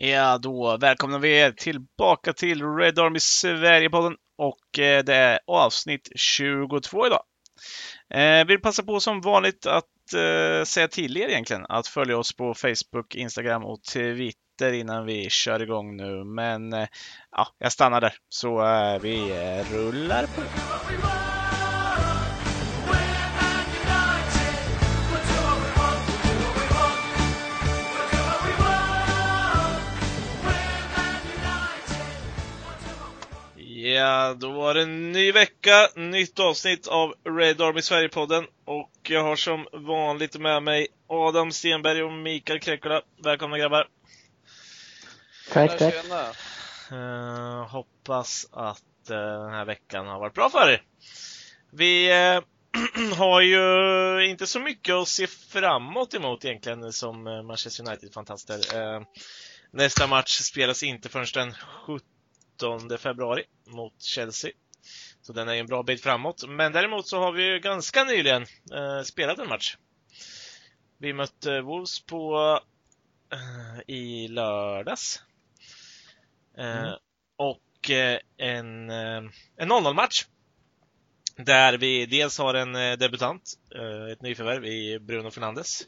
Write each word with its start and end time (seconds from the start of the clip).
Ja, 0.00 0.38
då 0.38 0.76
välkomnar 0.76 1.18
vi 1.18 1.38
er 1.38 1.50
tillbaka 1.50 2.32
till 2.32 2.62
Red 2.62 2.98
Army 2.98 3.18
Sverige-podden 3.20 4.16
och 4.38 4.78
eh, 4.78 5.04
det 5.04 5.14
är 5.14 5.38
avsnitt 5.46 6.08
22 6.16 7.06
idag. 7.06 7.22
Eh, 8.14 8.46
vill 8.46 8.60
passa 8.60 8.82
på 8.82 9.00
som 9.00 9.20
vanligt 9.20 9.66
att 9.66 9.84
eh, 10.14 10.64
säga 10.64 10.88
till 10.88 11.16
er 11.16 11.28
egentligen 11.28 11.66
att 11.68 11.86
följa 11.86 12.18
oss 12.18 12.36
på 12.36 12.54
Facebook, 12.54 13.14
Instagram 13.14 13.64
och 13.64 13.82
Twitter 13.82 14.72
innan 14.72 15.06
vi 15.06 15.30
kör 15.30 15.62
igång 15.62 15.96
nu. 15.96 16.24
Men 16.24 16.72
eh, 16.72 16.88
ja, 17.30 17.48
jag 17.58 17.72
stannar 17.72 18.00
där 18.00 18.14
så 18.28 18.66
eh, 18.66 19.00
vi 19.00 19.32
rullar 19.72 20.22
på. 20.22 20.42
Ja, 33.98 34.34
då 34.34 34.52
var 34.52 34.74
det 34.74 34.82
en 34.82 35.12
ny 35.12 35.32
vecka, 35.32 35.88
nytt 35.96 36.38
avsnitt 36.38 36.86
av 36.86 37.14
Red 37.24 37.60
Army 37.60 37.82
Sverige-podden 37.82 38.46
och 38.64 38.90
jag 39.02 39.22
har 39.22 39.36
som 39.36 39.66
vanligt 39.72 40.40
med 40.40 40.62
mig 40.62 40.86
Adam 41.06 41.52
Stenberg 41.52 42.02
och 42.02 42.12
Mikael 42.12 42.60
Krekkola. 42.60 43.02
Välkomna 43.24 43.58
grabbar! 43.58 43.88
Tack, 45.52 45.78
tack. 45.78 45.94
Uh, 46.92 47.66
hoppas 47.68 48.46
att 48.52 49.10
uh, 49.10 49.16
den 49.16 49.52
här 49.52 49.64
veckan 49.64 50.06
har 50.06 50.18
varit 50.18 50.34
bra 50.34 50.50
för 50.50 50.70
er. 50.70 50.82
Vi 51.70 52.10
uh, 52.12 52.42
har 53.18 53.40
ju 53.40 54.30
inte 54.30 54.46
så 54.46 54.60
mycket 54.60 54.94
att 54.94 55.08
se 55.08 55.26
framåt 55.26 56.14
emot 56.14 56.44
egentligen 56.44 56.92
som 56.92 57.22
Manchester 57.22 57.84
United-fantaster. 57.84 58.58
nästa 59.70 60.06
match 60.06 60.40
spelas 60.40 60.82
inte 60.82 61.08
förrän 61.08 61.26
den 61.34 61.54
17 61.86 62.06
februari 62.98 63.44
mot 63.66 64.02
Chelsea. 64.02 64.50
Så 65.22 65.32
den 65.32 65.48
är 65.48 65.54
en 65.54 65.66
bra 65.66 65.82
bit 65.82 66.02
framåt. 66.02 66.44
Men 66.48 66.72
däremot 66.72 67.08
så 67.08 67.18
har 67.18 67.32
vi 67.32 67.44
ju 67.44 67.58
ganska 67.58 68.04
nyligen 68.04 68.42
eh, 68.72 69.02
spelat 69.02 69.38
en 69.38 69.48
match. 69.48 69.76
Vi 70.98 71.12
mötte 71.12 71.60
Wolves 71.60 72.00
på 72.00 72.60
eh, 73.32 73.94
i 73.94 74.28
lördags. 74.28 75.22
Eh, 76.58 76.78
mm. 76.78 76.94
Och 77.36 77.90
eh, 77.90 78.18
en, 78.36 78.90
eh, 78.90 79.22
en 79.56 79.72
0-0 79.72 79.94
match. 79.94 80.26
Där 81.36 81.78
vi 81.78 82.06
dels 82.06 82.38
har 82.38 82.54
en 82.54 82.76
eh, 82.76 82.96
debutant, 82.96 83.52
ett 84.12 84.22
nyförvärv 84.22 84.66
i 84.66 84.98
Bruno 84.98 85.30
Fernandes. 85.30 85.82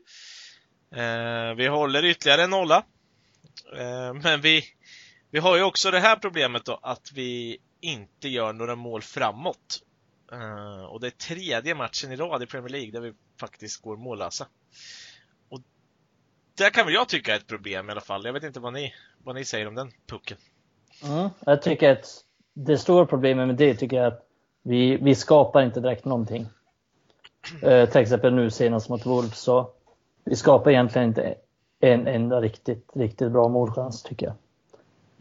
Vi 1.56 1.66
håller 1.66 2.04
ytterligare 2.04 2.42
en 2.42 2.50
nolla. 2.50 2.84
Men 4.22 4.40
vi, 4.40 4.64
vi 5.30 5.38
har 5.38 5.56
ju 5.56 5.62
också 5.62 5.90
det 5.90 6.00
här 6.00 6.16
problemet 6.16 6.64
då 6.64 6.78
att 6.82 7.12
vi 7.14 7.58
inte 7.80 8.28
gör 8.28 8.52
några 8.52 8.76
mål 8.76 9.02
framåt. 9.02 9.82
Uh, 10.32 10.84
och 10.84 11.00
det 11.00 11.06
är 11.06 11.10
tredje 11.10 11.74
matchen 11.74 12.12
i 12.12 12.16
rad 12.16 12.42
i 12.42 12.46
Premier 12.46 12.68
League 12.68 12.90
där 12.90 13.00
vi 13.00 13.12
faktiskt 13.40 13.82
går 13.82 13.96
mållösa. 13.96 14.46
Och 15.48 15.60
det 16.58 16.70
kan 16.70 16.86
väl 16.86 16.94
jag 16.94 17.08
tycka 17.08 17.32
är 17.32 17.36
ett 17.36 17.46
problem 17.46 17.88
i 17.88 17.92
alla 17.92 18.00
fall. 18.00 18.24
Jag 18.24 18.32
vet 18.32 18.42
inte 18.42 18.60
vad 18.60 18.72
ni, 18.72 18.94
vad 19.24 19.34
ni 19.34 19.44
säger 19.44 19.68
om 19.68 19.74
den 19.74 19.92
pucken. 20.06 20.38
Mm, 21.04 21.28
jag 21.46 21.62
tycker 21.62 21.90
att 21.92 22.24
det 22.52 22.78
stora 22.78 23.06
problemet 23.06 23.46
med 23.46 23.56
det 23.56 23.74
tycker 23.74 23.96
jag 23.96 24.06
att 24.06 24.26
vi, 24.62 24.96
vi 24.96 25.14
skapar 25.14 25.62
inte 25.62 25.80
direkt 25.80 26.04
någonting. 26.04 26.46
Uh, 27.64 27.86
till 27.86 28.00
exempel 28.00 28.34
nu 28.34 28.50
senast 28.50 28.88
mot 28.88 29.06
Wolves 29.06 29.38
så 29.38 29.72
vi 30.24 30.36
skapar 30.36 30.70
egentligen 30.70 31.08
inte 31.08 31.34
en 31.80 32.06
enda 32.06 32.40
riktigt, 32.40 32.90
riktigt 32.94 33.32
bra 33.32 33.48
målchans 33.48 34.02
tycker 34.02 34.26
jag. 34.26 34.34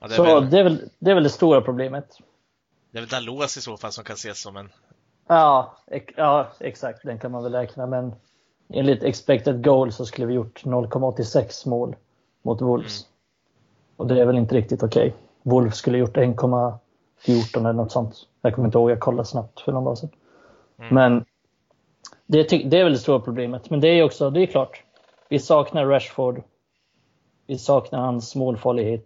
Ja, 0.02 0.08
det 0.08 0.14
så 0.14 0.24
väl... 0.24 0.50
det, 0.50 0.60
är 0.60 0.64
väl, 0.64 0.90
det 1.00 1.12
är 1.12 1.16
väl 1.16 1.24
det 1.24 1.30
stora 1.30 1.62
problemet. 1.62 2.18
Det 2.92 2.98
är 2.98 3.02
väl 3.02 3.10
Dalos 3.10 3.58
i 3.58 3.62
så 3.62 3.78
fall 3.78 3.92
som 3.92 4.04
kan 4.04 4.14
ses 4.14 4.42
som 4.42 4.58
en... 4.58 4.70
Ja, 5.28 5.78
ja, 6.16 6.48
exakt. 6.60 7.04
Den 7.04 7.20
kan 7.20 7.32
man 7.32 7.44
väl 7.44 7.54
räkna. 7.54 7.88
Men 7.88 8.14
enligt 8.70 9.04
expected 9.04 9.64
goal 9.64 9.92
så 9.92 10.06
skulle 10.06 10.28
vi 10.28 10.34
gjort 10.34 10.64
0,86 10.64 11.70
mål 11.70 11.96
mot 12.42 12.62
Wolves. 12.62 13.02
Mm. 13.02 13.10
Och 13.96 14.08
det 14.08 14.22
är 14.22 14.26
väl 14.26 14.38
inte 14.38 14.56
riktigt 14.56 14.84
okej. 14.84 15.08
Okay. 15.08 15.20
Wolves 15.44 15.76
skulle 15.76 15.98
gjort 15.98 16.18
1,14 16.18 17.60
eller 17.60 17.74
något 17.74 17.92
sånt. 17.92 18.16
Jag 18.42 18.56
kommer 18.56 18.68
inte 18.68 18.78
ihåg, 18.78 18.92
jag 18.92 19.00
kollade 19.00 19.28
snabbt 19.28 19.60
för 19.62 19.72
någon 19.72 19.84
dag 19.84 19.98
sedan. 19.98 20.10
Mm. 20.80 20.96
Men 20.96 21.26
det, 22.26 22.44
det, 22.70 22.80
är 22.80 22.84
väl 22.84 22.94
det 22.94 23.00
stora 23.00 23.20
problemet. 23.20 23.70
Men 23.70 23.80
det 23.80 23.88
är 23.88 24.04
också, 24.04 24.30
det 24.30 24.42
är 24.42 24.46
klart. 24.46 24.84
Vi 25.30 25.40
saknar 25.40 25.86
Rashford. 25.86 26.42
Vi 27.48 27.58
saknar 27.58 28.00
hans 28.00 28.36
målfarlighet. 28.36 29.06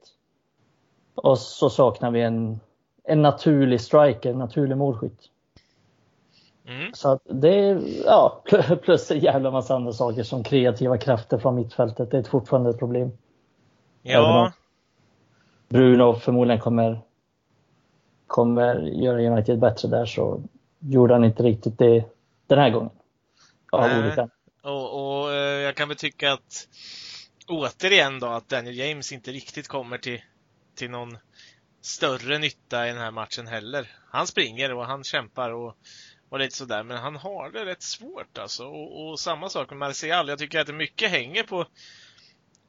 Och 1.16 1.40
så 1.40 1.70
saknar 1.70 2.12
vi 2.12 2.22
en, 2.22 2.60
en 3.04 3.22
naturlig 3.22 3.82
striker, 3.82 4.30
en 4.30 4.38
naturlig 4.38 4.78
målskytt. 4.78 5.30
Mm. 6.68 6.94
Så 6.94 7.10
att 7.10 7.22
det 7.26 7.56
är, 7.56 7.82
ja, 8.06 8.44
plus 8.84 9.12
en 9.12 9.20
jävla 9.20 9.52
massa 9.52 9.76
andra 9.76 9.94
saker 9.94 10.24
som 10.24 10.44
kreativa 10.44 10.98
krafter 10.98 11.38
från 11.38 11.56
mittfältet. 11.56 12.12
Det 12.12 12.18
är 12.18 12.24
fortfarande 12.24 12.70
ett 12.70 12.80
problem. 12.80 13.12
Ja. 14.02 14.52
Bruno 15.70 16.14
förmodligen 16.14 16.62
kommer, 16.62 17.02
kommer 18.28 18.76
göra 18.76 19.32
United 19.32 19.60
bättre 19.60 19.88
där 19.88 20.06
så 20.06 20.42
gjorde 20.80 21.14
han 21.14 21.24
inte 21.24 21.44
riktigt 21.44 21.78
det 21.78 22.04
den 22.48 22.60
här 22.60 22.70
gången. 22.70 22.90
Av 23.72 24.00
olika. 24.00 24.30
Och, 24.62 25.22
och 25.22 25.32
eh, 25.32 25.62
jag 25.62 25.76
kan 25.76 25.88
väl 25.88 25.98
tycka 25.98 26.34
att 26.34 26.68
återigen 27.48 28.20
då 28.20 28.28
att 28.28 28.50
Daniel 28.50 28.78
James 28.78 29.12
inte 29.12 29.32
riktigt 29.32 29.68
kommer 29.68 29.98
till 29.98 30.22
till 30.76 30.92
någon 30.92 31.18
större 31.82 32.38
nytta 32.38 32.88
i 32.88 32.90
den 32.90 33.02
här 33.02 33.12
matchen 33.12 33.48
heller. 33.48 33.88
Han 34.12 34.28
springer 34.28 34.74
och 34.74 34.86
han 34.86 35.04
kämpar 35.04 35.50
och, 35.52 35.78
och 36.30 36.40
lite 36.40 36.56
sådär, 36.56 36.84
men 36.84 36.98
han 36.98 37.16
har 37.16 37.52
det 37.52 37.66
rätt 37.66 37.82
svårt 37.82 38.38
alltså. 38.38 38.66
Och, 38.66 39.10
och 39.10 39.20
samma 39.20 39.50
sak 39.50 39.70
med 39.70 39.78
Martial. 39.78 40.30
Jag 40.30 40.40
tycker 40.40 40.60
att 40.60 40.68
det 40.68 40.74
mycket 40.74 41.10
hänger 41.10 41.44
på, 41.44 41.66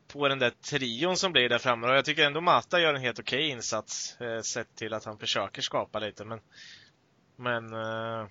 på 0.08 0.28
den 0.28 0.38
där 0.38 0.50
trion 0.50 1.16
som 1.16 1.32
blir 1.32 1.48
där 1.48 1.58
framme. 1.58 1.86
Och 1.86 1.96
jag 1.96 2.04
tycker 2.04 2.26
ändå 2.26 2.40
Mata 2.40 2.80
gör 2.80 2.94
en 2.94 3.00
helt 3.00 3.18
okej 3.18 3.38
okay 3.38 3.50
insats, 3.50 4.20
eh, 4.20 4.40
sett 4.40 4.76
till 4.76 4.94
att 4.94 5.04
han 5.04 5.18
försöker 5.18 5.62
skapa 5.62 5.98
lite. 5.98 6.24
Men, 6.24 6.40
men, 7.36 7.72
eh, 7.72 8.28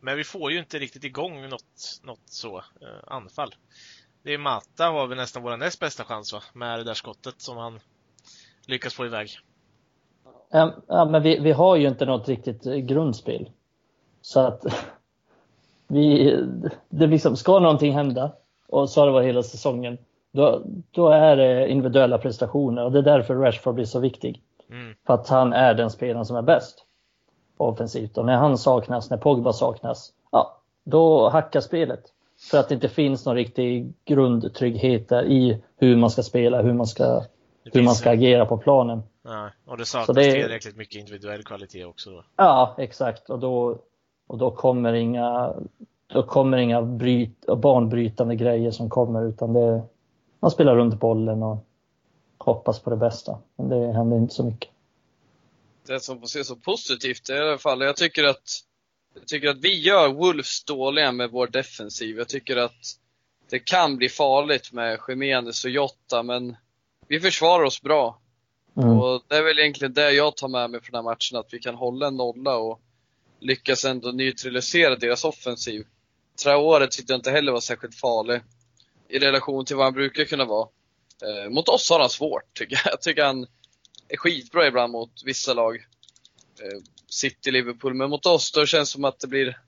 men 0.00 0.16
vi 0.16 0.24
får 0.24 0.52
ju 0.52 0.58
inte 0.58 0.78
riktigt 0.78 1.04
igång 1.04 1.48
något, 1.48 2.00
något 2.02 2.28
så 2.28 2.58
eh, 2.58 2.98
anfall. 3.06 3.54
Det 4.22 4.34
är 4.34 4.38
Mata 4.38 4.86
har 4.86 5.06
vi 5.06 5.16
nästan 5.16 5.42
vår 5.42 5.56
näst 5.56 5.80
bästa 5.80 6.04
chans 6.04 6.32
va? 6.32 6.42
Med 6.52 6.78
det 6.78 6.84
där 6.84 6.94
skottet 6.94 7.40
som 7.40 7.56
han 7.56 7.80
lyckas 8.68 8.94
få 8.94 9.06
iväg. 9.06 9.28
Ja, 10.50 11.04
men 11.10 11.22
vi, 11.22 11.38
vi 11.38 11.52
har 11.52 11.76
ju 11.76 11.88
inte 11.88 12.06
något 12.06 12.28
riktigt 12.28 12.62
grundspel. 12.62 13.50
Så 14.22 14.40
att 14.40 14.64
vi, 15.88 16.36
det 16.88 17.06
liksom, 17.06 17.36
ska 17.36 17.58
någonting 17.58 17.92
hända, 17.92 18.32
och 18.68 18.90
så 18.90 19.00
har 19.00 19.06
det 19.06 19.12
varit 19.12 19.28
hela 19.28 19.42
säsongen, 19.42 19.98
då, 20.32 20.62
då 20.90 21.08
är 21.08 21.36
det 21.36 21.68
individuella 21.68 22.18
prestationer 22.18 22.84
och 22.84 22.92
det 22.92 22.98
är 22.98 23.02
därför 23.02 23.34
Rashford 23.34 23.74
blir 23.74 23.84
så 23.84 24.00
viktig. 24.00 24.42
Mm. 24.70 24.94
För 25.06 25.14
att 25.14 25.28
han 25.28 25.52
är 25.52 25.74
den 25.74 25.90
spelaren 25.90 26.24
som 26.24 26.36
är 26.36 26.42
bäst 26.42 26.84
offensivt. 27.56 28.18
Och 28.18 28.26
när 28.26 28.36
han 28.36 28.58
saknas, 28.58 29.10
när 29.10 29.16
Pogba 29.16 29.52
saknas, 29.52 30.12
ja, 30.30 30.60
då 30.84 31.28
hackar 31.28 31.60
spelet. 31.60 32.02
För 32.50 32.58
att 32.58 32.68
det 32.68 32.74
inte 32.74 32.88
finns 32.88 33.26
någon 33.26 33.34
riktig 33.34 33.92
grundtrygghet 34.04 35.08
där 35.08 35.24
i 35.24 35.62
hur 35.76 35.96
man 35.96 36.10
ska 36.10 36.22
spela, 36.22 36.62
hur 36.62 36.72
man 36.72 36.86
ska 36.86 37.22
hur 37.64 37.82
man 37.82 37.94
ska 37.94 38.10
agera 38.10 38.46
på 38.46 38.58
planen. 38.58 39.02
Ja, 39.22 39.50
och 39.64 39.76
det 39.76 39.84
saknas 39.84 40.16
det, 40.16 40.32
tillräckligt 40.32 40.76
mycket 40.76 40.96
individuell 40.96 41.44
kvalitet 41.44 41.84
också 41.84 42.10
då. 42.10 42.24
Ja, 42.36 42.74
exakt. 42.78 43.30
Och 43.30 43.38
då, 43.38 43.78
och 44.26 44.38
då 44.38 44.50
kommer 44.50 44.92
inga, 44.92 45.54
då 46.06 46.22
kommer 46.22 46.56
inga 46.56 46.82
bryt, 46.82 47.46
banbrytande 47.46 48.36
grejer 48.36 48.70
som 48.70 48.90
kommer 48.90 49.28
utan 49.28 49.52
det, 49.52 49.82
man 50.40 50.50
spelar 50.50 50.76
runt 50.76 51.00
bollen 51.00 51.42
och 51.42 51.64
hoppas 52.38 52.80
på 52.80 52.90
det 52.90 52.96
bästa. 52.96 53.38
Men 53.56 53.68
det 53.68 53.92
händer 53.92 54.16
inte 54.16 54.34
så 54.34 54.44
mycket. 54.44 54.70
Det 55.86 56.00
som 56.00 56.20
får 56.20 56.26
se 56.26 56.44
så 56.44 56.56
positivt 56.56 57.30
i 57.30 57.32
alla 57.32 57.58
fall, 57.58 57.80
jag 57.80 57.96
tycker 57.96 58.24
att 58.24 58.64
jag 59.14 59.26
tycker 59.26 59.48
att 59.48 59.60
vi 59.60 59.80
gör 59.80 60.08
Wolves 60.12 60.64
dåliga 60.64 61.12
med 61.12 61.30
vår 61.30 61.46
defensiv. 61.46 62.18
Jag 62.18 62.28
tycker 62.28 62.56
att 62.56 62.98
det 63.50 63.58
kan 63.58 63.96
bli 63.96 64.08
farligt 64.08 64.72
med 64.72 64.98
Jiménez 65.08 65.64
och 65.64 65.70
Jota, 65.70 66.22
men 66.22 66.56
vi 67.08 67.20
försvarar 67.20 67.64
oss 67.64 67.82
bra. 67.82 68.20
Mm. 68.76 68.98
Och 68.98 69.22
det 69.28 69.36
är 69.36 69.42
väl 69.42 69.58
egentligen 69.58 69.94
det 69.94 70.12
jag 70.12 70.36
tar 70.36 70.48
med 70.48 70.70
mig 70.70 70.80
från 70.80 70.92
den 70.92 71.04
här 71.04 71.12
matchen, 71.12 71.38
att 71.38 71.54
vi 71.54 71.58
kan 71.58 71.74
hålla 71.74 72.06
en 72.06 72.16
nolla 72.16 72.56
och 72.56 72.80
lyckas 73.40 73.84
ändå 73.84 74.12
neutralisera 74.12 74.96
deras 74.96 75.24
offensiv. 75.24 75.86
Traore 76.42 76.86
tyckte 76.86 77.12
jag 77.12 77.18
inte 77.18 77.30
heller 77.30 77.52
var 77.52 77.60
särskilt 77.60 77.94
farlig 77.94 78.40
i 79.08 79.18
relation 79.18 79.64
till 79.64 79.76
vad 79.76 79.86
han 79.86 79.94
brukar 79.94 80.24
kunna 80.24 80.44
vara. 80.44 80.68
Eh, 81.22 81.50
mot 81.50 81.68
oss 81.68 81.90
har 81.90 82.00
han 82.00 82.10
svårt, 82.10 82.42
tycker 82.54 82.80
jag. 82.84 82.92
Jag 82.92 83.02
tycker 83.02 83.24
han 83.24 83.46
är 84.08 84.16
skitbra 84.16 84.66
ibland 84.66 84.92
mot 84.92 85.22
vissa 85.24 85.54
lag. 85.54 85.76
Eh, 86.60 86.78
City, 87.06 87.50
Liverpool, 87.50 87.94
men 87.94 88.10
mot 88.10 88.26
oss 88.26 88.52
då 88.52 88.66
känns 88.66 88.88
det 88.88 88.92
som 88.92 89.04
att 89.04 89.20
det 89.20 89.26
blir 89.26 89.58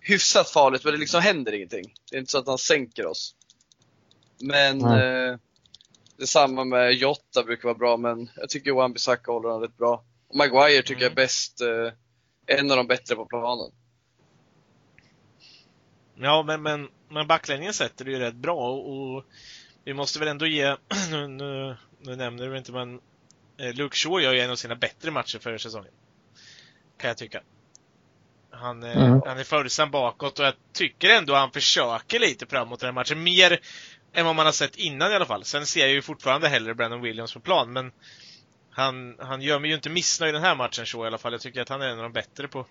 hyfsat 0.00 0.50
farligt, 0.50 0.84
men 0.84 0.92
det 0.92 0.98
liksom 0.98 1.20
händer 1.20 1.52
ingenting. 1.52 1.94
Det 2.10 2.16
är 2.16 2.20
inte 2.20 2.32
så 2.32 2.38
att 2.38 2.46
han 2.46 2.58
sänker 2.58 3.06
oss. 3.06 3.34
Men 4.38 4.84
eh, 4.84 5.36
Detsamma 6.20 6.64
med 6.64 6.92
Jotta 6.94 7.42
brukar 7.42 7.64
vara 7.64 7.78
bra, 7.78 7.96
men 7.96 8.30
jag 8.36 8.48
tycker 8.48 8.70
Wan-Bissaka 8.72 9.32
håller 9.32 9.48
han 9.48 9.60
rätt 9.60 9.76
bra. 9.76 10.04
Och 10.28 10.36
Maguire 10.36 10.82
tycker 10.82 11.02
jag 11.02 11.02
är 11.02 11.06
Mm. 11.06 11.14
bäst, 11.14 11.60
eh, 11.60 12.56
en 12.56 12.70
av 12.70 12.76
de 12.76 12.86
bättre 12.86 13.16
på 13.16 13.26
planen. 13.26 13.72
Ja, 16.14 16.42
men, 16.42 16.62
men, 16.62 16.88
men 17.08 17.26
backlinjen 17.26 17.72
sätter 17.74 18.04
det 18.04 18.10
ju 18.10 18.18
rätt 18.18 18.34
bra 18.34 18.70
och, 18.70 19.16
och 19.16 19.24
vi 19.84 19.94
måste 19.94 20.18
väl 20.18 20.28
ändå 20.28 20.46
ge, 20.46 20.76
nu, 21.10 21.28
nu, 21.28 21.76
nu 22.00 22.16
nämner 22.16 22.48
du 22.50 22.58
inte 22.58 22.72
men 22.72 23.00
eh, 23.58 23.74
Luke 23.74 23.96
Shaw 23.96 24.22
gör 24.22 24.32
ju 24.32 24.40
en 24.40 24.50
av 24.50 24.56
sina 24.56 24.76
bättre 24.76 25.10
matcher 25.10 25.38
för 25.38 25.58
säsongen. 25.58 25.92
Kan 26.98 27.08
jag 27.08 27.18
tycka. 27.18 27.42
Han, 28.50 28.82
eh, 28.82 28.96
Mm. 28.96 29.20
han 29.26 29.38
är 29.38 29.44
följsam 29.44 29.90
bakåt 29.90 30.38
och 30.38 30.44
jag 30.44 30.54
tycker 30.72 31.10
ändå 31.10 31.34
han 31.34 31.50
försöker 31.52 32.18
lite 32.18 32.46
framåt 32.46 32.80
den 32.80 32.86
här 32.86 32.92
matchen. 32.92 33.22
Mer 33.22 33.60
än 34.12 34.26
vad 34.26 34.36
man 34.36 34.46
har 34.46 34.52
sett 34.52 34.76
innan 34.76 35.12
i 35.12 35.14
alla 35.14 35.24
fall. 35.26 35.44
Sen 35.44 35.66
ser 35.66 35.80
jag 35.80 35.90
ju 35.90 36.02
fortfarande 36.02 36.48
hellre 36.48 36.74
Brandon 36.74 37.02
Williams 37.02 37.34
på 37.34 37.40
plan, 37.40 37.72
men 37.72 37.92
han, 38.70 39.16
han 39.18 39.42
gör 39.42 39.58
mig 39.58 39.70
ju 39.70 39.76
inte 39.76 39.90
missnöjd 39.90 40.30
i 40.30 40.32
den 40.32 40.42
här 40.42 40.54
matchen 40.54 40.86
så 40.86 41.04
i 41.04 41.06
alla 41.06 41.18
fall. 41.18 41.32
Jag 41.32 41.40
tycker 41.40 41.62
att 41.62 41.68
han 41.68 41.82
är 41.82 41.88
en 41.88 41.96
av 41.96 42.02
de 42.02 42.12
bättre 42.12 42.48
på, 42.48 42.64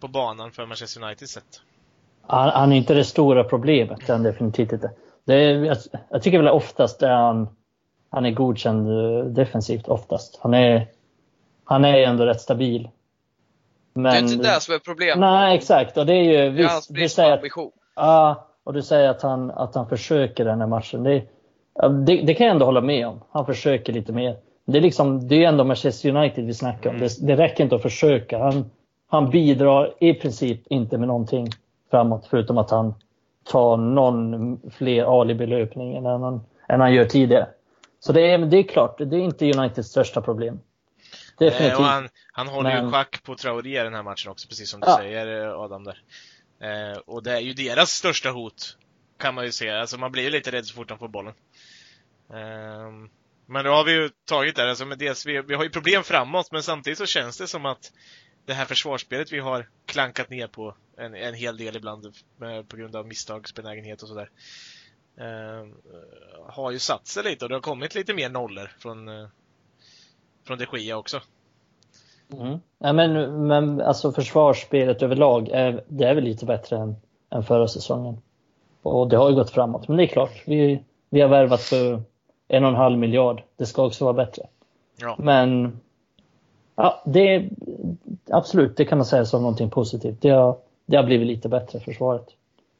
på 0.00 0.08
banan 0.08 0.52
för 0.52 0.66
Manchester 0.66 1.02
United 1.04 1.28
sett. 1.28 1.60
Han, 2.26 2.48
han 2.48 2.72
är 2.72 2.76
inte 2.76 2.94
det 2.94 3.04
stora 3.04 3.44
problemet, 3.44 4.08
han 4.08 4.22
definitivt 4.22 4.72
inte. 4.72 4.90
Det 5.24 5.34
är, 5.34 5.64
jag, 5.64 5.76
jag 6.10 6.22
tycker 6.22 6.38
väl 6.38 6.48
oftast 6.48 7.02
är 7.02 7.10
han, 7.10 7.48
han 8.10 8.26
är 8.26 8.30
godkänd 8.30 8.88
eh, 8.88 9.24
defensivt 9.24 9.88
oftast. 9.88 10.38
Han 10.42 10.54
är, 10.54 10.88
han 11.64 11.84
är 11.84 11.98
ändå 11.98 12.24
rätt 12.24 12.40
stabil. 12.40 12.88
Men, 13.94 14.04
det 14.04 14.10
är 14.10 14.34
inte 14.34 14.54
det 14.54 14.60
som 14.60 14.74
är 14.74 14.78
problemet. 14.78 15.18
Nej, 15.18 15.56
exakt. 15.56 15.96
Och 15.96 16.06
det 16.06 16.12
är 16.14 16.22
ju 16.22 16.50
Det 16.50 16.62
är 16.62 16.68
hans 16.68 16.90
visst, 16.90 16.90
brist 16.90 17.16
på 17.16 17.20
säger 17.20 17.32
att, 17.32 17.38
ambition. 17.38 17.70
ja, 17.96 18.47
och 18.68 18.74
du 18.74 18.82
säger 18.82 19.08
att 19.08 19.22
han, 19.22 19.50
att 19.50 19.74
han 19.74 19.88
försöker 19.88 20.44
den 20.44 20.60
här 20.60 20.66
matchen. 20.66 21.02
Det, 21.02 21.22
det, 22.06 22.22
det 22.22 22.34
kan 22.34 22.46
jag 22.46 22.52
ändå 22.54 22.64
hålla 22.66 22.80
med 22.80 23.06
om. 23.06 23.20
Han 23.30 23.46
försöker 23.46 23.92
lite 23.92 24.12
mer. 24.12 24.36
Det 24.64 24.78
är 24.78 24.82
liksom, 24.82 25.28
det 25.28 25.44
är 25.44 25.48
ändå 25.48 25.64
Manchester 25.64 26.16
United 26.16 26.44
vi 26.46 26.54
snackar 26.54 26.90
om. 26.90 26.96
Mm. 26.96 27.08
Det, 27.08 27.26
det 27.26 27.36
räcker 27.42 27.64
inte 27.64 27.76
att 27.76 27.82
försöka. 27.82 28.38
Han, 28.38 28.70
han 29.06 29.30
bidrar 29.30 29.94
i 29.98 30.14
princip 30.14 30.60
inte 30.66 30.98
med 30.98 31.08
någonting 31.08 31.48
framåt 31.90 32.26
förutom 32.30 32.58
att 32.58 32.70
han 32.70 32.94
tar 33.44 33.76
någon 33.76 34.60
fler 34.70 35.20
alibi-löpning 35.20 35.96
än 35.96 36.04
han, 36.04 36.40
än 36.68 36.80
han 36.80 36.94
gör 36.94 37.04
tidigare. 37.04 37.46
Så 38.00 38.12
det 38.12 38.30
är, 38.32 38.38
det 38.38 38.56
är 38.56 38.62
klart, 38.62 38.98
det 38.98 39.16
är 39.16 39.20
inte 39.20 39.52
Uniteds 39.52 39.88
största 39.88 40.20
problem. 40.20 40.60
Definitivt. 41.38 41.78
Och 41.78 41.84
han, 41.84 42.08
han 42.32 42.48
håller 42.48 42.70
ju 42.70 42.82
Men- 42.82 42.92
schack 42.92 43.22
på 43.22 43.34
Traoré 43.34 43.82
den 43.82 43.94
här 43.94 44.02
matchen 44.02 44.30
också, 44.30 44.48
precis 44.48 44.70
som 44.70 44.80
du 44.80 44.86
Ja. 44.86 44.96
säger 44.96 45.46
eh, 45.46 45.60
Adam 45.60 45.84
där. 45.84 46.02
Eh, 46.60 46.98
och 46.98 47.22
det 47.22 47.32
är 47.32 47.40
ju 47.40 47.52
deras 47.52 47.90
största 47.90 48.30
hot, 48.30 48.76
kan 49.18 49.34
man 49.34 49.44
ju 49.44 49.52
se. 49.52 49.70
Alltså 49.70 49.98
man 49.98 50.12
blir 50.12 50.22
ju 50.22 50.30
lite 50.30 50.50
rädd 50.50 50.66
så 50.66 50.74
fort 50.74 50.88
de 50.88 50.98
får 50.98 51.08
bollen. 51.08 51.34
Eh, 52.30 52.90
men 53.46 53.64
då 53.64 53.70
har 53.70 53.84
vi 53.84 53.92
ju 53.92 54.10
tagit 54.24 54.56
det, 54.56 54.70
alltså 54.70 54.86
med 54.86 54.98
dels, 54.98 55.26
vi, 55.26 55.42
vi 55.42 55.54
har 55.54 55.64
ju 55.64 55.70
problem 55.70 56.04
framåt, 56.04 56.52
men 56.52 56.62
samtidigt 56.62 56.98
så 56.98 57.06
känns 57.06 57.38
det 57.38 57.46
som 57.46 57.66
att 57.66 57.92
det 58.46 58.54
här 58.54 58.64
försvarsspelet 58.64 59.32
vi 59.32 59.38
har 59.38 59.68
klankat 59.86 60.30
ner 60.30 60.46
på 60.46 60.76
en, 60.96 61.14
en 61.14 61.34
hel 61.34 61.56
del 61.56 61.76
ibland 61.76 62.14
med, 62.36 62.68
på 62.68 62.76
grund 62.76 62.96
av 62.96 63.06
misstagsbenägenhet 63.06 64.02
och 64.02 64.08
sådär. 64.08 64.30
Eh, 65.18 65.66
har 66.48 66.70
ju 66.70 66.78
satt 66.78 67.06
sig 67.06 67.24
lite 67.24 67.44
och 67.44 67.48
det 67.48 67.54
har 67.54 67.60
kommit 67.60 67.94
lite 67.94 68.14
mer 68.14 68.28
nollor 68.28 68.70
från, 68.78 69.08
eh, 69.08 69.28
från 70.46 70.58
de 70.58 70.78
Gia 70.78 70.96
också. 70.96 71.22
Mm. 72.32 72.58
Ja, 72.78 72.92
men, 72.92 73.46
men 73.46 73.80
alltså 73.80 74.12
försvarsspelet 74.12 75.02
överlag, 75.02 75.48
är, 75.48 75.84
det 75.88 76.04
är 76.04 76.14
väl 76.14 76.24
lite 76.24 76.46
bättre 76.46 76.76
än, 76.76 76.96
än 77.30 77.42
förra 77.44 77.68
säsongen. 77.68 78.16
Och 78.82 79.08
det 79.08 79.16
har 79.16 79.30
ju 79.30 79.34
gått 79.36 79.50
framåt. 79.50 79.88
Men 79.88 79.96
det 79.96 80.02
är 80.02 80.06
klart, 80.06 80.42
vi, 80.46 80.82
vi 81.10 81.20
har 81.20 81.28
värvat 81.28 81.60
för 81.60 82.02
en 82.48 82.64
och 82.64 82.70
en 82.70 82.76
halv 82.76 82.98
miljard. 82.98 83.42
Det 83.56 83.66
ska 83.66 83.86
också 83.86 84.04
vara 84.04 84.14
bättre. 84.14 84.42
Ja. 85.00 85.16
Men 85.18 85.80
ja, 86.76 87.02
det 87.06 87.34
är, 87.34 87.50
absolut, 88.30 88.76
det 88.76 88.84
kan 88.84 88.98
man 88.98 89.04
säga 89.06 89.24
som 89.24 89.42
någonting 89.42 89.70
positivt. 89.70 90.22
Det 90.22 90.30
har, 90.30 90.58
det 90.86 90.96
har 90.96 91.04
blivit 91.04 91.26
lite 91.26 91.48
bättre, 91.48 91.80
försvaret. 91.80 92.26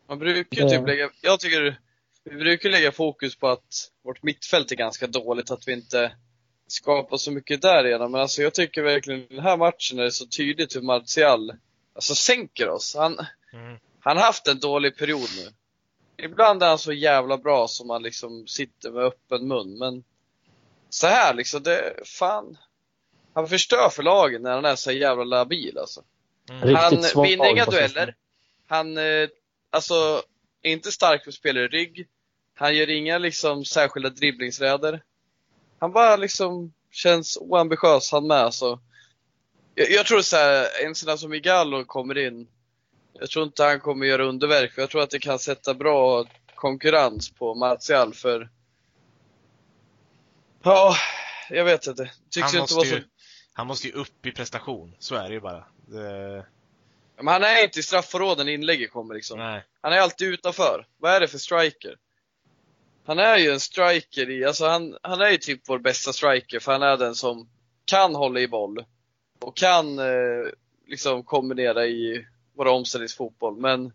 Man 0.08 0.18
brukar 0.18 0.62
Det- 0.62 0.70
typ 0.70 0.86
lägga, 0.86 1.08
jag 1.22 1.40
tycker, 1.40 1.78
vi 2.24 2.36
brukar 2.36 2.68
lägga 2.70 2.92
fokus 2.92 3.38
på 3.38 3.48
att 3.48 3.90
vårt 4.04 4.22
mittfält 4.22 4.72
är 4.72 4.76
ganska 4.76 5.06
dåligt, 5.06 5.50
att 5.50 5.68
vi 5.68 5.72
inte 5.72 6.12
skapar 6.68 7.16
så 7.16 7.30
mycket 7.30 7.62
där 7.62 7.84
redan. 7.84 8.10
Men 8.10 8.20
alltså 8.20 8.42
jag 8.42 8.54
tycker 8.54 8.82
verkligen 8.82 9.26
den 9.30 9.38
här 9.40 9.56
matchen 9.56 9.98
är 9.98 10.02
det 10.04 10.12
så 10.12 10.26
tydligt 10.26 10.76
hur 10.76 10.82
Martial, 10.82 11.52
alltså 11.94 12.14
sänker 12.14 12.68
oss. 12.68 12.94
Han, 12.96 13.18
Mm. 13.52 13.78
han 14.00 14.16
har 14.16 14.24
haft 14.24 14.48
en 14.48 14.58
dålig 14.58 14.96
period 14.96 15.28
nu. 15.36 15.52
Ibland 16.24 16.62
är 16.62 16.68
han 16.68 16.78
så 16.78 16.92
jävla 16.92 17.38
bra 17.38 17.68
som 17.68 17.86
man 17.86 18.02
liksom 18.02 18.46
sitter 18.46 18.90
med 18.90 19.04
öppen 19.04 19.48
mun, 19.48 19.78
men 19.78 20.04
så 20.90 21.06
här 21.06 21.34
liksom, 21.34 21.62
det, 21.62 21.94
fan. 22.04 22.58
Han 23.34 23.48
förstör 23.48 23.88
för 23.88 24.02
lagen 24.02 24.42
när 24.42 24.50
han 24.54 24.64
är 24.64 24.76
så 24.76 24.92
jävla 24.92 25.24
labil 25.24 25.78
alltså. 25.78 26.02
Mm. 26.50 26.62
Riktigt 26.62 27.14
Han 27.14 27.24
vinner 27.24 27.50
inga 27.50 27.64
dueller. 27.64 28.14
Han, 28.66 28.98
eh, 28.98 29.28
alltså, 29.70 30.22
är 30.62 30.72
inte 30.72 30.92
stark 30.92 31.24
för 31.24 31.30
spelare 31.30 31.64
i 31.64 31.68
rygg. 31.68 32.06
Han 32.54 32.76
gör 32.76 32.90
inga 32.90 33.18
liksom 33.18 33.64
särskilda 33.64 34.10
dribblingsräder. 34.10 35.02
Han 35.78 35.92
bara 35.92 36.16
liksom 36.16 36.72
känns 36.90 37.38
oambitiös 37.40 38.12
han 38.12 38.26
med 38.26 38.36
alltså. 38.36 38.80
Jag, 39.74 39.90
jag 39.90 40.06
tror 40.06 40.20
så 40.20 40.36
här, 40.36 40.66
en 40.84 40.94
sån 40.94 41.18
som 41.18 41.34
Igallo 41.34 41.84
kommer 41.84 42.18
in. 42.18 42.48
Jag 43.12 43.30
tror 43.30 43.44
inte 43.44 43.64
han 43.64 43.80
kommer 43.80 44.06
göra 44.06 44.24
underverk, 44.24 44.72
för 44.72 44.82
jag 44.82 44.90
tror 44.90 45.02
att 45.02 45.10
det 45.10 45.18
kan 45.18 45.38
sätta 45.38 45.74
bra 45.74 46.24
konkurrens 46.54 47.30
på 47.30 47.54
Martial 47.54 48.14
för 48.14 48.48
Ja, 50.62 50.96
jag 51.50 51.64
vet 51.64 51.86
inte. 51.86 52.10
Tycks 52.30 52.52
Han 52.52 52.60
inte 52.60 52.60
måste, 52.60 52.74
vara 52.74 52.86
så 52.86 52.94
ju, 52.94 53.04
han 53.52 53.66
måste 53.66 53.86
ju 53.86 53.92
upp 53.92 54.26
i 54.26 54.32
prestation, 54.32 54.96
så 54.98 55.14
är 55.14 55.28
det 55.28 55.34
ju 55.34 55.40
bara. 55.40 55.64
Det, 55.86 56.46
Men 57.16 57.26
han 57.26 57.42
är 57.42 57.64
inte 57.64 57.80
i 57.80 57.82
straffområden 57.82 58.46
när 58.46 58.52
inlägget 58.52 58.92
kommer 58.92 59.14
liksom. 59.14 59.38
nej. 59.38 59.64
Han 59.80 59.92
är 59.92 59.98
alltid 60.00 60.28
utanför. 60.28 60.86
Vad 60.96 61.12
är 61.12 61.20
det 61.20 61.28
för 61.28 61.38
striker? 61.38 61.96
Han 63.08 63.18
är 63.18 63.36
ju 63.36 63.50
en 63.50 63.60
striker 63.60 64.30
i, 64.30 64.44
alltså 64.44 64.66
han, 64.66 64.96
han 65.02 65.20
är 65.20 65.30
ju 65.30 65.36
typ 65.36 65.60
vår 65.68 65.78
bästa 65.78 66.12
striker 66.12 66.58
för 66.60 66.72
han 66.72 66.82
är 66.82 66.96
den 66.96 67.14
som 67.14 67.48
kan 67.84 68.14
hålla 68.14 68.40
i 68.40 68.48
boll. 68.48 68.84
Och 69.40 69.56
kan 69.56 69.98
eh, 69.98 70.46
liksom 70.86 71.22
kombinera 71.24 71.86
i 71.86 72.26
våra 72.56 72.70
omställningsfotboll. 72.70 73.56
Men 73.56 73.92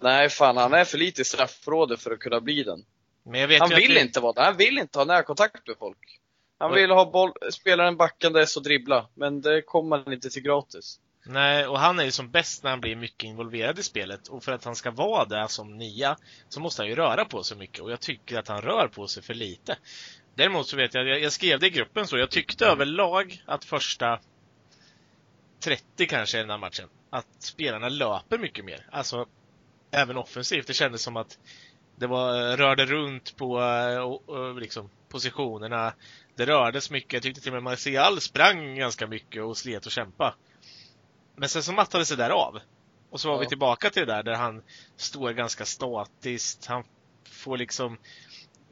nej 0.00 0.28
fan, 0.28 0.56
han 0.56 0.74
är 0.74 0.84
för 0.84 0.98
lite 0.98 1.22
i 1.22 1.24
straffområdet 1.24 2.00
för 2.00 2.10
att 2.10 2.18
kunna 2.18 2.40
bli 2.40 2.62
den. 2.62 2.84
Han 3.60 3.68
vill 3.70 3.94
det- 3.94 4.00
inte 4.00 4.20
vara 4.20 4.32
det. 4.32 4.42
Han 4.42 4.56
vill 4.56 4.78
inte 4.78 4.98
ha 4.98 5.04
närkontakt 5.04 5.66
med 5.68 5.76
folk. 5.78 6.20
Han 6.58 6.74
vill 6.74 6.90
ha 6.90 7.10
boll, 7.10 7.32
spelaren 7.52 7.96
backandes 7.96 8.56
och 8.56 8.62
dribbla. 8.62 9.08
Men 9.14 9.40
det 9.40 9.62
kommer 9.62 9.96
han 9.98 10.12
inte 10.12 10.30
till 10.30 10.42
gratis. 10.42 11.00
Nej, 11.28 11.66
och 11.66 11.78
han 11.78 11.98
är 11.98 12.04
ju 12.04 12.10
som 12.10 12.30
bäst 12.30 12.62
när 12.62 12.70
han 12.70 12.80
blir 12.80 12.96
mycket 12.96 13.24
involverad 13.24 13.78
i 13.78 13.82
spelet. 13.82 14.28
Och 14.28 14.44
för 14.44 14.52
att 14.52 14.64
han 14.64 14.76
ska 14.76 14.90
vara 14.90 15.24
där 15.24 15.46
som 15.46 15.78
nia 15.78 16.16
så 16.48 16.60
måste 16.60 16.82
han 16.82 16.88
ju 16.88 16.94
röra 16.94 17.24
på 17.24 17.42
sig 17.42 17.56
mycket. 17.56 17.80
Och 17.80 17.90
jag 17.90 18.00
tycker 18.00 18.38
att 18.38 18.48
han 18.48 18.62
rör 18.62 18.88
på 18.88 19.06
sig 19.06 19.22
för 19.22 19.34
lite. 19.34 19.76
Däremot 20.34 20.68
så 20.68 20.76
vet 20.76 20.94
jag, 20.94 21.20
jag, 21.20 21.32
skrev 21.32 21.60
det 21.60 21.66
i 21.66 21.70
gruppen 21.70 22.06
så, 22.06 22.18
jag 22.18 22.30
tyckte 22.30 22.66
överlag 22.66 23.42
att 23.46 23.64
första 23.64 24.20
30 25.60 26.06
kanske 26.06 26.38
i 26.38 26.40
den 26.40 26.50
här 26.50 26.58
matchen, 26.58 26.88
att 27.10 27.26
spelarna 27.38 27.88
löper 27.88 28.38
mycket 28.38 28.64
mer. 28.64 28.86
Alltså, 28.90 29.26
även 29.90 30.16
offensivt. 30.16 30.66
Det 30.66 30.74
kändes 30.74 31.02
som 31.02 31.16
att 31.16 31.38
det 31.96 32.06
var, 32.06 32.56
rörde 32.56 32.86
runt 32.86 33.36
på 33.36 33.62
eh, 33.62 33.98
och, 33.98 34.28
och, 34.28 34.60
liksom, 34.60 34.90
positionerna. 35.08 35.92
Det 36.36 36.46
rördes 36.46 36.90
mycket. 36.90 37.12
Jag 37.12 37.22
tyckte 37.22 37.40
till 37.40 37.50
och 37.50 37.54
med 37.54 37.62
Martial 37.62 38.20
sprang 38.20 38.76
ganska 38.76 39.06
mycket 39.06 39.42
och 39.42 39.56
slet 39.56 39.86
och 39.86 39.92
kämpa. 39.92 40.34
Men 41.36 41.48
sen 41.48 41.62
så 41.62 41.72
mattade 41.72 42.04
sig 42.06 42.16
där 42.16 42.30
av. 42.30 42.60
Och 43.10 43.20
så 43.20 43.28
var 43.28 43.34
Ja. 43.34 43.40
vi 43.40 43.46
tillbaka 43.46 43.90
till 43.90 44.06
det 44.06 44.12
där, 44.12 44.22
där 44.22 44.34
han 44.34 44.62
står 44.96 45.32
ganska 45.32 45.64
statiskt. 45.64 46.66
Han 46.66 46.84
får 47.30 47.56
liksom, 47.56 47.98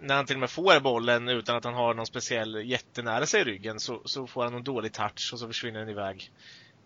när 0.00 0.14
han 0.14 0.26
till 0.26 0.36
och 0.36 0.40
med 0.40 0.50
får 0.50 0.80
bollen 0.80 1.28
utan 1.28 1.56
att 1.56 1.64
han 1.64 1.74
har 1.74 1.94
någon 1.94 2.06
speciell 2.06 2.68
jättenära 2.70 3.26
sig 3.26 3.40
i 3.40 3.44
ryggen 3.44 3.80
så, 3.80 4.02
så 4.04 4.26
får 4.26 4.42
han 4.44 4.52
någon 4.52 4.64
dålig 4.64 4.92
touch 4.92 5.30
och 5.32 5.38
så 5.38 5.46
försvinner 5.46 5.80
den 5.80 5.88
iväg. 5.88 6.30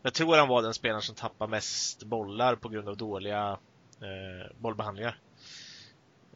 Jag 0.02 0.14
tror 0.14 0.36
han 0.36 0.48
var 0.48 0.62
den 0.62 0.74
spelaren 0.74 1.02
som 1.02 1.14
tappar 1.14 1.46
mest 1.46 2.02
bollar 2.02 2.56
på 2.56 2.68
grund 2.68 2.88
av 2.88 2.96
dåliga 2.96 3.58
eh, 4.02 4.56
bollbehandlingar. 4.58 5.18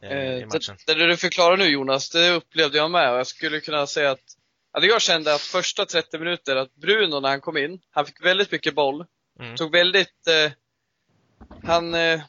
Eh, 0.02 0.11
Eh, 0.11 0.49
det, 0.87 0.94
det 0.94 1.06
du 1.06 1.16
förklarar 1.16 1.56
nu 1.56 1.64
Jonas, 1.64 2.11
det 2.11 2.30
upplevde 2.30 2.78
jag 2.78 2.90
med 2.90 3.12
och 3.12 3.18
jag 3.18 3.26
skulle 3.26 3.61
kunna 3.61 3.87
säga 3.87 4.11
att 4.11 4.20
Alltså 4.75 4.88
jag 4.88 5.02
kände 5.02 5.34
att 5.34 5.40
första 5.40 5.87
30 5.87 6.18
minuter, 6.18 6.56
att 6.56 6.75
Bruno 6.75 7.20
när 7.20 7.28
han 7.28 7.40
kom 7.40 7.56
in, 7.56 7.80
han 7.90 8.06
fick 8.06 8.25
väldigt 8.25 8.52
mycket 8.52 8.75
boll. 8.75 9.06
Mm. 9.42 9.56
Tog 9.56 9.72
väldigt, 9.72 10.26
eh, 10.26 10.52
han, 11.64 11.94
eh, 11.94 12.20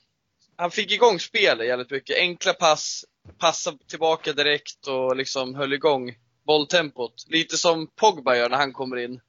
han 0.55 0.71
fick 0.71 0.91
igång 0.91 1.19
spelet 1.19 1.67
jävligt 1.67 1.91
mycket. 1.91 2.17
Enkla 2.17 2.53
pass, 2.53 3.05
passa 3.39 3.73
tillbaka 3.87 4.33
direkt 4.33 4.87
och 4.87 5.15
liksom 5.15 5.55
höll 5.55 5.73
igång 5.73 6.15
bolltempot. 6.47 7.13
Lite 7.27 7.57
som 7.57 7.87
Pogba 7.87 8.35
gör 8.35 8.49
när 8.49 8.57
han 8.57 8.73
kommer 8.73 8.97
in. 8.97 9.19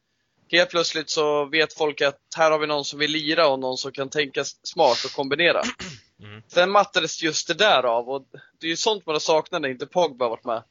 Helt 0.52 0.70
plötsligt 0.70 1.10
så 1.10 1.44
vet 1.44 1.74
folk 1.74 2.00
att 2.00 2.18
här 2.36 2.50
har 2.50 2.58
vi 2.58 2.66
någon 2.66 2.84
som 2.84 2.98
vill 2.98 3.10
lira 3.10 3.48
och 3.48 3.58
någon 3.58 3.76
som 3.76 3.92
kan 3.92 4.08
tänka 4.08 4.44
smart 4.44 5.04
och 5.04 5.12
kombinera. 5.12 5.62
Mm. 6.22 6.42
Sen 6.48 6.70
mattades 6.70 7.22
just 7.22 7.48
det 7.48 7.54
där 7.54 7.82
av 7.82 8.08
och 8.08 8.26
det 8.60 8.66
är 8.66 8.70
ju 8.70 8.76
sånt 8.76 9.06
man 9.06 9.14
har 9.14 9.20
saknat 9.20 9.62
när 9.62 9.68
inte 9.68 9.86
Pogba 9.86 10.28
varit 10.28 10.44
med. 10.44 10.62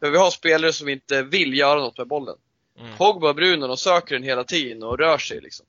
För 0.00 0.10
vi 0.10 0.18
har 0.18 0.30
spelare 0.30 0.72
som 0.72 0.88
inte 0.88 1.22
vill 1.22 1.58
göra 1.58 1.80
något 1.80 1.98
med 1.98 2.08
bollen. 2.08 2.36
Mm. 2.78 2.96
Pogba 2.96 3.28
och 3.28 3.34
Bruno, 3.34 3.66
de 3.66 3.76
söker 3.76 4.14
den 4.14 4.24
hela 4.24 4.44
tiden 4.44 4.82
och 4.82 4.98
rör 4.98 5.18
sig 5.18 5.40
liksom. 5.40 5.66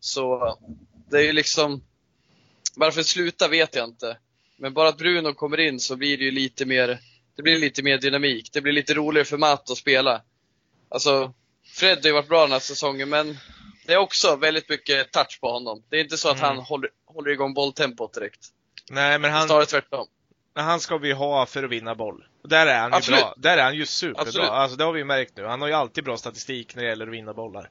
Så 0.00 0.58
det 1.10 1.16
är 1.18 1.22
ju 1.22 1.32
liksom, 1.32 1.82
varför 2.76 3.02
sluta 3.02 3.48
vet 3.48 3.74
jag 3.74 3.84
inte. 3.84 4.16
Men 4.56 4.74
bara 4.74 4.88
att 4.88 4.98
Bruno 4.98 5.34
kommer 5.34 5.60
in 5.60 5.80
så 5.80 5.96
blir 5.96 6.18
det 6.18 6.24
ju 6.24 6.30
lite 6.30 6.64
mer, 6.66 6.98
det 7.36 7.42
blir 7.42 7.58
lite 7.58 7.82
mer 7.82 7.98
dynamik. 7.98 8.50
Det 8.52 8.60
blir 8.60 8.72
lite 8.72 8.94
roligare 8.94 9.24
för 9.24 9.38
Matt 9.38 9.70
att 9.70 9.78
spela. 9.78 10.22
Alltså, 10.88 11.32
Fred 11.74 11.98
har 11.98 12.06
ju 12.06 12.12
varit 12.12 12.28
bra 12.28 12.40
den 12.42 12.52
här 12.52 12.58
säsongen, 12.58 13.08
men 13.08 13.38
det 13.86 13.92
är 13.92 13.96
också 13.98 14.36
väldigt 14.36 14.68
mycket 14.68 15.12
touch 15.12 15.38
på 15.40 15.50
honom. 15.50 15.82
Det 15.88 15.96
är 15.96 16.00
inte 16.00 16.16
så 16.16 16.28
att 16.28 16.36
Mm. 16.38 16.48
han 16.48 16.58
håller, 16.58 16.90
håller 17.06 17.30
igång 17.30 17.54
bolltempot 17.54 18.14
direkt. 18.14 18.40
Nej, 18.90 19.18
men 19.18 19.32
han, 19.32 19.46
snarare 19.48 19.66
tvärtom. 19.66 20.06
Han 20.62 20.80
ska 20.80 20.98
vi 20.98 21.12
ha 21.12 21.46
för 21.46 21.64
att 21.64 21.70
vinna 21.70 21.94
boll. 21.94 22.24
Och 22.42 22.48
där 22.48 22.66
är 22.66 22.80
han 22.80 22.90
ju 22.90 22.96
Absolut. 22.96 23.20
bra. 23.20 23.34
Där 23.36 23.58
är 23.58 23.62
han 23.62 23.74
ju 23.74 23.86
superbra. 23.86 24.22
Absolut. 24.22 24.48
Alltså 24.48 24.76
det 24.76 24.84
har 24.84 24.92
vi 24.92 24.98
ju 24.98 25.04
märkt 25.04 25.36
nu. 25.36 25.44
Han 25.44 25.60
har 25.60 25.68
ju 25.68 25.74
alltid 25.74 26.04
bra 26.04 26.16
statistik 26.16 26.76
när 26.76 26.82
det 26.82 26.88
gäller 26.88 27.06
att 27.06 27.12
vinna 27.12 27.32
bollar. 27.32 27.70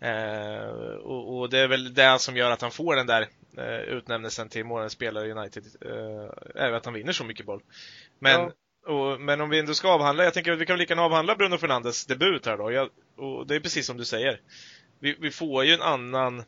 Eh, 0.00 0.96
och, 1.02 1.38
och 1.38 1.50
det 1.50 1.58
är 1.58 1.68
väl 1.68 1.94
det 1.94 2.18
som 2.18 2.36
gör 2.36 2.50
att 2.50 2.62
han 2.62 2.70
får 2.70 2.96
den 2.96 3.06
där 3.06 3.28
eh, 3.58 3.80
utnämnelsen 3.80 4.48
till 4.48 4.64
månadens 4.64 4.92
spelare 4.92 5.26
i 5.26 5.32
United. 5.32 5.64
Eh, 5.80 6.62
är 6.62 6.72
att 6.72 6.84
han 6.84 6.94
vinner 6.94 7.12
så 7.12 7.24
mycket 7.24 7.46
boll. 7.46 7.62
Men, 8.18 8.50
och, 8.86 9.20
men 9.20 9.40
om 9.40 9.50
vi 9.50 9.58
ändå 9.58 9.74
ska 9.74 9.88
avhandla, 9.88 10.24
jag 10.24 10.34
tänker 10.34 10.52
att 10.52 10.58
vi 10.58 10.66
kan 10.66 10.78
lika 10.78 10.92
gärna 10.92 11.02
avhandla 11.02 11.36
Bruno 11.36 11.58
Fernandes 11.58 12.06
debut 12.06 12.46
här 12.46 12.56
då. 12.56 12.72
Jag, 12.72 12.88
och 13.16 13.46
det 13.46 13.54
är 13.54 13.60
precis 13.60 13.86
som 13.86 13.96
du 13.96 14.04
säger. 14.04 14.40
Vi, 14.98 15.16
vi 15.20 15.30
får 15.30 15.64
ju 15.64 15.74
en 15.74 15.82
annan 15.82 16.42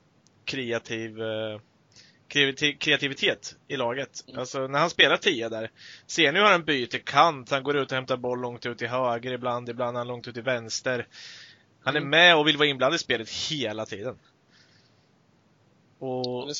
kreativ 0.44 1.20
eh, 1.20 1.26
kreativ- 1.26 1.60
kreativitet 2.28 3.56
i 3.68 3.76
laget. 3.76 4.24
Mm. 4.28 4.40
Alltså 4.40 4.66
när 4.66 4.78
han 4.78 4.90
spelar 4.90 5.16
10 5.16 5.48
där. 5.48 5.70
Ser 6.06 6.32
ni 6.32 6.38
hur 6.38 6.46
han 6.46 6.64
byter 6.64 6.98
kant, 6.98 7.50
han 7.50 7.62
går 7.62 7.76
ut 7.76 7.90
och 7.92 7.94
hämtar 7.96 8.16
boll 8.16 8.40
långt 8.40 8.66
ut 8.66 8.78
till 8.78 8.88
höger 8.88 9.32
ibland, 9.32 9.68
ibland 9.68 9.96
han 9.96 10.08
långt 10.08 10.28
ut 10.28 10.34
till 10.34 10.42
vänster. 10.42 11.06
Han 11.84 11.94
är 11.96 12.00
Mm. 12.00 12.10
med 12.10 12.36
och 12.36 12.46
vill 12.48 12.56
vara 12.56 12.68
inblandad 12.68 12.96
i 12.96 12.98
spelet 12.98 13.30
hela 13.30 13.86
tiden. 13.86 14.18
Han 16.00 16.08
Och, 16.08 16.50
är, 16.50 16.54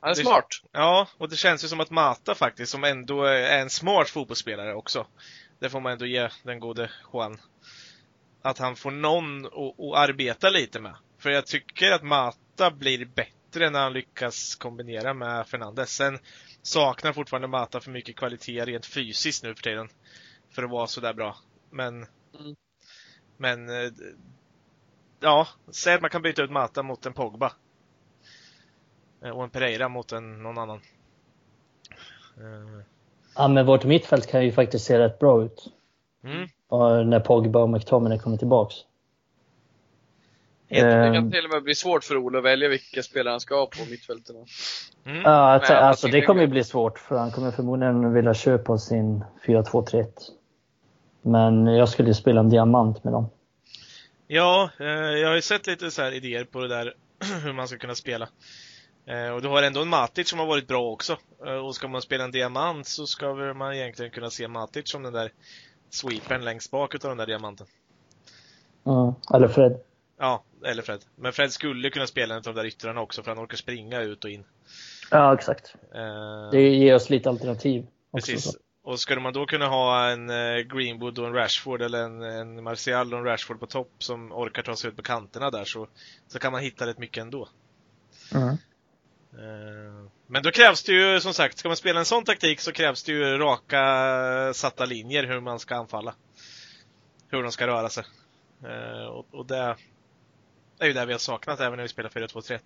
han 0.00 0.10
är 0.10 0.14
Det- 0.14 0.20
smart. 0.22 0.46
ja, 0.72 1.08
och 1.18 1.28
det 1.28 1.36
känns 1.36 1.64
ju 1.64 1.68
som 1.68 1.80
att 1.80 1.90
Mata 1.90 2.34
faktiskt, 2.34 2.72
som 2.72 2.84
ändå 2.84 3.24
är 3.24 3.58
en 3.58 3.70
smart 3.70 4.08
fotbollsspelare 4.08 4.74
också. 4.74 5.06
Det 5.58 5.70
får 5.70 5.80
man 5.80 5.92
ändå 5.92 6.06
ge 6.06 6.28
den 6.42 6.60
gode 6.60 6.90
Juan. 7.12 7.40
Att 8.42 8.58
han 8.58 8.76
får 8.76 8.90
någon 8.90 9.46
att, 9.46 9.52
att 9.80 10.08
arbeta 10.08 10.50
lite 10.50 10.80
med. 10.80 10.94
För 11.18 11.30
jag 11.30 11.46
tycker 11.46 11.92
att 11.92 12.02
Mata 12.02 12.70
blir 12.70 13.04
bättre 13.04 13.32
när 13.60 13.80
han 13.82 13.92
lyckas 13.92 14.54
kombinera 14.54 15.14
med 15.14 15.46
Fernandes. 15.46 15.90
Sen 15.90 16.18
saknar 16.62 17.12
fortfarande 17.12 17.48
Mata 17.48 17.80
för 17.80 17.90
mycket 17.90 18.16
kvalitet 18.16 18.64
rent 18.64 18.86
fysiskt 18.86 19.42
nu 19.44 19.54
för 19.54 19.62
tiden. 19.62 19.88
För 20.50 20.62
att 20.62 20.70
vara 20.70 20.86
sådär 20.86 21.12
bra. 21.14 21.36
Men, 21.70 21.94
Mm. 22.40 22.56
men, 23.36 23.68
eh, 23.68 23.92
ja, 25.20 25.46
säg 25.70 25.94
att 25.94 26.00
man 26.00 26.10
kan 26.10 26.22
byta 26.22 26.42
ut 26.42 26.50
Mata 26.50 26.82
mot 26.82 27.06
en 27.06 27.12
Pogba. 27.12 27.52
Eh, 29.24 29.30
Och 29.30 29.44
en 29.44 29.50
Pereira 29.50 29.88
mot 29.88 30.12
en, 30.12 30.42
någon 30.42 30.58
annan. 30.58 30.80
Eh, 32.36 32.84
Ja, 33.34 33.48
men 33.48 33.66
vårt 33.66 33.84
mittfält 33.84 34.26
kan 34.26 34.44
ju 34.44 34.52
faktiskt 34.52 34.84
se 34.86 34.98
rätt 34.98 35.18
bra 35.18 35.44
ut. 35.44 35.66
Mm. 36.24 36.48
Och 36.68 37.06
när 37.06 37.20
Pogba 37.20 37.62
och 37.62 37.70
McTominay 37.70 38.18
kommer 38.18 38.36
tillbaks. 38.36 38.74
Helt- 40.72 41.12
Det 41.12 41.14
kan 41.14 41.30
till 41.30 41.44
och 41.44 41.50
med 41.50 41.62
bli 41.62 41.74
svårt 41.74 42.04
för 42.04 42.16
Olle 42.26 42.38
att 42.38 42.44
välja 42.44 42.68
vilka 42.68 43.02
spelare 43.02 43.32
han 43.32 43.40
ska 43.40 43.54
ha 43.54 43.66
på 43.66 43.90
mittfälten. 43.90 44.36
Mm. 45.06 45.22
Ja, 45.22 45.30
alltså, 45.30 45.72
alltså 45.72 46.08
det 46.08 46.22
kommer 46.22 46.40
ju 46.40 46.46
bli 46.46 46.64
svårt 46.64 46.98
för 46.98 47.16
han 47.16 47.30
kommer 47.30 47.50
förmodligen 47.50 48.12
vilja 48.12 48.34
köpa 48.34 48.78
sin 48.78 49.24
4-2-3-1. 49.46 50.06
Men 51.22 51.66
jag 51.66 51.88
skulle 51.88 52.08
ju 52.08 52.14
spela 52.14 52.40
en 52.40 52.48
diamant 52.50 53.04
med 53.04 53.12
dem. 53.12 53.30
Ja, 54.26 54.70
eh, 54.80 54.86
jag 54.86 55.28
har 55.28 55.34
ju 55.34 55.42
sett 55.42 55.66
lite 55.66 55.90
så 55.90 56.02
här 56.02 56.12
idéer 56.12 56.44
på 56.44 56.60
det 56.60 56.68
där 56.68 56.94
hur 57.44 57.52
man 57.52 57.68
ska 57.68 57.78
kunna 57.78 57.94
spela. 57.94 58.28
Eh, 59.06 59.34
och 59.34 59.42
du 59.42 59.48
har 59.48 59.62
ändå 59.62 59.82
en 59.82 59.88
Matic 59.88 60.28
som 60.28 60.38
har 60.38 60.46
varit 60.46 60.68
bra 60.68 60.90
också. 60.90 61.16
Eh, 61.46 61.66
och 61.66 61.74
ska 61.74 61.88
man 61.88 62.02
spela 62.02 62.24
en 62.24 62.30
diamant 62.30 62.86
så 62.86 63.06
ska 63.06 63.34
man 63.34 63.74
egentligen 63.74 64.10
kunna 64.10 64.30
se 64.30 64.48
Matic 64.48 64.90
som 64.90 65.02
den 65.02 65.12
där 65.12 65.32
sweepern 65.90 66.44
längst 66.44 66.70
bak 66.70 66.94
utav 66.94 67.10
den 67.10 67.18
där 67.18 67.26
diamanten. 67.26 67.66
Mm. 68.86 69.14
Eller 69.34 69.48
Fred. 69.48 69.80
Ja, 70.22 70.42
eller 70.64 70.82
Fred. 70.82 71.00
Men 71.16 71.32
Fred 71.32 71.52
skulle 71.52 71.90
kunna 71.90 72.06
spela 72.06 72.34
en 72.34 72.38
av 72.38 72.42
de 72.42 72.54
där 72.54 72.64
yttrarna 72.64 73.00
också 73.00 73.22
för 73.22 73.30
han 73.30 73.44
orkar 73.44 73.56
springa 73.56 74.00
ut 74.00 74.24
och 74.24 74.30
in. 74.30 74.44
Ja, 75.10 75.34
exakt. 75.34 75.74
Eh, 75.94 76.50
Det 76.52 76.60
ger 76.60 76.94
oss 76.94 77.10
lite 77.10 77.28
alternativ. 77.28 77.86
Också, 78.10 78.32
Precis. 78.32 78.52
så. 78.52 78.58
Och 78.82 79.00
skulle 79.00 79.20
man 79.20 79.32
då 79.32 79.46
kunna 79.46 79.66
ha 79.68 80.08
en 80.10 80.30
eh, 80.30 80.58
Greenwood 80.58 81.18
och 81.18 81.26
en 81.26 81.32
Rashford 81.32 81.82
eller 81.82 82.02
en, 82.04 82.22
en 82.22 82.62
Martial 82.62 83.12
och 83.12 83.18
en 83.18 83.24
Rashford 83.24 83.60
på 83.60 83.66
topp 83.66 83.90
som 83.98 84.32
orkar 84.32 84.62
ta 84.62 84.76
sig 84.76 84.90
ut 84.90 84.96
på 84.96 85.02
kanterna 85.02 85.50
där 85.50 85.64
så, 85.64 85.88
så 86.28 86.38
kan 86.38 86.52
man 86.52 86.60
hitta 86.60 86.86
rätt 86.86 86.98
mycket 86.98 87.22
ändå. 87.22 87.48
Mm. 88.34 88.48
Eh, 88.48 90.06
Men 90.26 90.42
då 90.42 90.50
krävs 90.50 90.82
det 90.82 90.92
ju, 90.92 91.20
som 91.20 91.34
sagt, 91.34 91.58
ska 91.58 91.68
man 91.68 91.76
spela 91.76 91.98
en 91.98 92.04
sån 92.04 92.24
taktik 92.24 92.60
så 92.60 92.72
krävs 92.72 93.02
det 93.04 93.12
ju 93.12 93.38
raka 93.38 94.54
satta 94.54 94.84
linjer 94.84 95.24
hur 95.24 95.40
man 95.40 95.58
ska 95.58 95.74
anfalla. 95.76 96.14
Hur 97.28 97.42
de 97.42 97.52
ska 97.52 97.66
röra 97.66 97.88
sig. 97.88 98.04
Och, 99.10 99.26
och 99.30 99.46
det 99.46 99.76
är 100.82 100.86
ju 100.86 100.92
det 100.92 101.06
vi 101.06 101.12
har 101.12 101.18
saknat 101.18 101.60
även 101.60 101.76
när 101.76 101.82
vi 101.82 101.88
spelar 101.88 102.10
4-2-3-1. 102.10 102.58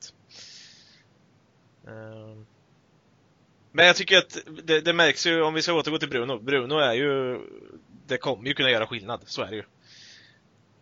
Eh, 1.87 1.92
Men 3.73 3.87
jag 3.87 3.96
tycker 3.96 4.18
att 4.18 4.38
det, 4.64 4.80
det 4.80 4.92
märks 4.92 5.26
ju, 5.26 5.42
om 5.42 5.54
vi 5.54 5.62
ska 5.62 5.73
återgå 5.73 5.99
till 5.99 6.08
Bruno. 6.08 6.38
Bruno 6.38 6.75
är 6.78 6.92
ju, 6.92 7.40
det 8.06 8.18
kommer 8.18 8.49
ju 8.49 8.54
kunna 8.54 8.70
göra 8.70 8.87
skillnad, 8.87 9.20
så 9.26 9.42
är 9.42 9.46
det 9.50 9.56
ju. 9.56 9.64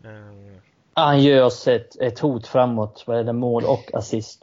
Eh, 0.05 0.61
Han 0.95 1.21
ger 1.23 1.45
oss 1.45 1.69
ett, 1.69 1.97
ett 2.01 2.19
hot 2.19 2.47
framåt 2.47 3.05
vad 3.07 3.27
det 3.27 3.33
mål 3.33 3.65
och 3.65 3.91
assist. 3.95 4.43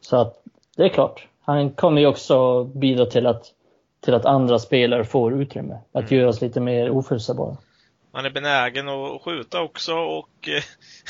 Så 0.00 0.16
att 0.16 0.42
det 0.76 0.82
är 0.82 0.88
klart. 0.88 1.28
Han 1.40 1.70
kommer 1.70 2.00
ju 2.00 2.06
också 2.06 2.64
bidra 2.64 3.06
till 3.06 3.26
att, 3.26 3.44
till 4.00 4.14
att 4.14 4.24
andra 4.24 4.58
spelare 4.58 5.04
får 5.04 5.42
utrymme. 5.42 5.78
Att 5.92 6.04
Mm. 6.04 6.18
göra 6.20 6.28
oss 6.28 6.40
lite 6.40 6.60
mer 6.60 6.90
oförutsägbara. 6.90 7.56
Han 8.12 8.24
är 8.24 8.30
benägen 8.30 8.88
att 8.88 9.22
skjuta 9.22 9.60
också 9.60 9.94
och 9.94 10.48
eh, 10.48 10.62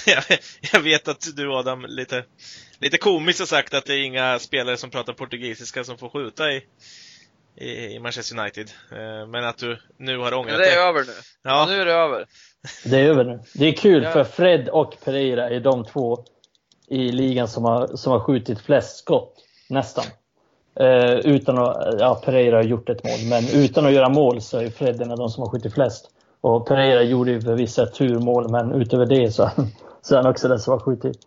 jag- 0.73 0.81
vet 0.81 1.09
att 1.09 1.37
du 1.37 1.53
Adam 1.55 1.85
lite, 1.89 2.25
lite 2.81 2.99
komiskt 2.99 3.39
har 3.39 3.47
sagt 3.47 3.75
att 3.75 3.87
det 3.87 3.95
är 3.95 4.03
inga 4.03 4.39
spelare 4.39 4.77
som 4.77 4.91
pratar 4.91 5.13
portugisiska 5.13 5.85
som 5.85 5.99
får 5.99 6.09
skjuta 6.09 6.45
i, 6.53 6.63
i, 7.61 7.99
Manchester 7.99 8.39
United. 8.41 8.71
Eh, 8.93 9.27
Men 9.27 9.45
att 9.45 9.59
du 9.59 9.79
nu 9.99 10.19
har 10.19 10.35
ångrat 10.35 10.59
det 10.59 10.65
är 10.71 10.77
dig. 10.77 10.89
över 10.89 11.01
nu. 11.01 11.13
Ja. 11.43 11.51
Ja, 11.51 11.67
Nu 11.67 11.81
är 11.81 11.85
det 11.87 11.93
över. 11.93 12.27
Det 12.85 12.97
är 12.97 13.05
över 13.05 13.25
nu. 13.25 13.41
Det 13.55 13.67
är 13.67 13.73
kul 13.73 14.05
för 14.05 14.25
Fred 14.25 14.69
och 14.69 14.95
Pereira 15.05 15.51
är 15.51 15.61
de 15.61 15.85
två 15.85 16.25
i 16.91 17.13
ligan 17.13 17.49
som 17.49 17.65
har, 17.65 17.97
som 17.97 18.13
har 18.13 18.21
skjutit 18.21 18.61
flest 18.61 18.99
skott. 18.99 19.35
Nästan. 19.69 20.05
Eh, 20.81 21.13
utan 21.15 21.59
att, 21.59 22.01
ja 22.01 22.23
Pereira 22.25 22.57
har 22.57 22.63
gjort 22.65 22.89
ett 22.89 23.05
mål, 23.05 23.19
men 23.31 23.49
utan 23.63 23.87
att 23.87 23.93
göra 23.93 24.09
mål 24.09 24.41
så 24.43 24.59
är 24.59 24.71
Fred 24.71 25.03
en 25.03 25.11
av 25.11 25.19
de 25.19 25.29
som 25.31 25.43
har 25.43 25.51
skjutit 25.51 25.75
flest. 25.75 26.11
Och 26.41 26.67
Pereira 26.67 27.03
gjorde 27.03 27.31
ju 27.31 27.41
förvisso 27.41 27.83
ett 27.83 27.95
turmål, 27.95 28.51
men 28.51 28.73
utöver 28.73 29.07
det 29.07 29.31
så, 29.31 29.51
så 30.03 30.15
är 30.15 30.23
han 30.23 30.31
också 30.31 30.49
den 30.49 30.59
som 30.59 30.73
har 30.73 30.81
skjutit 30.81 31.19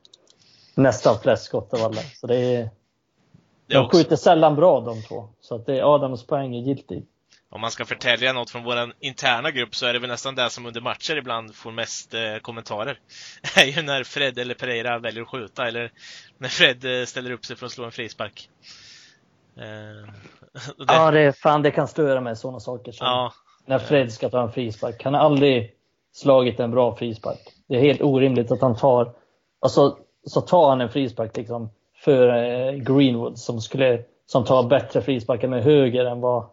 nästan 0.75 1.19
flest 1.23 1.43
skott 1.43 1.73
av 1.73 1.79
alla. 1.79 2.01
Så 2.01 2.27
det 2.27 2.35
är, 2.35 2.57
det 2.59 2.69
de 3.67 3.77
också, 3.77 3.97
skjuter 3.97 4.15
sällan 4.15 4.55
bra 4.55 4.79
de 4.79 5.01
två. 5.01 5.29
Så 5.41 5.55
att 5.55 5.65
det 5.65 5.79
är 5.79 5.95
Adams 5.95 6.27
poäng 6.27 6.55
är 6.55 6.61
giltig. 6.61 7.05
om 7.49 7.61
man 7.61 7.71
ska 7.71 7.85
förtälja 7.85 8.33
något 8.33 8.49
från 8.49 8.63
vår 8.63 8.93
interna 8.99 9.51
grupp 9.51 9.75
så 9.75 9.85
är 9.85 9.93
det 9.93 9.99
väl 9.99 10.09
nästan 10.09 10.35
det 10.35 10.49
som 10.49 10.65
under 10.65 10.81
matcher 10.81 11.15
ibland 11.15 11.55
får 11.55 11.71
mest 11.71 12.13
eh, 12.13 12.37
kommentarer. 12.41 12.99
är 13.57 13.65
ju 13.65 13.81
när 13.81 14.03
Fred 14.03 14.39
eller 14.39 14.55
Pereira 14.55 14.99
väljer 14.99 15.21
att 15.21 15.29
skjuta 15.29 15.67
eller 15.67 15.91
när 16.37 16.49
Fred 16.49 17.01
eh, 17.01 17.05
ställer 17.05 17.31
upp 17.31 17.45
sig 17.45 17.55
för 17.55 17.65
att 17.65 17.71
slå 17.71 17.85
en 17.85 17.91
frispark. 17.91 18.49
Eh, 19.57 19.63
det, 20.77 20.85
Ja, 20.87 21.11
det, 21.11 21.33
fan, 21.33 21.61
det 21.61 21.71
kan 21.71 21.87
störa 21.87 22.21
mig 22.21 22.35
sådana 22.35 22.59
saker. 22.59 22.91
Som, 22.91 23.07
ja, 23.07 23.33
när 23.71 23.79
Fred 23.79 24.13
ska 24.13 24.29
ta 24.29 24.41
en 24.41 24.51
frispark. 24.51 25.03
Han 25.03 25.13
har 25.13 25.21
aldrig 25.21 25.75
slagit 26.13 26.59
en 26.59 26.71
bra 26.71 26.95
frispark. 26.95 27.39
Det 27.67 27.75
är 27.75 27.79
helt 27.79 28.01
orimligt 28.01 28.51
att 28.51 28.61
han 28.61 28.75
tar, 28.75 29.13
alltså, 29.59 29.97
så 30.25 30.41
tar 30.41 30.69
han 30.69 30.81
en 30.81 30.89
frispark 30.89 31.37
liksom 31.37 31.69
för 32.03 32.27
eh, 32.27 32.73
Greenwood 32.73 33.39
som 33.39 33.61
skulle, 33.61 34.03
som 34.25 34.45
tar 34.45 34.63
bättre 34.63 35.01
frisparkar 35.01 35.47
med 35.47 35.63
höger 35.63 36.05
än 36.05 36.21
vad, 36.21 36.45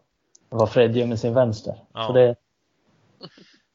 vad 0.48 0.70
Fred 0.70 0.96
gör 0.96 1.06
med 1.06 1.18
sin 1.18 1.34
vänster. 1.34 1.74
Ja. 1.94 2.06
Så 2.06 2.12
det, 2.12 2.34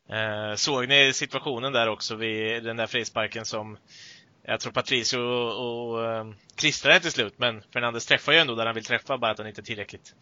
Eh, 0.10 0.56
såg 0.56 0.88
ni 0.88 1.14
situationen 1.14 1.74
där 1.74 1.90
också 1.90 2.16
vid 2.16 2.64
den 2.64 2.78
där 2.78 2.88
frisparken 2.88 3.46
som 3.46 3.78
jag 4.44 4.60
tror 4.60 4.74
Patricio 4.74 5.18
och, 5.18 5.92
och 5.92 6.06
eh, 6.06 6.26
klistrade 6.56 7.00
till 7.00 7.12
slut, 7.12 7.34
men 7.38 7.62
Fernandes 7.74 8.06
träffar 8.06 8.32
ju 8.32 8.38
ändå 8.38 8.56
där 8.56 8.66
han 8.66 8.76
vill 8.76 8.86
träffa, 8.86 9.18
bara 9.18 9.32
att 9.32 9.38
han 9.38 9.48
inte 9.48 9.62
är 9.62 9.64
tillräckligt, 9.64 10.16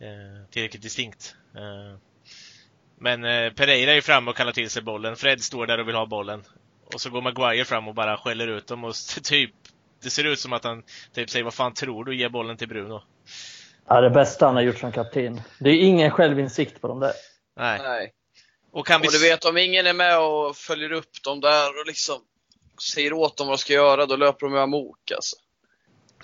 eh, 0.00 0.50
tillräckligt 0.50 0.82
distinkt. 0.82 1.36
Eh, 1.54 1.98
men 3.04 3.24
eh, 3.24 3.52
Pereira 3.52 3.92
är 3.92 4.00
framme 4.00 4.30
och 4.30 4.36
kallar 4.36 4.52
till 4.52 4.70
sig 4.70 4.82
bollen. 4.82 5.16
Fred 5.16 5.42
står 5.42 5.66
där 5.66 5.80
och 5.80 5.88
vill 5.88 5.94
ha 5.94 6.06
bollen. 6.06 6.44
Och 6.94 7.00
så 7.00 7.10
går 7.10 7.22
Maguire 7.22 7.64
fram 7.64 7.88
och 7.88 7.94
bara 7.94 8.16
skäller 8.16 8.46
ut 8.46 8.66
dem 8.66 8.84
och 8.84 8.94
typ 9.22 9.50
det 10.02 10.10
ser 10.10 10.24
ut 10.24 10.40
som 10.40 10.52
att 10.52 10.64
han 10.64 10.82
typ 11.14 11.30
säger 11.30 11.44
vad 11.44 11.54
fan 11.54 11.74
tror 11.74 12.04
du? 12.04 12.16
Ge 12.16 12.28
bollen 12.28 12.56
till 12.56 12.68
Bruno. 12.68 13.02
ja, 13.88 14.00
det 14.00 14.10
bästa 14.10 14.46
han 14.46 14.54
har 14.54 14.62
gjort 14.62 14.78
som 14.78 14.92
kapten. 14.92 15.40
Det 15.58 15.70
är 15.70 15.74
ingen 15.74 16.10
självinsikt 16.10 16.80
på 16.80 16.88
dem 16.88 17.00
där. 17.00 17.12
Nej. 17.56 17.80
Nej. 17.82 18.12
Och 18.72 18.86
kan 18.86 19.00
vi... 19.00 19.08
Och 19.08 19.12
du 19.12 19.18
vet, 19.18 19.44
om 19.44 19.58
ingen 19.58 19.86
är 19.86 19.92
med 19.92 20.18
och 20.18 20.56
följer 20.56 20.92
upp 20.92 21.22
dem 21.24 21.40
där 21.40 21.80
och 21.80 21.86
liksom 21.86 22.16
säger 22.94 23.12
åt 23.12 23.36
dem 23.36 23.46
vad 23.46 23.56
de 23.56 23.60
ska 23.60 23.72
göra, 23.72 24.06
då 24.06 24.16
löper 24.16 24.46
de 24.46 24.52
med 24.52 24.62
amok 24.62 25.10
alltså. 25.14 25.36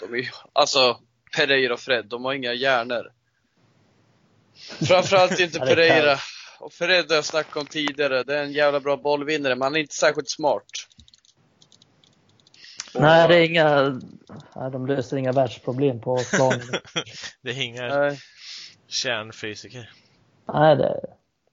De 0.01 0.15
är 0.15 0.19
ju, 0.19 0.29
alltså, 0.53 0.99
Pereira 1.37 1.75
och 1.75 1.81
Fred, 1.81 2.07
de 2.07 2.25
har 2.25 2.33
inga 2.33 2.53
hjärnor. 2.53 3.13
Framförallt 4.89 5.41
inte 5.41 5.59
Pereira. 5.59 6.19
Och 6.61 6.73
Fred 6.73 7.09
har 7.09 7.15
jag 7.15 7.25
snackat 7.25 7.57
om 7.57 7.67
tidigare, 7.67 8.23
det 8.23 8.37
är 8.39 8.43
en 8.45 8.53
jävla 8.53 8.81
bra 8.81 8.97
bollvinnare, 8.97 9.55
men 9.55 9.63
han 9.63 9.77
är 9.77 9.81
inte 9.81 9.95
särskilt 9.95 10.31
smart. 10.31 10.65
Nej, 12.95 13.29
det 13.29 13.37
är 13.37 13.45
inga, 13.45 13.81
nej, 14.57 14.71
de 14.73 14.87
löser 14.87 15.17
inga 15.17 15.33
världsproblem 15.33 16.01
på 16.01 16.19
planen. 16.33 16.61
Det 17.43 17.51
är 17.51 17.63
inga 17.63 17.83
Nej. 17.99 18.19
kärnfysiker. 18.89 19.93
nej, 20.53 20.77
det, 20.77 21.01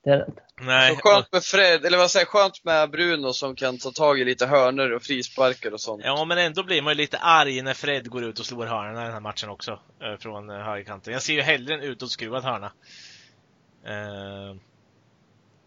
det 0.03 0.09
är 0.09 0.17
det 0.17 0.25
inte. 0.27 0.41
Nej. 0.61 0.95
Så 0.95 1.01
skönt 1.09 1.31
med 1.31 1.43
Fred, 1.43 1.85
eller 1.85 1.97
vad 1.97 2.11
säger 2.11 2.25
skönt 2.25 2.63
med 2.63 2.89
Bruno 2.91 3.33
som 3.33 3.55
kan 3.55 3.77
ta 3.77 3.91
tag 3.91 4.19
i 4.19 4.25
lite 4.25 4.45
hörnor 4.45 4.91
och 4.91 5.03
frisparkar 5.03 5.71
och 5.71 5.81
sånt. 5.81 6.01
Ja, 6.05 6.25
men 6.25 6.37
ändå 6.37 6.63
blir 6.63 6.81
man 6.81 6.93
ju 6.93 6.97
lite 6.97 7.17
arg 7.17 7.61
när 7.61 7.73
Fred 7.73 8.09
går 8.09 8.23
ut 8.23 8.39
och 8.39 8.45
slår 8.45 8.65
hörnorna 8.65 9.01
i 9.01 9.05
den 9.05 9.13
här 9.13 9.19
matchen 9.19 9.49
också. 9.49 9.71
eh, 9.71 10.17
Från 10.19 10.49
eh, 10.49 10.55
högerkanten. 10.57 11.13
Jag 11.13 11.21
ser 11.21 11.33
ju 11.33 11.41
hellre 11.41 11.73
en 11.73 11.81
utåtskruvad 11.81 12.43
hörna. 12.43 12.71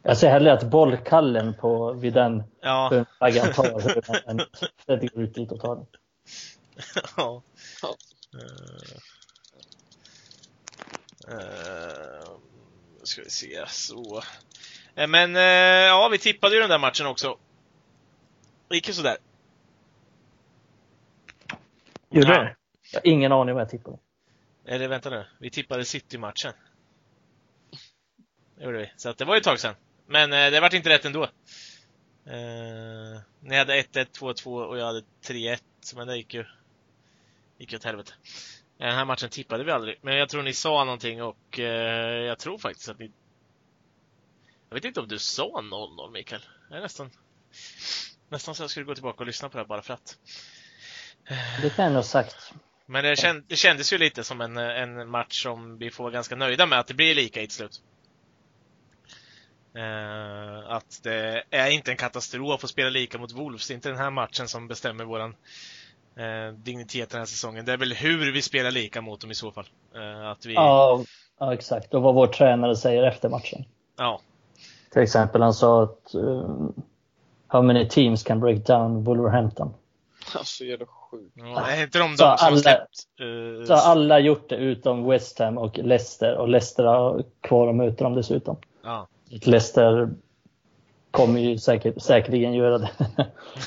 Jag 0.03 0.17
ser 0.19 0.31
hellre 0.31 0.53
att 0.53 0.71
bollkallen 0.71 1.55
på, 1.55 1.93
vid 1.93 2.13
den 2.13 2.43
ja. 2.61 3.05
flaggan 3.19 3.53
tar 3.53 4.29
än 4.31 4.41
Fred 4.87 5.11
går 5.15 5.23
ut 5.23 5.35
dit 5.35 5.53
och 5.53 5.61
tar 5.61 5.77
den. 5.77 5.87
ja. 7.17 7.43
Ja. 7.83 7.97
Eh, 11.29 12.31
ska 13.03 13.23
vi 13.23 13.31
se, 13.31 13.65
så. 13.69 14.23
Eh, 14.95 15.07
Men 15.09 15.37
eh, 15.37 15.43
ja, 15.43 16.09
vi 16.13 16.19
tippade 16.19 16.55
ju 16.55 16.61
den 16.61 16.71
där 16.71 16.79
matchen 16.79 17.07
också. 17.07 17.39
Det 18.69 18.75
gick 18.75 18.89
ju 18.89 18.95
sådär. 18.95 19.17
Gjorde 22.11 22.29
Ja. 22.29 22.43
det? 22.43 22.57
Jag 22.93 23.01
har 23.01 23.07
ingen 23.07 23.33
aning 23.33 23.55
vad 23.55 23.63
jag 23.63 23.71
tippade. 23.71 23.99
Eller 24.65 24.89
vänta 24.89 25.11
nu, 25.11 25.27
vi 25.39 25.51
tippade 25.51 25.85
City-matchen. 25.85 26.53
Det 28.57 28.65
gjorde 28.65 28.79
vi. 28.79 28.93
Så 28.97 29.09
att 29.09 29.19
det 29.19 29.25
var 29.25 29.35
ju 29.35 29.39
ett 29.39 29.45
tag 29.45 29.61
sedan. 29.61 29.75
Men 30.11 30.33
eh, 30.33 30.51
det 30.51 30.61
vart 30.61 30.73
inte 30.73 30.89
rätt 30.91 31.05
ändå. 31.05 31.25
Eh, 32.27 33.21
ni 33.41 33.57
hade 33.57 33.83
1-1, 33.83 34.07
2-2 34.19 34.65
och 34.65 34.79
jag 34.79 34.87
hade 34.87 35.03
3-1. 35.27 35.61
Men 35.97 36.07
det 36.07 36.17
gick 36.17 36.35
ju, 36.35 36.45
gick 37.59 37.73
ju 37.73 37.79
åt 37.79 37.85
helvete. 37.85 38.13
Eh, 38.79 38.87
Den 38.87 38.97
här 38.97 39.05
matchen 39.05 39.29
tippade 39.31 39.65
vi 39.65 39.71
aldrig. 39.71 39.99
Men 40.03 40.17
jag 40.17 40.29
tror 40.29 40.43
ni 40.43 40.53
sa 40.53 40.85
någonting 40.85 41.23
och 41.23 41.59
eh, 41.59 42.25
jag 42.25 42.39
tror 42.39 42.59
faktiskt 42.59 42.89
att 42.89 42.99
ni... 42.99 43.11
Jag 44.69 44.75
vet 44.75 44.85
inte 44.85 45.01
om 45.01 45.09
du 45.09 45.19
sa 45.19 45.61
0-0 45.61 46.11
Mikael. 46.13 46.43
Jag 46.69 46.79
är 46.79 46.83
nästan... 46.83 47.11
Nästan 48.29 48.55
så 48.55 48.63
jag 48.63 48.71
skulle 48.71 48.87
gå 48.87 48.95
tillbaka 48.95 49.19
och 49.19 49.27
lyssna 49.27 49.49
på 49.49 49.57
det 49.57 49.63
här 49.63 49.69
bara 49.69 49.83
för 49.83 49.95
att. 49.95 50.19
Det 51.63 51.71
kan 51.77 51.85
jag 51.85 51.95
nog 51.95 52.05
sagt. 52.05 52.53
Men 52.87 53.05
det, 53.05 53.17
känd, 53.17 53.45
det 53.47 53.57
kändes 53.57 53.93
ju 53.93 53.99
lite 53.99 54.25
som 54.25 54.41
en, 54.41 54.57
en 54.57 55.11
match 55.11 55.43
som 55.43 55.79
vi 55.79 55.91
får 55.91 56.05
vara 56.05 56.13
ganska 56.13 56.37
nöjda 56.37 56.67
med, 56.67 56.79
att 56.79 56.87
det 56.87 56.95
blir 56.95 57.15
lika 57.15 57.41
i 57.41 57.45
ett 57.45 57.53
slut. 57.53 57.83
Eh, 59.75 60.73
att 60.73 61.01
det 61.03 61.43
är 61.51 61.71
inte 61.71 61.91
en 61.91 61.97
katastrof 61.97 62.65
att 62.65 62.71
spela 62.71 62.91
lika 62.91 63.19
mot 63.19 63.33
Wolves. 63.33 63.69
Det 63.69 63.73
är 63.73 63.75
inte 63.75 63.89
den 63.89 63.99
här 63.99 64.11
matchen 64.11 64.49
som 64.49 64.69
bestämmer 64.69 65.05
våran 65.05 65.35
eh, 66.17 66.55
dignitet 66.55 67.11
den 67.11 67.19
här 67.19 67.27
säsongen. 67.27 67.65
Det 67.65 67.73
är 67.73 67.77
väl 67.77 67.93
hur 67.93 68.33
vi 68.33 68.43
spelar 68.43 68.71
lika 68.71 69.01
mot 69.01 69.21
dem 69.21 69.31
i 69.31 69.35
så 69.35 69.53
fall. 69.53 69.69
Eh, 69.95 70.31
att 70.31 70.47
vi, 70.47 70.55
Ja, 70.55 71.05
ja, 71.41 71.55
exakt. 71.55 71.95
Och 71.95 72.03
vad 72.03 72.15
vår 72.15 72.27
tränare 72.27 72.77
säger 72.77 73.03
efter 73.03 73.29
matchen. 73.29 73.65
ja, 73.99 74.21
Till 74.93 75.03
exempel 75.03 75.43
han 75.43 75.55
sa 75.55 75.83
att 75.83 76.15
um, 76.15 76.73
How 77.47 77.63
many 77.63 77.89
teams 77.89 78.23
can 78.23 78.41
break 78.41 78.67
down 78.67 79.05
Wolverhampton? 79.05 79.75
Alltså 80.37 80.65
jävla 80.65 80.87
sjukt. 80.87 81.33
ja, 81.35 81.67
är 81.67 81.83
inte 81.83 81.99
de 81.99 82.03
de 82.11 82.17
Så 82.17 82.17
som 82.17 82.27
har 82.29 82.37
alla- 82.47 82.57
släppt? 82.57 82.97
Så 83.67 83.75
har 83.75 83.91
alla 83.91 84.19
gjort 84.19 84.49
det 84.49 84.57
utom 84.57 85.05
West 85.09 85.39
Ham 85.39 85.59
och 85.59 85.79
Leicester 85.79 86.37
och 86.37 86.49
Leicester 86.49 86.85
har 86.85 87.25
kvar 87.41 87.69
att 87.69 87.75
möta 87.75 88.05
dem 88.05 88.15
dessutom. 88.15 88.57
ja. 88.85 89.09
Leicester 89.31 90.09
kommer 91.11 91.41
ju 91.41 91.59
säkert, 91.59 92.03
säkerligen 92.03 92.55
göra 92.55 92.79
det. 92.79 92.91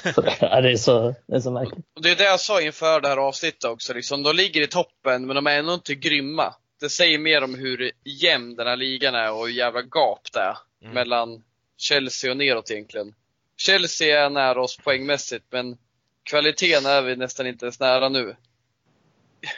så, 0.15 0.21
det, 0.21 0.33
ja, 0.41 0.61
det, 0.61 0.71
är 0.71 0.75
så, 0.77 1.15
det 1.27 1.35
är 1.35 1.39
så 1.39 1.51
märkligt. 1.51 1.85
Och 1.95 2.01
det 2.01 2.11
är 2.11 2.15
det 2.15 2.23
jag 2.23 2.39
sa 2.39 2.61
inför 2.61 3.01
det 3.01 3.07
här 3.07 3.17
avsnittet 3.17 3.63
också. 3.63 3.93
Liksom, 3.93 4.23
de 4.23 4.35
ligger 4.35 4.61
i 4.61 4.67
toppen, 4.67 5.25
men 5.27 5.35
de 5.35 5.47
är 5.47 5.59
ändå 5.59 5.73
inte 5.73 5.95
grymma. 5.95 6.53
Det 6.79 6.89
säger 6.89 7.19
mer 7.19 7.43
om 7.43 7.55
hur 7.55 7.91
jämn 8.03 8.55
den 8.55 8.67
här 8.67 8.75
ligan 8.77 9.15
är 9.15 9.31
och 9.31 9.45
hur 9.47 9.53
jävla 9.53 9.81
gap 9.81 10.21
det 10.33 10.39
är 10.39 10.57
Mm. 10.83 10.93
mellan 10.95 11.43
Chelsea 11.77 12.31
och 12.31 12.37
neråt 12.37 12.71
egentligen. 12.71 13.13
Chelsea 13.57 14.25
är 14.25 14.29
nära 14.29 14.61
oss 14.61 14.77
poängmässigt, 14.77 15.45
men 15.51 15.77
kvaliteten 16.23 16.85
är 16.85 17.01
vi 17.01 17.15
nästan 17.15 17.47
inte 17.47 17.65
ens 17.65 17.79
nära 17.79 18.09
nu. 18.09 18.35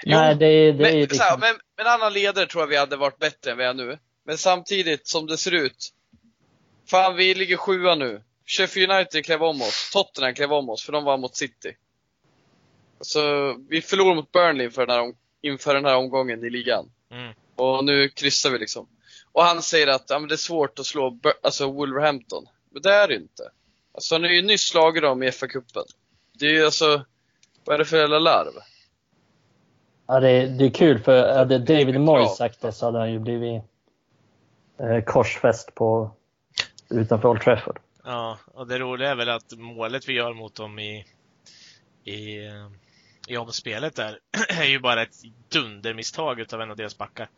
Jo, 0.04 0.18
Nej, 0.18 0.36
det, 0.36 0.46
är- 0.46 0.74
det 0.74 0.88
är 0.88 0.92
men, 0.92 1.00
liksom, 1.02 1.18
så 1.18 1.24
här, 1.24 1.38
men 1.38 1.56
med 1.78 1.86
en 1.86 1.94
annan 1.94 2.14
ledare 2.14 2.46
tror 2.46 2.62
jag 2.64 2.68
vi 2.68 2.78
hade 2.78 2.96
varit 2.96 3.20
bättre 3.20 3.52
än 3.52 3.58
vi 3.58 3.64
är 3.64 3.74
nu. 3.74 3.98
Men 4.26 4.38
samtidigt 4.38 5.08
som 5.08 5.28
det 5.28 5.38
ser 5.38 5.52
ut. 5.52 5.94
Fan, 6.88 7.16
vi 7.16 7.34
ligger 7.36 7.58
sjua 7.58 7.96
nu. 7.96 8.22
Sheffield 8.46 8.92
United 8.92 9.26
klev 9.26 9.44
om 9.44 9.62
oss. 9.62 9.90
Tottenham 9.94 10.34
klev 10.34 10.54
om 10.54 10.70
oss, 10.70 10.84
för 10.86 10.92
de 10.92 11.04
var 11.04 11.18
mot 11.18 11.36
City. 11.36 11.76
Så 13.02 13.22
vi 13.70 13.82
förlorade 13.82 14.16
mot 14.16 14.32
Burnley 14.32 14.66
inför 14.66 14.86
den 14.86 14.96
här, 14.96 15.02
om- 15.02 15.16
inför 15.42 15.74
den 15.76 15.86
här 15.86 15.96
omgången 15.96 16.44
i 16.46 16.50
ligan. 16.50 16.92
Mm. 17.12 17.34
Och 17.56 17.86
nu 17.86 18.10
kryssar 18.10 18.50
vi 18.50 18.58
liksom. 18.58 18.88
Och 19.32 19.44
han 19.44 19.62
säger 19.62 19.88
att 19.88 20.06
ja, 20.10 20.20
men 20.20 20.28
det 20.30 20.36
är 20.36 20.38
svårt 20.38 20.80
att 20.80 20.86
slå 20.86 21.10
Bur- 21.10 21.34
alltså 21.44 21.72
Wolverhampton. 21.72 22.46
Men 22.70 22.82
det 22.82 22.94
är 22.94 23.08
det 23.08 23.16
inte. 23.16 23.50
Alltså 23.94 24.16
han 24.16 24.24
har 24.24 24.30
ju 24.30 24.42
nyss 24.42 24.62
slagit 24.62 25.04
dem 25.04 25.24
i 25.24 25.30
FA-cupen. 25.32 25.84
Det 26.34 26.46
är 26.46 26.50
ju 26.54 26.66
alltså, 26.66 27.06
vad 27.66 27.74
är 27.74 27.78
det 27.78 27.86
för 27.86 27.98
jävla 27.98 28.20
larv? 28.20 28.52
ja, 30.08 30.20
det, 30.20 30.30
är, 30.30 30.48
det 30.48 30.66
är 30.66 30.70
kul 30.70 31.00
för 31.00 31.34
hade 31.38 31.58
David. 31.60 32.00
Moyes 32.02 32.38
sagt 32.38 32.62
det 32.62 32.72
så 32.72 32.86
hade 32.86 33.00
han 33.00 33.12
ju 33.12 33.20
blivit 33.20 33.64
korsfäst 35.06 35.76
på, 35.76 36.12
utanför 36.90 37.30
Old 37.30 37.42
Trafford. 37.42 37.80
Ja, 38.04 38.38
och 38.54 38.68
det 38.68 38.80
roliga 38.80 39.10
är 39.10 39.16
väl 39.16 39.30
att 39.30 39.52
målet 39.58 40.10
vi 40.10 40.14
gör 40.14 40.34
mot 40.34 40.56
dem 40.56 40.80
i, 40.80 41.06
i, 42.04 42.46
eh, 42.48 42.70
i 43.28 43.38
omspelet 43.38 43.96
där 43.96 44.20
är 44.50 44.66
ju 44.66 44.80
bara 44.80 45.02
ett 45.02 45.16
dundermisstag 45.50 46.40
utav 46.40 46.62
en 46.62 46.72
av 46.72 46.78
deras 46.78 46.98
backar. 46.98 47.30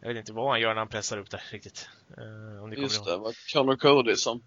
Jag 0.00 0.08
vet 0.08 0.16
inte 0.16 0.32
vad 0.32 0.50
han 0.50 0.60
gör 0.60 0.68
när 0.68 0.78
han 0.78 0.88
pressar 0.88 1.18
upp 1.18 1.30
där 1.30 1.42
riktigt. 1.50 1.88
Eh, 2.18 2.62
om 2.62 2.70
ni 2.70 2.76
kommer 2.76 2.88
Just 2.88 3.04
det, 3.04 3.10
det 3.10 3.16
var 3.16 3.52
Connor 3.54 3.76
Cody 3.76 4.16
som 4.16 4.42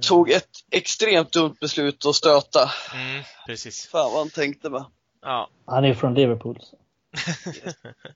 tog 0.00 0.30
ett 0.30 0.50
extremt 0.70 1.32
dumt 1.32 1.56
beslut 1.60 2.06
att 2.06 2.14
stöta. 2.14 2.70
Mm, 2.94 3.22
precis. 3.46 3.86
Fan 3.86 4.10
vad 4.12 4.18
han 4.20 4.30
tänkte 4.30 4.70
med. 4.70 4.84
Ja. 5.22 5.48
Han 5.66 5.84
är 5.84 5.94
från 5.94 6.14
Liverpool. 6.14 6.58
Så. 6.62 6.76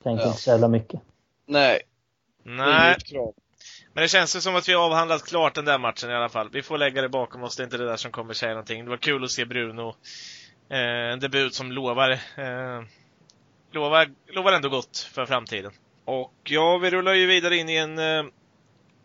Tänker 0.03 0.23
Ja. 0.23 0.29
inte 0.29 0.41
så 0.43 0.51
jävla 0.51 0.69
mycket. 0.69 1.01
Nej, 1.47 1.81
Nej, 2.57 2.89
inget 2.89 3.05
krav. 3.05 3.35
men 3.95 4.03
det 4.03 4.09
känns 4.09 4.37
ju 4.37 4.41
som 4.41 4.57
att 4.57 4.69
vi 4.69 4.75
avhandlat 4.75 5.27
klart 5.27 5.55
den 5.55 5.65
där 5.65 5.79
matchen 5.79 6.11
i 6.11 6.15
alla 6.15 6.29
fall. 6.29 6.51
Vi 6.53 6.63
får 6.63 6.79
lägga 6.79 7.03
det 7.03 7.09
bakom 7.09 7.43
oss, 7.43 7.57
det 7.57 7.63
är 7.63 7.65
inte 7.65 7.79
det 7.79 7.87
där 7.87 7.97
som 7.97 8.11
kommer 8.11 8.35
säga 8.35 8.51
någonting. 8.51 8.85
Det 8.85 8.91
var 8.91 8.97
kul 8.97 9.25
att 9.25 9.31
se 9.31 9.45
Bruno. 9.45 9.97
Eh, 10.71 11.13
en 11.13 11.21
debut 11.21 11.55
som 11.55 11.73
lovar, 11.73 12.11
eh, 12.11 12.83
lovar, 13.73 14.09
lovar 14.27 14.53
ändå 14.53 14.69
gott 14.69 14.99
för 14.99 15.27
framtiden. 15.27 15.73
Och 16.05 16.35
ja, 16.45 16.79
vi 16.79 16.91
rullar 16.91 17.15
ju 17.15 17.27
vidare 17.27 17.57
in 17.57 17.69
i 17.69 17.77
en, 17.77 17.99
eh, 17.99 18.25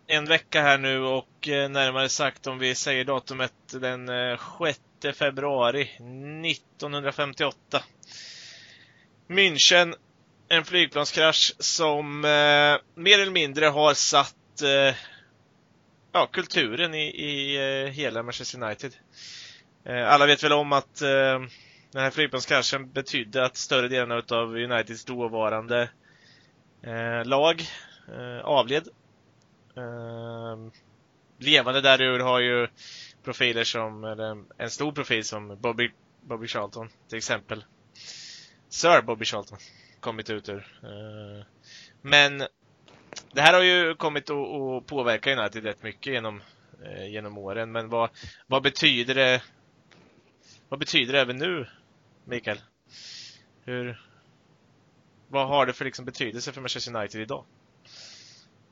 en 0.08 0.26
vecka 0.26 0.62
här 0.62 0.78
nu 0.78 1.00
och 1.00 1.48
eh, 1.48 1.70
närmare 1.70 2.10
sagt 2.10 2.48
om 2.48 2.60
vi 2.60 2.76
säger 2.76 3.06
datumet 3.06 3.54
den 3.72 4.10
eh, 4.10 4.38
6 5.04 5.18
februari 5.18 5.82
1958. 5.82 7.84
München, 9.28 9.96
en 10.48 10.66
flygplanskrasch 10.66 11.54
som 11.60 12.26
eh, 12.26 12.76
mer 12.96 13.20
eller 13.20 13.32
mindre 13.32 13.66
har 13.66 13.94
satt 13.94 14.62
eh, 14.62 14.96
ja, 16.12 16.28
kulturen 16.32 16.94
i, 16.94 17.06
i 17.06 17.56
eh, 17.56 17.92
hela 17.92 18.24
Manchester 18.24 18.64
United. 18.64 18.94
Eh, 19.86 20.14
alla 20.14 20.26
vet 20.26 20.44
väl 20.44 20.54
om 20.54 20.74
att 20.74 21.02
eh, 21.02 21.40
den 21.92 22.04
här 22.04 22.12
flygplanskraschen 22.12 22.92
betydde 22.92 23.46
att 23.46 23.58
större 23.58 23.88
delen 23.88 24.12
av 24.32 24.56
Uniteds 24.56 25.06
dåvarande 25.06 25.90
eh, 26.84 27.26
lag 27.26 27.62
eh, 28.08 28.46
avled. 28.46 28.88
Eh, 29.78 30.58
levande 31.40 31.82
därur 31.82 32.20
har 32.20 32.40
ju 32.40 32.68
profiler 33.24 33.64
som, 33.64 34.04
eller 34.04 34.44
en 34.58 34.70
stor 34.70 34.92
profil 34.92 35.26
som 35.26 35.58
Bobby, 35.62 35.92
Bobby 36.22 36.48
Charlton 36.48 36.90
till 37.10 37.18
exempel. 37.18 37.66
Sir 38.70 39.02
Bobby 39.02 39.26
Charlton 39.26 39.58
kommit 40.04 40.30
ut 40.30 40.50
ur. 40.50 40.80
Eh, 40.84 41.46
men 42.02 42.38
det 43.34 43.42
här 43.42 43.54
har 43.54 43.62
ju 43.62 43.96
kommit 43.96 44.30
att, 44.30 44.86
påverka 44.86 45.40
United 45.40 45.64
rätt 45.64 45.84
mycket 45.84 46.14
genom, 46.14 46.42
eh, 46.86 47.08
genom 47.08 47.38
åren. 47.38 47.72
Men 47.72 47.90
vad, 47.90 48.10
vad 48.48 48.64
betyder 48.64 49.16
det 49.16 49.42
vad 50.70 50.80
betyder 50.80 51.14
det 51.14 51.22
även 51.22 51.38
nu, 51.38 51.66
Mikael? 52.26 52.58
Hur, 53.66 54.02
vad 55.28 55.48
har 55.48 55.66
det 55.66 55.74
för 55.74 55.86
liksom 55.86 56.06
betydelse 56.06 56.52
för 56.52 56.62
Manchester 56.62 56.96
United 56.96 57.22
idag? 57.22 57.44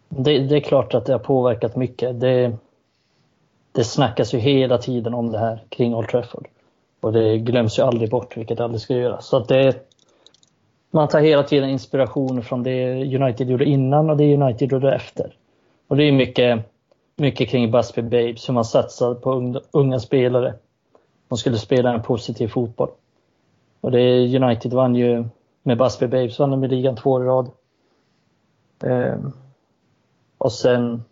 det, 0.10 0.40
det, 0.40 0.56
är 0.56 0.60
klart 0.60 0.94
att 0.94 1.06
det 1.06 1.14
har 1.14 1.20
påverkat 1.20 1.76
mycket. 1.76 2.20
Det, 2.20 2.58
det 3.72 3.84
snackas 3.84 4.34
ju 4.34 4.38
hela 4.38 4.78
tiden 4.78 5.14
om 5.14 5.32
det 5.32 5.40
här 5.40 5.64
kring 5.70 5.96
Old 5.96 6.08
Trafford. 6.08 6.48
Och 7.00 7.14
det 7.14 7.38
glöms 7.38 7.80
ju 7.80 7.84
aldrig 7.84 8.10
bort, 8.10 8.38
vilket 8.38 8.58
det 8.58 8.64
aldrig 8.64 8.82
ska 8.82 8.96
göra. 8.96 9.22
Så 9.22 9.38
att 9.38 9.48
det, 9.48 9.91
man 10.92 11.08
tar 11.08 11.20
hela 11.20 11.44
tiden 11.44 11.70
inspiration 11.70 12.44
från 12.44 12.64
det 12.64 13.04
United 13.16 13.50
gjorde 13.50 13.66
innan 13.66 14.10
och 14.10 14.18
det 14.18 14.36
United 14.36 14.72
gjorde 14.72 14.96
efter. 14.96 15.36
Och 15.88 15.98
det 15.98 16.04
är 16.04 16.12
mycket, 16.12 16.60
mycket 17.16 17.50
kring 17.50 17.72
Busby 17.72 18.02
Babes, 18.02 18.50
hur 18.50 18.54
man 18.54 18.66
satsade 18.66 19.16
på 19.16 19.32
unga, 19.32 19.62
unga 19.72 20.00
spelare. 20.00 20.54
De 21.28 21.38
skulle 21.38 21.58
spela 21.58 21.94
en 21.94 22.02
positiv 22.02 22.48
fotboll. 22.48 22.90
Och 23.82 23.92
det 23.92 24.36
United 24.36 24.74
vann 24.74 24.96
ju 24.96 25.26
med 25.64 25.78
Busby 25.78 26.08
Babes, 26.08 26.40
vann 26.40 26.52
de 26.52 26.64
ligan 26.64 26.96
två 26.96 27.12
år 27.12 27.24
i 27.24 27.26
rad. 27.26 27.52
Ehm, 28.84 29.32
och 30.38 30.52
sen 30.52 31.04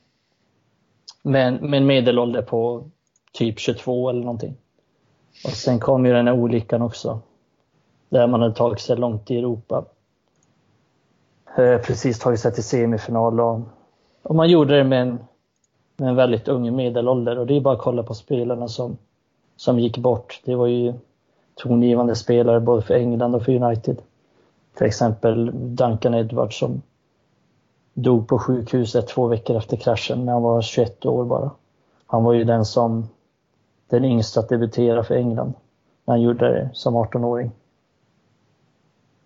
med, 1.23 1.61
med 1.61 1.77
en 1.77 1.85
medelålder 1.85 2.41
på 2.41 2.83
typ 3.31 3.59
22 3.59 4.09
eller 4.09 4.21
någonting. 4.21 4.57
Och 5.45 5.51
sen 5.51 5.79
kom 5.79 6.05
ju 6.05 6.13
den 6.13 6.27
här 6.27 6.35
olyckan 6.35 6.81
också. 6.81 7.21
Där 8.09 8.27
man 8.27 8.41
hade 8.41 8.55
tagit 8.55 8.79
sig 8.79 8.97
långt 8.97 9.31
i 9.31 9.37
Europa. 9.37 9.85
Eh, 11.57 11.77
precis 11.77 12.19
tagit 12.19 12.39
sig 12.39 12.53
till 12.53 12.63
semifinal 12.63 13.39
och, 13.39 13.61
och 14.23 14.35
man 14.35 14.49
gjorde 14.49 14.77
det 14.77 14.83
med 14.83 15.01
en, 15.01 15.19
med 15.97 16.09
en 16.09 16.15
väldigt 16.15 16.47
ung 16.47 16.75
medelålder 16.75 17.39
och 17.39 17.47
det 17.47 17.57
är 17.57 17.61
bara 17.61 17.73
att 17.73 17.81
kolla 17.81 18.03
på 18.03 18.13
spelarna 18.13 18.67
som, 18.67 18.97
som 19.55 19.79
gick 19.79 19.97
bort. 19.97 20.41
Det 20.45 20.55
var 20.55 20.67
ju 20.67 20.93
tongivande 21.55 22.15
spelare 22.15 22.59
både 22.59 22.81
för 22.81 22.93
England 22.93 23.35
och 23.35 23.43
för 23.43 23.63
United. 23.63 24.01
Till 24.77 24.87
exempel 24.87 25.51
Duncan 25.75 26.13
Edwards 26.13 26.59
som 26.59 26.81
dog 27.93 28.27
på 28.27 28.39
sjukhuset 28.39 29.07
två 29.07 29.27
veckor 29.27 29.57
efter 29.57 29.77
kraschen 29.77 30.25
när 30.25 30.33
han 30.33 30.41
var 30.41 30.61
21 30.61 31.05
år 31.05 31.25
bara. 31.25 31.51
Han 32.05 32.23
var 32.23 32.33
ju 32.33 32.43
den 32.43 32.65
som 32.65 33.09
den 33.89 34.05
yngsta 34.05 34.39
att 34.39 34.49
debutera 34.49 35.03
för 35.03 35.15
England 35.15 35.53
när 36.05 36.13
han 36.13 36.21
gjorde 36.21 36.49
det 36.49 36.69
som 36.73 36.95
18-åring. 36.95 37.51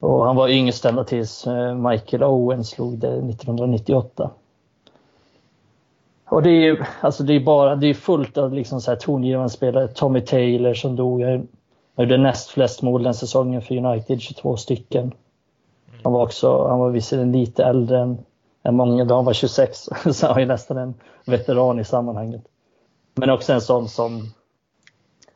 Och 0.03 0.25
han 0.25 0.35
var 0.35 0.47
yngst 0.47 0.85
ända 0.85 1.03
tills 1.03 1.47
eh, 1.47 1.75
Michael 1.75 2.23
Owen 2.23 2.63
slog 2.63 2.97
det 2.97 3.07
1998. 3.07 4.31
Och 6.29 6.43
det 6.43 6.49
är 6.49 6.61
ju 6.61 6.83
alltså 7.01 7.23
det 7.23 7.33
är 7.33 7.39
bara, 7.39 7.75
det 7.75 7.87
är 7.87 7.93
fullt 7.93 8.37
av 8.37 8.53
liksom 8.53 8.81
så 8.81 8.91
här 8.91 8.95
tongivande 8.95 9.49
spelare. 9.49 9.87
Tommy 9.87 10.21
Taylor 10.21 10.73
som 10.73 10.95
dog. 10.95 11.21
Han 11.21 11.47
gjorde 11.97 12.17
näst 12.17 12.49
flest 12.49 12.81
mål 12.81 13.03
den 13.03 13.13
säsongen 13.13 13.61
för 13.61 13.77
United, 13.77 14.21
22 14.21 14.57
stycken. 14.57 15.13
Han 16.03 16.13
var 16.13 16.23
också, 16.23 16.67
han 16.67 16.79
var 16.79 16.89
visserligen 16.89 17.31
lite 17.31 17.63
äldre 17.63 17.99
än, 17.99 18.17
än 18.63 18.75
många, 18.75 19.05
då 19.05 19.15
han 19.15 19.25
var 19.25 19.33
26, 19.33 19.77
så 20.13 20.25
han 20.25 20.35
var 20.35 20.39
ju 20.39 20.45
nästan 20.45 20.77
en 20.77 20.93
veteran 21.25 21.79
i 21.79 21.83
sammanhanget. 21.83 22.41
Men 23.15 23.29
också 23.29 23.53
en 23.53 23.61
sån 23.61 23.89
som, 23.89 24.27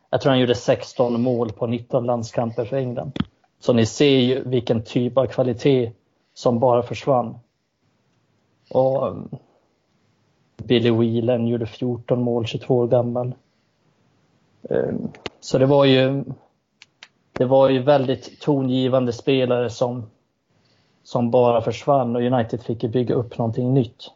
jag 0.10 0.22
tror 0.22 0.30
han 0.30 0.40
gjorde 0.40 0.56
16 0.56 1.22
mål 1.22 1.52
på 1.52 1.68
19 1.68 2.06
landskamper 2.06 2.66
för 2.66 2.78
England. 2.78 3.12
Så 3.60 3.74
ni 3.74 3.86
ser 3.86 4.20
ju 4.20 4.44
vilken 4.44 4.84
typ 4.84 5.18
av 5.18 5.26
kvalitet 5.26 5.92
som 6.34 6.60
bara 6.60 6.84
försvann. 6.84 7.40
Och 8.70 9.08
um, 9.08 9.30
Billy 10.58 10.92
Whelan 10.92 11.48
gjorde 11.48 11.66
14 11.66 12.22
mål, 12.22 12.46
22 12.46 12.78
år 12.78 12.88
gammal. 12.88 13.34
Um, 14.62 15.12
så 15.40 15.58
det 15.58 15.66
var 15.66 15.86
ju 15.86 16.24
det 17.34 17.46
var 17.46 17.70
ju 17.70 17.84
väldigt 17.84 18.40
tongivande 18.40 19.14
spelare 19.14 19.70
som 19.70 20.06
som 21.08 21.32
bara 21.32 21.62
försvann 21.62 22.16
och 22.16 22.22
United 22.22 22.62
fick 22.62 22.84
ju 22.84 22.90
bygga 22.90 23.16
upp 23.16 23.38
någonting 23.38 23.74
nytt. 23.74 24.12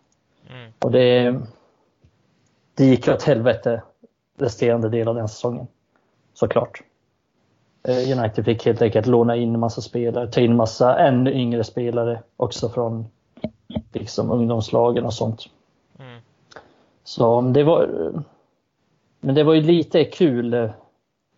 Mm. 0.49 0.71
Och 0.79 0.91
det, 0.91 1.41
det 2.75 2.85
gick 2.85 3.07
åt 3.07 3.23
helvete 3.23 3.83
resterande 4.37 4.89
del 4.89 5.07
av 5.07 5.15
den 5.15 5.29
säsongen. 5.29 5.67
Såklart. 6.33 6.83
Eh, 7.83 8.19
United 8.19 8.45
fick 8.45 8.65
helt 8.65 8.81
enkelt 8.81 9.07
låna 9.07 9.35
in 9.35 9.59
massa 9.59 9.81
spelare, 9.81 10.27
ta 10.27 10.41
in 10.41 10.55
massa 10.55 10.99
ännu 10.99 11.33
yngre 11.33 11.63
spelare 11.63 12.19
också 12.37 12.69
från 12.69 13.05
liksom 13.93 14.31
ungdomslagen 14.31 15.05
och 15.05 15.13
sånt. 15.13 15.45
Mm. 15.99 16.21
Så 17.03 17.41
det 17.41 17.63
var 17.63 17.89
men 19.23 19.35
det 19.35 19.43
var 19.43 19.53
ju 19.53 19.61
lite 19.61 20.05
kul 20.05 20.69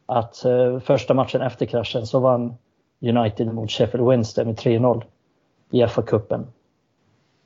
att 0.05 0.45
eh, 0.45 0.79
första 0.79 1.13
matchen 1.13 1.41
efter 1.41 1.65
kraschen 1.65 2.07
så 2.07 2.19
vann 2.19 2.53
United 2.99 3.53
mot 3.53 3.71
Sheffield 3.71 4.07
Wednesday 4.07 4.45
med 4.45 4.55
3-0 4.55 5.03
i 5.69 5.83
FA-cupen. 5.85 6.45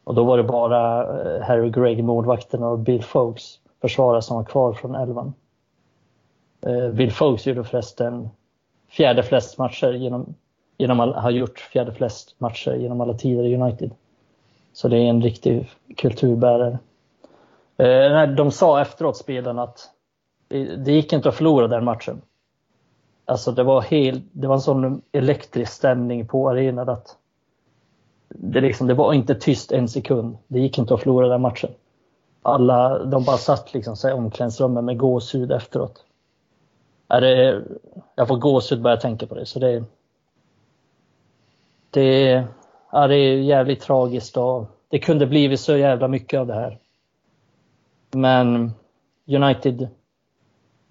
Och 0.04 0.16
då 0.16 0.24
var 0.24 0.38
det 0.38 0.44
bara 0.44 1.02
eh, 1.02 1.42
Harry 1.42 1.70
Gregg, 1.70 2.04
målvakten, 2.04 2.64
och 2.64 2.80
Bill 2.80 3.04
Foakes, 3.04 3.60
försvarare, 3.82 4.22
som 4.22 4.38
var 4.38 4.44
kvar 4.44 4.74
från 4.74 4.96
elvan. 4.96 5.34
Eh, 6.62 6.90
Bill 6.90 7.12
Foakes 7.12 7.48
gjorde 7.48 7.64
förresten 7.64 8.30
fjärde 8.89 9.23
flest 9.23 9.58
matcher 9.58 9.91
genom, 9.91 10.36
genom 10.78 11.00
all, 11.00 11.13
har 11.13 11.32
gjort 11.32 11.60
fjärde 11.60 11.93
flest 11.93 12.36
matcher 12.38 12.73
genom 12.73 13.02
alla 13.02 13.13
tider 13.13 13.43
i 13.43 13.56
United. 13.56 13.91
Så 14.73 14.88
det 14.88 14.97
är 14.97 15.10
en 15.10 15.21
riktig 15.21 15.69
kulturbärare. 15.95 16.80
Eh, 17.78 18.30
de 18.36 18.52
sa 18.52 18.82
efteråt, 18.82 19.17
spelarna, 19.17 19.63
att 19.63 19.89
det 20.78 20.91
gick 20.91 21.13
inte 21.13 21.30
att 21.30 21.36
förlora 21.36 21.67
den 21.67 21.86
matchen. 21.86 22.21
Alltså 23.26 23.52
det 23.52 23.63
var, 23.63 23.82
helt, 23.82 24.23
det 24.32 24.47
var 24.47 24.56
en 24.56 24.62
sån 24.62 25.02
elektrisk 25.12 25.73
stämning 25.73 26.28
på 26.28 26.50
arenan 26.50 26.89
att 26.89 27.17
det, 28.30 28.62
liksom, 28.62 28.88
det 28.88 28.93
var 28.93 29.13
inte 29.13 29.36
tyst 29.36 29.71
en 29.71 29.88
sekund. 29.88 30.38
Det 30.47 30.60
gick 30.60 30.78
inte 30.78 30.93
att 30.93 31.00
förlora 31.00 31.28
den 31.28 31.41
matchen. 31.41 31.69
Alla, 32.41 33.06
de 33.06 33.23
bara 33.23 33.38
satt 33.38 33.73
liksom 33.73 33.95
i 34.10 34.12
omklädningsrummet 34.12 34.84
med 34.84 34.97
gåshud 34.97 35.52
efteråt. 35.52 36.04
Är 37.08 37.22
det, 37.22 37.63
jag 38.15 38.28
får 38.28 38.38
gåshud 38.38 38.82
bara 38.82 38.93
jag 38.93 39.02
tänker 39.02 39.28
på 39.28 39.36
det. 39.36 39.46
Så 39.46 39.60
det, 39.60 39.84
det, 41.89 42.43
ja, 42.91 43.08
det 43.08 43.15
är 43.15 43.38
jävligt 43.38 43.82
tragiskt 43.82 44.38
och 44.38 44.65
det 44.89 45.00
kunde 45.00 45.28
blivit 45.28 45.60
så 45.60 45.78
jävla 45.78 46.08
mycket 46.08 46.39
av 46.39 46.48
det 46.48 46.54
här. 46.54 46.80
Men 48.12 48.72
United 49.28 49.88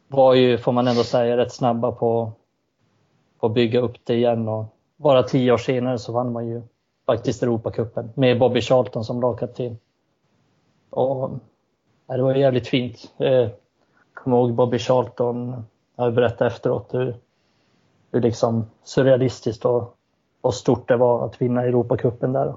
var 0.08 0.34
ju, 0.34 0.58
får 0.58 0.72
man 0.72 0.88
ändå 0.88 1.02
säga, 1.02 1.36
rätt 1.36 1.52
snabba 1.52 1.92
på, 1.92 2.32
på 3.40 3.46
att 3.46 3.54
bygga 3.54 3.80
upp 3.80 3.96
det 4.04 4.14
igen 4.14 4.48
och 4.48 4.64
bara 4.96 5.22
tio 5.22 5.52
år 5.52 5.58
senare 5.58 5.98
så 5.98 6.12
vann 6.12 6.32
man 6.32 6.48
ju 6.48 6.62
faktiskt 7.06 7.42
Europacupen 7.42 8.12
med 8.14 8.38
Bobby 8.38 8.60
Charlton 8.60 9.04
som 9.04 9.20
lagkapten. 9.20 9.78
Och 10.90 11.30
ja, 12.06 12.16
det 12.16 12.22
var 12.22 12.34
jävligt 12.34 12.68
fint. 12.68 13.12
Jag 13.16 13.50
kommer 14.14 14.36
ihåg 14.36 14.54
Bobby 14.54 14.78
Charlton, 14.78 15.64
jag 15.96 16.04
har 16.04 16.10
berättat 16.10 16.52
efteråt 16.52 16.94
hur, 16.94 17.16
hur 18.12 18.20
liksom 18.20 18.66
surrealistiskt 18.84 19.64
och, 19.64 19.96
och 20.40 20.54
stort 20.54 20.88
det 20.88 20.96
var 20.96 21.26
att 21.26 21.42
vinna 21.42 21.62
Europacupen 21.62 22.32
där. 22.32 22.54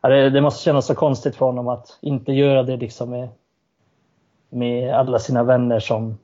Ja, 0.00 0.08
det, 0.08 0.30
det, 0.30 0.40
måste 0.40 0.62
kännas 0.62 0.86
så 0.86 0.94
konstigt 0.94 1.36
för 1.36 1.46
honom 1.46 1.68
att 1.68 1.98
inte 2.00 2.32
göra 2.32 2.62
det 2.62 2.76
liksom 2.76 3.10
med, 3.10 3.28
med 4.48 4.94
alla 4.94 5.18
sina 5.18 5.42
vänner 5.42 5.80
som, 5.80 6.18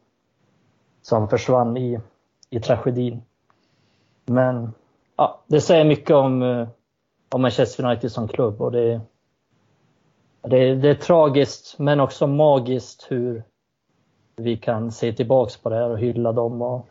som 1.02 1.28
försvann 1.28 1.76
i, 1.76 2.00
i 2.50 2.60
tragedin. 2.60 3.22
Men 4.24 4.72
ja, 5.16 5.40
det 5.46 5.60
säger 5.60 5.84
mycket 5.84 6.16
om 6.16 6.42
eh, 6.42 6.68
om 7.28 7.42
Manchester 7.42 7.84
United 7.84 8.12
som 8.12 8.28
klubb. 8.28 8.62
Och 8.62 8.72
det, 8.72 9.00
det, 10.42 10.74
det 10.74 10.88
är 10.88 10.94
tragiskt 10.94 11.78
men 11.78 12.00
också 12.00 12.26
magiskt 12.26 13.06
hur 13.08 13.42
vi 14.36 14.56
kan 14.56 14.92
se 14.92 15.12
tillbaks 15.12 15.56
på 15.56 15.68
det 15.68 15.76
här 15.76 15.90
och 15.90 15.98
hylla 15.98 16.32
dem 16.32 16.62
och, 16.62 16.88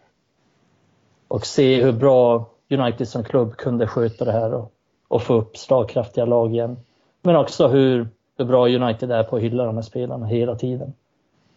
och 1.27 1.45
se 1.45 1.83
hur 1.83 1.91
bra 1.91 2.49
United 2.69 3.07
som 3.07 3.23
klubb 3.23 3.55
kunde 3.55 3.87
sköta 3.87 4.25
det 4.25 4.31
här 4.31 4.53
och, 4.53 4.71
och 5.07 5.21
få 5.21 5.33
upp 5.33 5.57
slagkraftiga 5.57 6.25
lag 6.25 6.53
igen. 6.53 6.77
Men 7.21 7.35
också 7.35 7.67
hur, 7.67 8.07
hur 8.37 8.45
bra 8.45 8.69
United 8.69 9.11
är 9.11 9.23
på 9.23 9.35
att 9.35 9.41
hylla 9.41 9.65
de 9.65 9.75
här 9.75 9.81
spelarna 9.81 10.25
hela 10.25 10.55
tiden. 10.55 10.93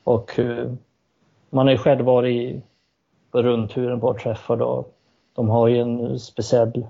Och 0.05 0.33
hur, 0.37 0.77
man 1.51 1.67
har 1.67 1.73
ju 1.73 1.79
själv 1.79 2.05
varit 2.05 2.63
på 3.31 3.43
rundturen 3.43 4.01
på 4.01 4.15
Trafford 4.15 4.63
och 4.63 4.95
de 5.35 5.49
har 5.49 5.69
ju 5.69 5.79
en 5.79 6.19
speciell 6.19 6.87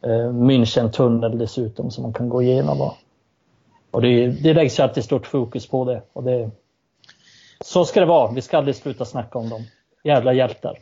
eh, 0.00 0.32
Münchentunnel 0.32 1.38
dessutom 1.38 1.90
som 1.90 2.02
man 2.02 2.12
kan 2.12 2.28
gå 2.28 2.42
igenom. 2.42 2.80
Och, 2.80 2.94
och 3.90 4.02
det, 4.02 4.26
det 4.26 4.54
läggs 4.54 4.78
ju 4.78 4.82
alltid 4.82 5.04
stort 5.04 5.26
fokus 5.26 5.68
på 5.68 5.84
det. 5.84 6.02
Och 6.12 6.22
det. 6.22 6.50
Så 7.64 7.84
ska 7.84 8.00
det 8.00 8.06
vara, 8.06 8.32
vi 8.32 8.40
ska 8.40 8.58
aldrig 8.58 8.76
sluta 8.76 9.04
snacka 9.04 9.38
om 9.38 9.48
dem. 9.48 9.62
Jävla 10.04 10.32
hjältar. 10.32 10.78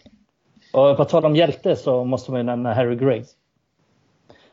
Och 0.73 0.97
på 0.97 1.05
tal 1.05 1.25
om 1.25 1.37
hjälte 1.37 1.77
så 1.77 2.05
måste 2.05 2.31
man 2.31 2.41
ju 2.41 2.45
nämna 2.45 2.75
Harry 2.75 2.97
Gregg. 2.97 3.25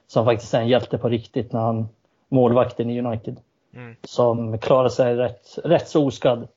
Som 0.08 0.26
faktiskt 0.26 0.54
är 0.54 0.60
en 0.60 0.68
hjälte 0.68 0.98
på 0.98 1.10
riktigt 1.10 1.54
när 1.54 1.60
han 1.60 1.90
målvakten 2.30 2.90
i 2.90 3.02
United. 3.02 3.40
Mm. 3.76 3.96
Som 4.04 4.58
klarade 4.58 4.90
sig 4.90 5.16
rätt, 5.16 5.60
rätt 5.64 5.88
så 5.88 6.08
oskadd. 6.08 6.48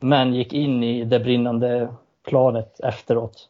Men 0.00 0.34
gick 0.34 0.52
in 0.52 0.82
i 0.82 1.04
det 1.04 1.20
brinnande 1.20 1.88
planet 2.28 2.80
efteråt. 2.80 3.48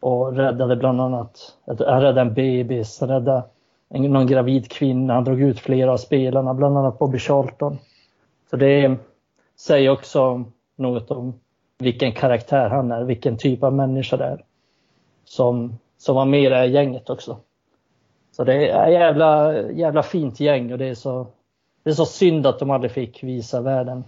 Och 0.00 0.36
räddade 0.36 0.76
bland 0.76 1.00
annat, 1.00 1.56
han 1.66 1.76
räddade 1.76 2.20
en 2.20 2.34
bebis, 2.34 3.02
räddade 3.02 3.42
någon 3.88 4.26
gravid 4.26 4.70
kvinna. 4.70 5.14
Han 5.14 5.24
drog 5.24 5.42
ut 5.42 5.60
flera 5.60 5.92
av 5.92 5.96
spelarna, 5.96 6.54
bland 6.54 6.78
annat 6.78 6.98
Bobby 6.98 7.18
Charlton. 7.18 7.78
Så 8.50 8.56
det 8.56 8.96
säger 9.56 9.90
också 9.90 10.44
något 10.76 11.10
om 11.10 11.40
vilken 11.78 12.12
karaktär 12.12 12.68
han 12.68 12.92
är, 12.92 13.04
vilken 13.04 13.36
typ 13.36 13.62
av 13.62 13.72
människa 13.72 14.16
det 14.16 14.24
är. 14.24 14.44
Som, 15.24 15.78
som 15.98 16.16
var 16.16 16.24
med 16.24 16.42
i 16.42 16.48
det 16.48 16.56
här 16.56 16.64
gänget 16.64 17.10
också. 17.10 17.36
Så 18.32 18.44
det 18.44 18.54
är 18.54 18.86
ett 18.86 18.92
jävla, 18.92 19.62
jävla 19.70 20.02
fint 20.02 20.40
gäng 20.40 20.72
och 20.72 20.78
det 20.78 20.86
är, 20.86 20.94
så, 20.94 21.26
det 21.82 21.90
är 21.90 21.94
så 21.94 22.06
synd 22.06 22.46
att 22.46 22.58
de 22.58 22.70
aldrig 22.70 22.90
fick 22.92 23.22
visa 23.22 23.60
världen 23.60 24.04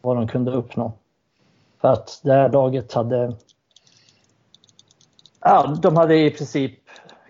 vad 0.00 0.16
de 0.16 0.28
kunde 0.28 0.50
uppnå. 0.50 0.92
För 1.80 1.88
att 1.88 2.20
det 2.24 2.32
här 2.32 2.48
laget 2.48 2.92
hade 2.92 3.36
Ja, 5.40 5.76
de 5.82 5.96
hade 5.96 6.16
i 6.16 6.30
princip 6.30 6.72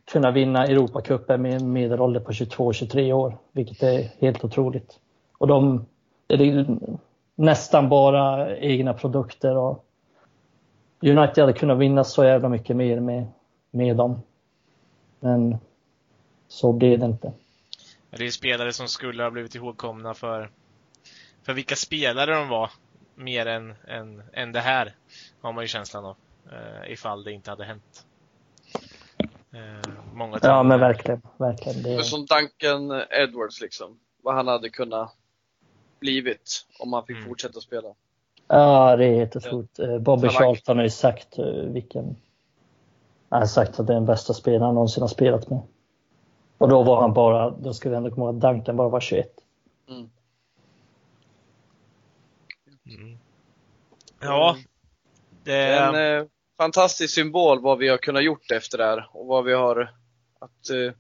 kunnat 0.05 0.35
vinna 0.35 0.65
Europacupen 0.65 1.43
med 1.43 1.55
en 1.55 1.73
medelålder 1.73 2.21
på 2.21 2.33
22-23 2.33 3.13
år, 3.13 3.39
vilket 3.53 3.83
är 3.83 4.11
helt 4.19 4.45
otroligt. 4.45 4.99
Och 5.39 5.47
de, 5.47 5.87
det 6.27 6.35
är 6.35 6.79
nästan 7.39 7.89
bara 7.89 8.57
egna 8.57 8.95
produkter 8.95 9.57
och 9.57 9.85
United 11.03 11.39
hade 11.39 11.53
kunnat 11.53 11.79
vinna 11.79 12.05
så 12.05 12.25
jävla 12.25 12.49
mycket 12.49 12.77
mer 12.77 13.01
med, 13.01 13.27
med 13.71 13.97
dem. 13.97 14.23
Men 15.21 15.59
så 16.49 16.73
blev 16.73 16.99
det 16.99 17.07
inte. 17.07 17.33
Det 18.11 18.27
är 18.27 18.31
spelare 18.31 18.73
som 18.73 18.89
skulle 18.89 19.23
ha 19.23 19.31
blivit 19.31 19.55
ihågkomna 19.55 20.15
för, 20.15 20.51
för 21.43 21.53
vilka 21.53 21.77
spelare 21.77 22.35
de 22.35 22.49
var, 22.49 22.71
mer 23.15 23.47
än, 23.47 23.75
än, 23.87 24.23
än 24.33 24.53
det 24.53 24.61
här, 24.61 24.95
har 25.41 25.53
man 25.53 25.65
ju 25.65 25.69
känslan 25.69 26.05
av. 26.05 26.17
Uh, 26.53 26.93
ifall 26.93 27.25
det 27.25 27.33
inte 27.33 27.51
hade 27.51 27.65
hänt. 27.65 28.07
Uh, 29.55 29.93
många 30.13 30.39
ja, 30.43 30.63
men 30.63 30.81
verkligen. 30.81 31.23
verkligen. 31.37 31.83
Det... 31.83 32.05
Som 32.05 32.27
Duncan 32.27 33.03
Edwards 33.11 33.61
liksom. 33.61 33.99
Vad 34.23 34.35
han 34.35 34.49
hade 34.49 34.71
kunnat 34.71 35.18
blivit 36.01 36.67
om 36.79 36.93
han 36.93 37.07
fick 37.07 37.17
mm. 37.17 37.29
fortsätta 37.29 37.61
spela. 37.61 37.89
Ja, 38.49 38.97
det 38.97 39.07
är 39.07 39.15
helt 39.15 39.37
otroligt. 39.37 39.79
Ja. 39.79 39.99
Bobby 39.99 40.29
Charlton 40.29 40.77
har 40.77 40.85
ju 40.85 40.91
sagt 40.91 41.39
vilken... 41.69 42.17
Han 43.29 43.41
har 43.41 43.47
sagt 43.47 43.81
att 43.81 43.87
det 43.87 43.93
är 43.93 43.95
den 43.95 44.07
bästa 44.07 44.35
spelaren 44.35 44.63
han 44.63 44.75
någonsin 44.75 45.01
har 45.01 45.09
spelat 45.09 45.51
med. 45.51 45.61
Och 46.59 46.69
då 46.69 46.83
var 46.83 47.01
han 47.01 47.13
bara, 47.13 47.51
då 47.51 47.75
ska 47.75 47.91
vi 47.91 47.97
ändå 47.97 48.11
komma 48.11 48.27
ihåg 48.27 48.35
att 48.35 48.41
Duncan 48.41 48.77
bara 48.77 48.89
var 48.89 49.01
21. 49.01 49.31
Mm. 49.89 50.11
Mm. 52.87 53.19
Ja. 54.21 54.57
Det 55.45 55.55
är 55.55 55.89
en 55.89 56.21
eh, 56.21 56.27
fantastisk 56.57 57.15
symbol 57.15 57.63
vad 57.63 57.79
vi 57.79 57.89
har 57.89 57.99
kunnat 57.99 58.25
gjort 58.25 58.51
efter 58.51 58.79
det 58.79 58.85
här 58.85 59.11
och 59.13 59.27
vad 59.27 59.45
vi 59.45 59.53
har 59.53 59.95
att 60.39 60.71
eh, 60.71 60.95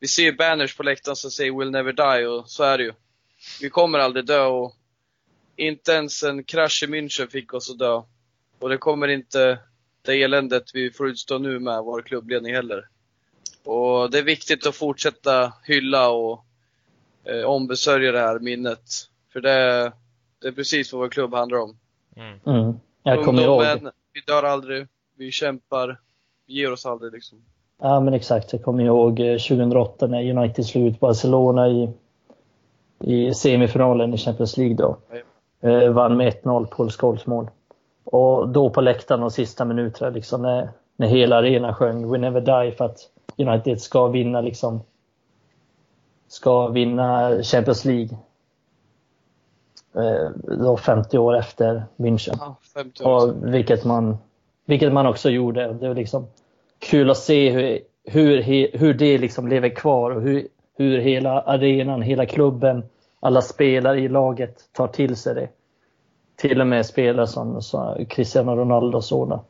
vi 0.00 0.08
ser 0.08 0.32
banners 0.32 0.76
på 0.76 0.82
läktaren 0.82 1.16
som 1.16 1.30
säger 1.30 1.52
“We'll 1.52 1.70
never 1.70 1.92
die” 1.92 2.26
och 2.26 2.50
så 2.50 2.62
är 2.64 2.78
det 2.78 2.84
ju. 2.84 2.92
Vi 3.60 3.70
kommer 3.70 3.98
aldrig 3.98 4.26
dö 4.26 4.46
och 4.46 4.74
inte 5.56 5.92
ens 5.92 6.22
en 6.22 6.44
krasch 6.44 6.82
i 6.82 6.86
München 6.86 7.26
fick 7.26 7.54
oss 7.54 7.70
att 7.70 7.78
dö. 7.78 8.02
Och 8.58 8.68
det 8.68 8.78
kommer 8.78 9.08
inte 9.08 9.58
det 10.02 10.22
eländet 10.22 10.64
vi 10.74 10.90
får 10.90 11.08
utstå 11.08 11.38
nu 11.38 11.58
med 11.58 11.82
vår 11.82 12.02
klubbledning 12.02 12.54
heller. 12.54 12.88
Och 13.64 14.10
det 14.10 14.18
är 14.18 14.22
viktigt 14.22 14.66
att 14.66 14.76
fortsätta 14.76 15.52
hylla 15.64 16.10
och 16.10 16.44
eh, 17.24 17.44
ombesörja 17.44 18.12
det 18.12 18.20
här 18.20 18.38
minnet. 18.38 18.82
För 19.32 19.40
det, 19.40 19.92
det 20.40 20.48
är 20.48 20.52
precis 20.52 20.92
vad 20.92 21.00
vår 21.00 21.08
klubb 21.08 21.34
handlar 21.34 21.58
om. 21.58 21.76
Mm. 22.16 22.38
Mm. 22.46 22.74
Jag 23.02 23.24
kommer 23.24 23.42
ihåg. 23.42 23.62
Vi 24.12 24.20
dör 24.26 24.42
aldrig, 24.42 24.86
vi 25.16 25.30
kämpar, 25.30 26.00
vi 26.46 26.54
ger 26.54 26.72
oss 26.72 26.86
aldrig 26.86 27.12
liksom. 27.12 27.38
Ja 27.80 28.00
men 28.00 28.14
exakt, 28.14 28.52
jag 28.52 28.62
kommer 28.62 28.84
ihåg 28.84 29.16
2008 29.16 30.04
eh, 30.04 30.10
när 30.10 30.38
United 30.38 30.66
slog 30.66 30.86
ut 30.86 31.00
Barcelona 31.00 31.68
i, 31.68 31.90
i 33.02 33.34
semifinalen 33.34 34.14
i 34.14 34.16
Champions 34.16 34.56
League 34.56 34.76
då. 34.76 34.96
Eh, 35.60 35.90
vann 35.90 36.16
med 36.16 36.34
1-0, 36.42 36.66
Paul 36.66 36.90
Scholes 36.90 37.26
mål. 37.26 37.50
Och 38.04 38.48
då 38.48 38.70
på 38.70 38.80
läktaren 38.80 39.20
de 39.20 39.30
sista 39.30 39.64
minuterna 39.64 40.10
liksom 40.10 40.42
när, 40.42 40.68
när 40.96 41.06
hela 41.06 41.36
arenan 41.36 41.74
sjöng 41.74 42.10
We 42.10 42.18
never 42.18 42.40
die 42.40 42.72
för 42.72 42.84
att 42.84 42.98
United 43.36 43.80
ska 43.80 44.06
vinna 44.06 44.40
liksom 44.40 44.80
ska 46.28 46.68
vinna 46.68 47.42
Champions 47.42 47.84
League. 47.84 48.18
Eh, 49.94 50.30
då 50.58 50.76
50 50.76 51.18
år 51.18 51.36
efter 51.36 51.84
München. 51.96 52.36
Ja, 52.38 52.56
50 52.74 53.04
år. 53.04 53.10
Och 53.10 53.54
vilket, 53.54 53.84
man, 53.84 54.18
vilket 54.64 54.92
man 54.92 55.06
också 55.06 55.30
gjorde. 55.30 55.72
Det 55.72 55.88
var 55.88 55.94
liksom 55.94 56.26
kul 56.78 57.10
att 57.10 57.18
se 57.18 57.50
hur, 57.50 57.80
hur, 58.04 58.42
hur 58.78 58.94
det 58.94 59.18
liksom 59.18 59.48
lever 59.48 59.68
kvar 59.68 60.10
och 60.10 60.22
hur, 60.22 60.48
hur 60.76 60.98
hela 60.98 61.40
arenan, 61.40 62.02
hela 62.02 62.26
klubben, 62.26 62.82
alla 63.24 63.42
spelare 63.42 64.00
i 64.00 64.08
laget 64.08 64.72
tar 64.72 64.86
till 64.86 65.16
sig 65.16 65.34
det. 65.34 65.48
Till 66.36 66.60
och 66.60 66.66
med 66.66 66.86
spelare 66.86 67.26
som, 67.26 67.62
som 67.62 68.04
Cristiano 68.04 68.56
Ronaldo 68.56 68.96
och 68.96 69.04
sådana. 69.04 69.42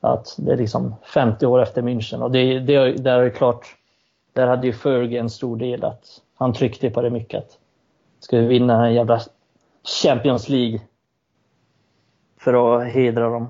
Att 0.00 0.34
det 0.38 0.52
är 0.52 0.56
liksom 0.56 0.94
50 1.02 1.46
år 1.46 1.62
efter 1.62 1.82
München 1.82 2.22
och 2.22 2.30
det, 2.30 2.60
det, 2.60 2.92
där 2.92 3.18
är 3.18 3.30
klart, 3.30 3.76
där 4.32 4.46
hade 4.46 4.66
ju 4.66 4.72
Fergie 4.72 5.20
en 5.20 5.30
stor 5.30 5.56
del 5.56 5.84
att 5.84 6.20
han 6.34 6.52
tryckte 6.52 6.90
på 6.90 7.02
det 7.02 7.10
mycket. 7.10 7.38
Att 7.38 7.58
ska 8.20 8.38
vi 8.38 8.46
vinna 8.46 8.86
en 8.86 8.94
jävla 8.94 9.20
Champions 10.02 10.48
League 10.48 10.80
för 12.38 12.82
att 12.82 12.92
hedra 12.92 13.28
dem. 13.28 13.48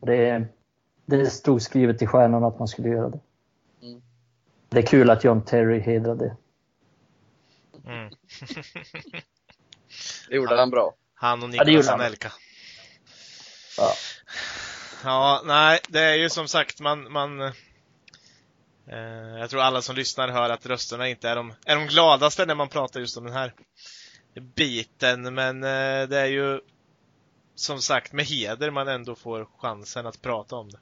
Det, 0.00 0.44
det 1.06 1.26
stod 1.26 1.62
skrivet 1.62 2.02
i 2.02 2.06
stjärnorna 2.06 2.46
att 2.46 2.58
man 2.58 2.68
skulle 2.68 2.88
göra 2.88 3.08
det. 3.08 3.20
Mm. 3.82 4.02
Det 4.68 4.78
är 4.78 4.82
kul 4.82 5.10
att 5.10 5.24
John 5.24 5.42
Terry 5.42 5.80
hedrade. 5.80 6.36
Mm. 7.86 8.08
det 10.28 10.36
gjorde 10.36 10.56
han 10.56 10.70
bra. 10.70 10.94
Han 11.14 11.42
och 11.42 11.50
Niklas 11.50 11.86
ja, 11.86 11.92
Anelka. 11.92 12.32
Ja. 13.78 13.94
Ja, 15.04 15.42
nej, 15.44 15.80
det 15.88 16.00
är 16.00 16.14
ju 16.14 16.30
som 16.30 16.48
sagt 16.48 16.80
man, 16.80 17.12
man 17.12 17.40
eh, 17.40 17.52
Jag 19.38 19.50
tror 19.50 19.60
alla 19.60 19.82
som 19.82 19.96
lyssnar 19.96 20.28
hör 20.28 20.50
att 20.50 20.66
rösterna 20.66 21.08
inte 21.08 21.28
är 21.28 21.36
de, 21.36 21.54
är 21.64 21.76
de 21.76 21.86
gladaste 21.86 22.46
när 22.46 22.54
man 22.54 22.68
pratar 22.68 23.00
just 23.00 23.16
om 23.16 23.24
den 23.24 23.32
här 23.32 23.54
biten, 24.54 25.34
men 25.34 25.64
eh, 25.64 26.08
det 26.08 26.18
är 26.18 26.26
ju 26.26 26.60
som 27.54 27.82
sagt 27.82 28.12
med 28.12 28.24
heder 28.24 28.70
man 28.70 28.88
ändå 28.88 29.14
får 29.14 29.48
chansen 29.58 30.06
att 30.06 30.22
prata 30.22 30.56
om 30.56 30.70
det. 30.70 30.78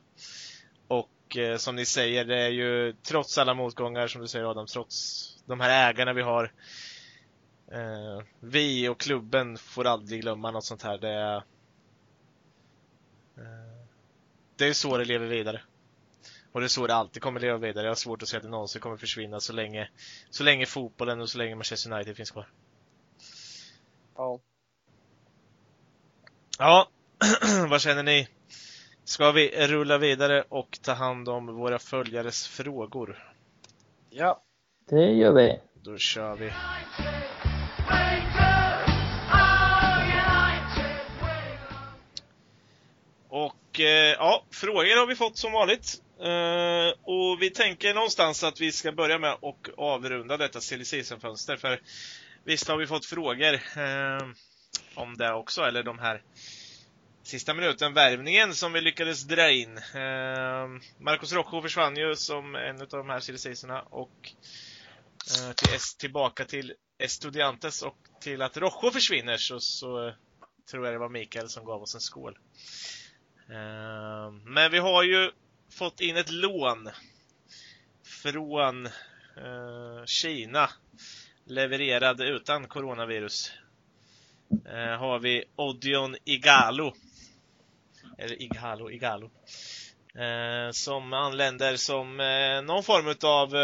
Och 0.89 1.37
eh, 1.37 1.57
som 1.57 1.77
ni 1.77 1.87
säger, 1.87 2.25
det 2.25 2.39
är 2.39 2.49
ju 2.49 2.93
trots 2.93 3.39
alla 3.39 3.55
motgångar 3.55 4.07
som 4.07 4.21
du 4.21 4.29
säger 4.29 4.51
Adam, 4.51 4.67
trots 4.67 5.27
de 5.47 5.61
här 5.61 5.91
ägarna 5.91 6.13
vi 6.13 6.23
har. 6.23 6.53
Eh, 7.71 8.23
vi 8.41 8.89
och 8.89 9.01
klubben 9.01 9.59
får 9.59 9.87
aldrig 9.87 10.21
glömma 10.21 10.51
något 10.51 10.65
sånt 10.65 10.83
här. 10.83 10.99
Det 10.99 11.09
är, 11.09 11.37
eh, 13.37 13.87
det 14.57 14.69
är 14.69 14.73
så 14.73 14.99
det 14.99 15.05
lever 15.05 15.27
vidare. 15.27 15.63
Och 16.53 16.61
det 16.61 16.67
är 16.67 16.69
så 16.69 16.87
det 16.87 16.95
alltid 16.95 17.23
kommer 17.23 17.41
leva 17.41 17.59
vidare. 17.59 17.85
Jag 17.85 17.91
har 17.91 17.97
svårt 17.97 18.23
att 18.23 18.29
se 18.29 18.37
att 18.37 18.43
det 18.43 18.49
någonsin 18.49 18.81
kommer 18.81 18.97
försvinna 18.97 19.41
så 19.41 19.53
länge, 19.53 19.89
så 20.31 20.45
länge 20.45 20.67
fotbollen 20.67 21.21
och 21.21 21.29
så 21.29 21.39
länge 21.39 21.55
Manchester 21.55 21.93
United 21.93 22.17
finns 22.17 22.31
kvar. 22.31 22.49
Ja. 24.17 24.41
Ja, 26.59 26.89
vad 27.69 27.81
känner 27.81 28.03
ni? 28.03 28.29
Ska 29.05 29.33
vi 29.33 29.67
rulla 29.67 29.99
vidare 29.99 30.45
och 30.49 30.79
ta 30.83 30.93
hand 30.93 31.29
om 31.29 31.47
våra 31.47 31.79
följares 31.79 32.49
frågor? 32.49 33.35
Ja. 34.11 34.43
Det 34.89 35.13
gör 35.13 35.33
vi. 35.33 35.61
Då 35.83 35.99
kör 35.99 36.37
vi. 36.37 36.53
Och 43.71 43.81
eh, 43.81 44.13
ja, 44.19 44.45
frågor 44.51 44.97
har 44.97 45.07
vi 45.07 45.17
fått 45.17 45.39
som 45.39 45.53
vanligt. 45.53 46.03
Eh, 46.21 47.01
och 47.03 47.43
vi 47.43 47.51
tänker 47.51 47.95
någonstans 47.95 48.45
att 48.45 48.61
vi 48.61 48.73
ska 48.73 48.93
börja 48.93 49.19
med 49.19 49.31
att 49.31 49.69
avrunda 49.77 50.37
detta 50.37 50.61
silly 50.61 51.03
fönster 51.21 51.57
för 51.57 51.81
visst 52.45 52.69
har 52.69 52.77
vi 52.77 52.87
fått 52.87 53.07
frågor 53.07 53.55
eh, 53.55 54.29
om 54.95 55.17
det 55.17 55.33
också, 55.33 55.63
eller 55.63 55.83
de 55.83 55.99
här 55.99 56.23
sista 57.23 57.55
minuten 57.55 57.95
värvningen 57.95 58.55
som 58.55 58.73
vi 58.73 58.81
lyckades 58.81 59.23
dra 59.25 59.51
in. 59.51 59.77
Eh, 59.79 60.69
Marcos 60.99 61.33
Rojo 61.33 61.63
försvann 61.63 61.97
ju 61.97 62.17
som 62.17 62.55
en 62.55 62.81
av 62.81 62.89
de 62.89 63.11
här 63.11 63.21
silly 63.21 63.39
och 63.91 64.33
till, 65.57 65.79
tillbaka 65.99 66.45
till 66.45 66.75
Estudiantes 66.99 67.83
och 67.83 67.97
till 68.21 68.43
att 68.43 68.57
Rojo 68.57 68.91
försvinner 68.93 69.37
så, 69.37 69.61
så 69.61 70.15
tror 70.71 70.85
jag 70.85 70.95
det 70.95 70.99
var 70.99 71.09
Mikael 71.09 71.49
som 71.49 71.65
gav 71.65 71.83
oss 71.83 71.95
en 71.95 72.01
skål. 72.01 72.39
Ehm, 73.53 74.41
men 74.45 74.71
vi 74.71 74.79
har 74.79 75.03
ju 75.03 75.31
fått 75.71 76.01
in 76.01 76.17
ett 76.17 76.31
lån 76.31 76.91
från 78.05 78.87
eh, 78.87 80.05
Kina 80.07 80.71
levererad 81.45 82.21
utan 82.21 82.69
coronavirus. 82.69 83.53
Eh, 84.65 84.99
har 84.99 85.19
vi 85.19 85.45
Odion 85.57 86.17
Igalo. 86.25 86.95
Eller 88.19 88.43
Igalo, 88.43 88.91
Igalo. 88.91 89.31
Eh, 90.15 90.71
som 90.71 91.13
anländer 91.13 91.77
som 91.77 92.17
någon 92.67 92.83
form 92.83 93.15
av 93.23 93.55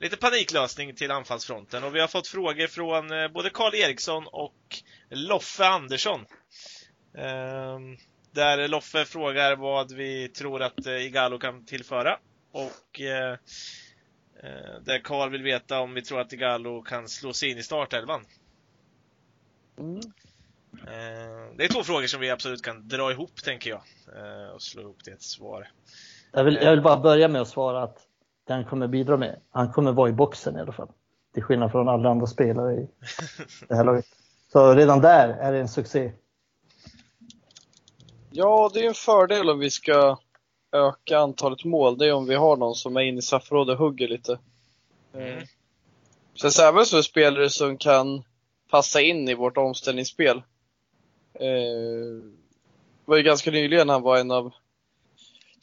lite 0.00 0.16
paniklösning 0.16 0.94
till 0.94 1.10
anfallsfronten 1.10 1.84
och 1.84 1.94
vi 1.94 2.00
har 2.00 2.08
fått 2.08 2.26
frågor 2.26 2.66
från 2.66 3.32
både 3.32 3.50
Karl 3.50 3.74
Eriksson 3.74 4.26
och 4.26 4.82
Loffe 5.10 5.66
Andersson. 5.66 6.26
Ehm, 7.14 7.96
där 8.30 8.68
Loffe 8.68 9.04
frågar 9.04 9.56
vad 9.56 9.92
vi 9.92 10.28
tror 10.28 10.62
att 10.62 10.86
eh, 10.86 11.06
Igalo 11.06 11.38
kan 11.38 11.64
tillföra 11.64 12.18
och 12.52 13.00
eh, 13.00 13.36
där 14.84 14.98
Karl 15.04 15.30
vill 15.30 15.42
veta 15.42 15.80
om 15.80 15.94
vi 15.94 16.02
tror 16.02 16.20
att 16.20 16.32
Igalo 16.32 16.82
kan 16.82 17.08
slå 17.08 17.32
sig 17.32 17.50
in 17.50 17.58
i 17.58 17.62
startelvan. 17.62 18.24
Mm. 19.78 20.00
Det 21.56 21.64
är 21.64 21.68
två 21.68 21.82
frågor 21.82 22.06
som 22.06 22.20
vi 22.20 22.30
absolut 22.30 22.62
kan 22.62 22.88
dra 22.88 23.10
ihop, 23.12 23.42
tänker 23.44 23.70
jag, 23.70 23.80
och 24.54 24.62
slå 24.62 24.82
ihop 24.82 25.04
till 25.04 25.12
ett 25.12 25.22
svar. 25.22 25.68
Jag 26.32 26.44
vill, 26.44 26.58
jag 26.62 26.70
vill 26.70 26.82
bara 26.82 27.00
börja 27.00 27.28
med 27.28 27.40
att 27.40 27.48
svara 27.48 27.82
att 27.82 27.98
han 28.48 28.64
kommer 28.64 28.88
bidra 28.88 29.16
med, 29.16 29.40
han 29.50 29.72
kommer 29.72 29.92
vara 29.92 30.08
i 30.08 30.12
boxen 30.12 30.56
i 30.56 30.60
alla 30.60 30.72
fall. 30.72 30.88
Till 31.34 31.42
skillnad 31.42 31.70
från 31.70 31.88
alla 31.88 32.10
andra 32.10 32.26
spelare 32.26 32.74
i 32.74 32.88
det 33.68 33.74
här 33.74 33.84
laget. 33.84 34.04
Så 34.52 34.74
redan 34.74 35.00
där 35.00 35.28
är 35.28 35.52
det 35.52 35.58
en 35.58 35.68
succé. 35.68 36.12
Ja, 38.32 38.70
det 38.74 38.80
är 38.80 38.88
en 38.88 38.94
fördel 38.94 39.50
om 39.50 39.58
vi 39.58 39.70
ska 39.70 40.18
öka 40.72 41.18
antalet 41.18 41.64
mål. 41.64 41.98
Det 41.98 42.06
är 42.06 42.12
om 42.12 42.26
vi 42.26 42.34
har 42.34 42.56
någon 42.56 42.74
som 42.74 42.96
är 42.96 43.00
inne 43.00 43.18
i 43.18 43.22
straffområdet 43.22 43.72
och 43.72 43.78
hugger 43.78 44.08
lite. 44.08 44.38
Mm. 45.14 45.46
Sen 46.40 46.52
så 46.52 46.62
även 46.62 46.86
så 46.86 46.98
är 46.98 47.02
spelare 47.02 47.50
som 47.50 47.78
kan 47.78 48.24
passa 48.70 49.00
in 49.00 49.28
i 49.28 49.34
vårt 49.34 49.56
omställningsspel. 49.56 50.42
Eh, 51.34 52.30
var 53.04 53.16
ju 53.16 53.22
ganska 53.22 53.50
nyligen 53.50 53.88
han 53.88 54.02
var 54.02 54.18
en 54.18 54.30
av 54.30 54.52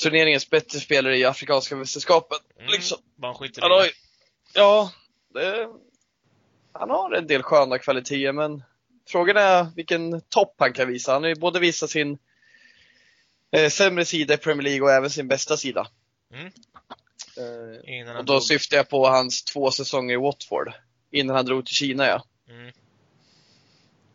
turneringens 0.03 0.49
bättre 0.49 0.79
spelare 0.79 1.17
i 1.17 1.25
Afrikanska 1.25 1.75
mästerskapet. 1.75 2.39
Mm, 2.59 2.71
liksom. 2.71 2.97
han 3.61 3.71
har, 3.71 3.87
Ja, 4.53 4.91
det, 5.33 5.69
han 6.71 6.89
har 6.89 7.11
en 7.11 7.27
del 7.27 7.43
sköna 7.43 7.77
kvaliteter 7.77 8.31
men 8.31 8.63
frågan 9.07 9.37
är 9.37 9.67
vilken 9.75 10.21
topp 10.21 10.55
han 10.57 10.73
kan 10.73 10.87
visa. 10.87 11.13
Han 11.13 11.23
har 11.23 11.29
ju 11.29 11.35
både 11.35 11.59
visat 11.59 11.89
sin 11.89 12.17
eh, 13.57 13.69
sämre 13.69 14.05
sida 14.05 14.33
i 14.33 14.37
Premier 14.37 14.63
League 14.63 14.81
och 14.81 14.91
även 14.91 15.09
sin 15.09 15.27
bästa 15.27 15.57
sida. 15.57 15.87
Mm. 16.33 16.51
Eh, 18.07 18.17
och 18.17 18.25
då 18.25 18.41
syftar 18.41 18.77
jag 18.77 18.89
på 18.89 19.07
hans 19.07 19.43
två 19.43 19.71
säsonger 19.71 20.13
i 20.13 20.17
Watford. 20.17 20.73
Innan 21.11 21.35
han 21.35 21.45
drog 21.45 21.65
till 21.65 21.75
Kina 21.75 22.05
ja. 22.05 22.23
Mm. 22.49 22.71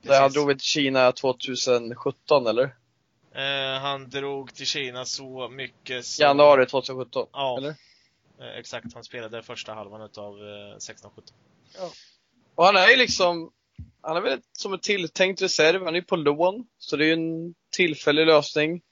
Där 0.03 0.21
han 0.21 0.33
drog 0.33 0.51
till 0.51 0.61
Kina 0.61 1.13
2017 1.13 2.47
eller? 2.47 2.75
Eh, 3.35 3.81
han 3.81 4.11
drog 4.11 4.55
till 4.55 4.67
Kina 4.67 5.05
så 5.05 5.49
mycket 5.49 6.07
så... 6.07 6.23
Januari 6.23 6.67
2017? 6.67 7.27
Ja. 7.33 7.59
Eller? 7.59 7.75
Eh, 8.41 8.59
exakt, 8.59 8.95
han 8.95 9.05
spelade 9.05 9.43
första 9.43 9.75
halvan 9.75 10.03
utav 10.03 10.35
eh, 10.35 10.77
16-17. 10.77 11.11
Ja. 11.79 11.91
Och 12.55 12.65
han 12.65 12.77
är 12.77 12.89
ju 12.89 12.97
liksom, 12.97 13.53
han 14.01 14.17
är 14.17 14.21
väl 14.21 14.41
som 14.53 14.73
en 14.73 14.79
tilltänkt 14.79 15.43
reserv, 15.43 15.85
han 15.85 15.95
är 15.95 15.99
ju 15.99 16.05
på 16.05 16.17
lån. 16.17 16.67
Så 16.79 16.97
det 16.97 17.05
är 17.05 17.07
ju 17.07 17.13
en 17.13 17.55
tillfällig 17.71 18.27
lösning. 18.27 18.83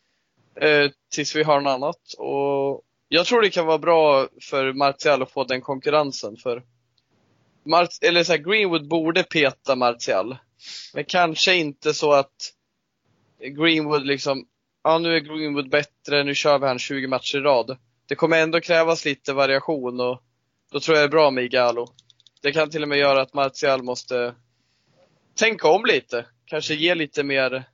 Eh, 0.60 0.90
tills 1.14 1.36
vi 1.36 1.42
har 1.42 1.60
något 1.60 1.70
annat. 1.70 2.12
Och 2.18 2.82
jag 3.08 3.26
tror 3.26 3.42
det 3.42 3.50
kan 3.50 3.66
vara 3.66 3.78
bra 3.78 4.28
för 4.42 4.72
Martial 4.72 5.22
att 5.22 5.30
få 5.30 5.44
den 5.44 5.60
konkurrensen. 5.60 6.36
För 6.36 6.62
Mar 7.64 7.88
eller 8.00 8.24
så 8.24 8.32
här, 8.32 8.38
Greenwood 8.38 8.88
borde 8.88 9.22
peta 9.22 9.76
Martial. 9.76 10.36
Men 10.94 11.04
kanske 11.04 11.54
inte 11.54 11.94
så 11.94 12.12
att 12.12 12.52
Greenwood 13.38 14.06
liksom, 14.06 14.46
ja 14.84 14.98
nu 14.98 15.16
är 15.16 15.20
Greenwood 15.20 15.70
bättre, 15.70 16.24
nu 16.24 16.34
kör 16.34 16.58
vi 16.58 16.66
han 16.66 16.78
20 16.78 17.06
matcher 17.06 17.38
i 17.38 17.40
rad. 17.40 17.76
Det 18.08 18.14
kommer 18.14 18.42
ändå 18.42 18.60
krävas 18.60 19.04
lite 19.04 19.32
variation 19.32 20.00
och 20.00 20.22
då 20.72 20.80
tror 20.80 20.96
jag 20.96 21.02
det 21.02 21.08
är 21.08 21.10
bra 21.10 21.30
med 21.30 21.44
Igalo. 21.44 21.86
Det 22.42 22.52
kan 22.52 22.70
till 22.70 22.82
och 22.82 22.88
med 22.88 22.98
göra 22.98 23.22
att 23.22 23.34
Martial 23.34 23.82
måste 23.82 24.34
tänka 25.34 25.68
om 25.68 25.84
lite. 25.84 26.26
Kanske 26.44 26.74
ge 26.74 26.94
lite 26.94 27.22
mer, 27.22 27.64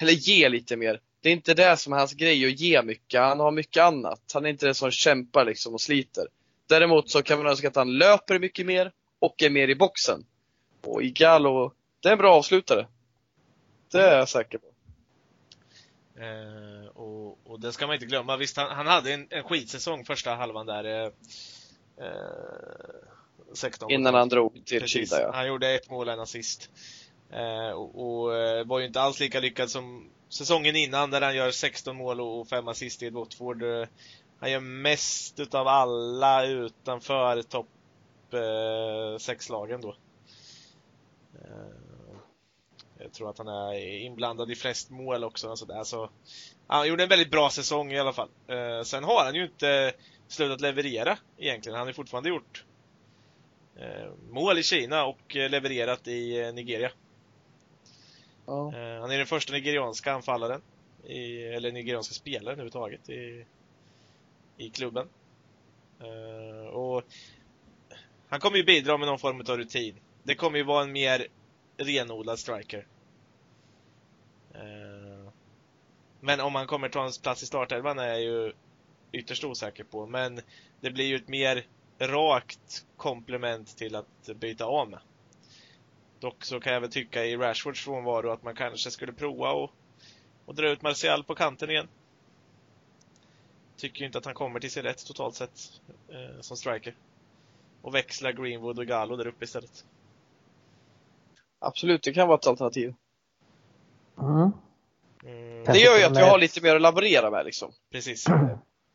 eller 0.00 0.12
ge 0.12 0.48
lite 0.48 0.76
mer. 0.76 1.00
Det 1.26 1.30
är 1.30 1.32
inte 1.32 1.54
det 1.54 1.76
som 1.76 1.92
är 1.92 1.96
hans 1.96 2.12
grej 2.12 2.46
att 2.46 2.60
ge 2.60 2.82
mycket. 2.82 3.20
Han 3.20 3.40
har 3.40 3.50
mycket 3.50 3.82
annat. 3.82 4.20
Han 4.34 4.46
är 4.46 4.50
inte 4.50 4.66
den 4.66 4.74
som 4.74 4.90
kämpar 4.90 5.44
liksom 5.44 5.74
och 5.74 5.80
sliter. 5.80 6.28
Däremot 6.66 7.10
så 7.10 7.22
kan 7.22 7.38
man 7.38 7.46
önska 7.46 7.68
att 7.68 7.76
han 7.76 7.98
löper 7.98 8.38
mycket 8.38 8.66
mer 8.66 8.92
och 9.18 9.42
är 9.42 9.50
mer 9.50 9.68
i 9.68 9.74
boxen. 9.74 10.24
Och 10.82 11.02
Igalo, 11.02 11.72
det 12.00 12.08
är 12.08 12.12
en 12.12 12.18
bra 12.18 12.34
avslutare. 12.34 12.86
Det 13.92 14.00
är 14.00 14.18
jag 14.18 14.28
säker 14.28 14.58
på. 14.58 14.66
Eh, 16.20 16.88
och, 16.88 17.38
och 17.44 17.60
det 17.60 17.72
ska 17.72 17.86
man 17.86 17.94
inte 17.94 18.06
glömma. 18.06 18.36
Visst, 18.36 18.56
han, 18.56 18.76
han 18.76 18.86
hade 18.86 19.12
en, 19.12 19.26
en 19.30 19.42
skitsäsong 19.42 20.04
första 20.04 20.34
halvan 20.34 20.66
där. 20.66 21.04
Eh, 21.04 21.12
16 23.54 23.90
Innan 23.90 24.14
han 24.14 24.28
drog 24.28 24.64
till 24.64 24.86
Kina, 24.86 25.06
ja. 25.10 25.30
Han 25.34 25.48
gjorde 25.48 25.74
ett 25.74 25.90
mål, 25.90 26.08
en 26.08 26.20
assist. 26.20 26.70
Eh, 27.32 27.70
och, 27.70 28.24
och 28.24 28.36
eh, 28.36 28.66
var 28.66 28.78
ju 28.78 28.86
inte 28.86 29.00
alls 29.00 29.20
lika 29.20 29.40
lyckad 29.40 29.70
som 29.70 30.10
säsongen 30.28 30.76
innan 30.76 31.10
där 31.10 31.20
han 31.20 31.36
gör 31.36 31.50
16 31.50 31.96
mål 31.96 32.20
och 32.20 32.48
5 32.48 32.68
assist 32.68 33.02
i 33.02 33.10
Watford. 33.10 33.62
Eh, 33.62 33.88
han 34.40 34.50
gör 34.50 34.60
mest 34.60 35.40
utav 35.40 35.68
alla 35.68 36.46
utanför 36.46 37.42
topp 37.42 37.68
eh, 38.32 38.36
6-lagen 39.18 39.80
då. 39.80 39.96
Eh, 41.34 42.16
jag 42.98 43.12
tror 43.12 43.30
att 43.30 43.38
han 43.38 43.48
är 43.48 43.98
inblandad 43.98 44.50
i 44.50 44.54
flest 44.54 44.90
mål 44.90 45.24
också. 45.24 45.50
Alltså 45.50 45.64
och 45.64 45.68
sådär. 45.68 45.84
Så, 45.84 46.10
han 46.66 46.88
gjorde 46.88 47.02
en 47.02 47.08
väldigt 47.08 47.30
bra 47.30 47.50
säsong 47.50 47.92
i 47.92 47.98
alla 47.98 48.12
fall. 48.12 48.28
Sen 48.84 49.04
har 49.04 49.24
han 49.24 49.34
ju 49.34 49.44
inte 49.44 49.92
slutat 50.28 50.60
leverera 50.60 51.18
egentligen. 51.38 51.78
Han 51.78 51.86
har 51.86 51.92
fortfarande 51.92 52.28
gjort 52.28 52.64
mål 54.30 54.58
i 54.58 54.62
Kina 54.62 55.04
och 55.04 55.34
levererat 55.34 56.08
i 56.08 56.52
Nigeria. 56.52 56.90
Ja. 58.46 58.74
Eh, 58.74 59.00
han 59.00 59.10
är 59.10 59.18
den 59.18 59.26
första 59.26 59.52
nigerianska 59.52 60.12
anfallaren, 60.12 60.62
i, 61.04 61.42
eller 61.42 61.72
nigerianska 61.72 62.14
spelaren 62.14 62.48
överhuvudtaget 62.48 63.08
i, 63.08 63.46
i 64.56 64.70
klubben. 64.70 65.08
Eh, 66.00 66.68
och 66.68 67.04
han 68.28 68.40
kommer 68.40 68.56
ju 68.56 68.64
bidra 68.64 68.98
med 68.98 69.08
någon 69.08 69.18
form 69.18 69.40
av 69.40 69.56
rutin. 69.56 69.94
Det 70.22 70.34
kommer 70.34 70.58
ju 70.58 70.64
vara 70.64 70.82
en 70.82 70.92
mer 70.92 71.26
renodlad 71.76 72.38
striker. 72.38 72.86
Eh, 74.54 75.30
men 76.20 76.40
om 76.40 76.54
han 76.54 76.66
kommer 76.66 76.88
ta 76.88 77.00
hans 77.00 77.18
plats 77.18 77.42
i 77.42 77.46
startelvan 77.46 77.98
är 77.98 78.08
jag 78.08 78.20
ju 78.20 78.52
ytterst 79.12 79.44
osäker 79.44 79.84
på. 79.84 80.06
Men 80.06 80.40
det 80.80 80.90
blir 80.90 81.04
ju 81.04 81.16
ett 81.16 81.28
mer 81.28 81.66
rakt 81.98 82.86
komplement 82.96 83.76
till 83.76 83.96
att 83.96 84.26
byta 84.34 84.64
av 84.64 84.90
med. 84.90 85.00
Dock 86.20 86.44
så 86.44 86.60
kan 86.60 86.72
jag 86.72 86.80
väl 86.80 86.90
tycka 86.90 87.24
i 87.24 87.36
Rashfords 87.36 87.84
frånvaro 87.84 88.30
att 88.30 88.42
man 88.42 88.54
kanske 88.54 88.90
skulle 88.90 89.12
prova 89.12 89.52
och, 89.52 89.70
och 90.44 90.54
dra 90.54 90.70
ut 90.70 90.82
Martial 90.82 91.24
på 91.24 91.34
kanten 91.34 91.70
igen. 91.70 91.88
Tycker 93.76 94.00
ju 94.00 94.06
inte 94.06 94.18
att 94.18 94.24
han 94.24 94.34
kommer 94.34 94.60
till 94.60 94.70
sin 94.70 94.82
rätt 94.82 95.06
totalt 95.06 95.34
sett 95.34 95.60
eh, 96.08 96.40
som 96.40 96.56
striker. 96.56 96.94
Och 97.82 97.94
växla 97.94 98.32
Greenwood 98.32 98.78
och 98.78 98.86
Gallo 98.86 99.16
där 99.16 99.26
uppe 99.26 99.44
istället. 99.44 99.84
Absolut, 101.58 102.02
det 102.02 102.12
kan 102.12 102.28
vara 102.28 102.38
ett 102.38 102.46
alternativ. 102.46 102.94
Mm. 104.18 104.50
Mm. 105.24 105.64
Det 105.64 105.78
gör 105.78 105.98
ju 105.98 106.04
att 106.04 106.16
vi 106.16 106.22
har 106.22 106.38
lite 106.38 106.62
mer 106.62 106.76
att 106.76 106.82
laborera 106.82 107.30
med 107.30 107.44
liksom. 107.44 107.72
Precis. 107.92 108.26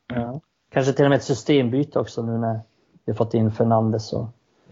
Ja. 0.07 0.41
Kanske 0.69 0.93
till 0.93 1.05
och 1.05 1.09
med 1.09 1.17
ett 1.17 1.23
systembyte 1.23 1.99
också 1.99 2.21
nu 2.21 2.37
när 2.37 2.59
vi 3.05 3.13
fått 3.13 3.33
in 3.33 3.51
Fernandes 3.51 4.13
och. 4.13 4.27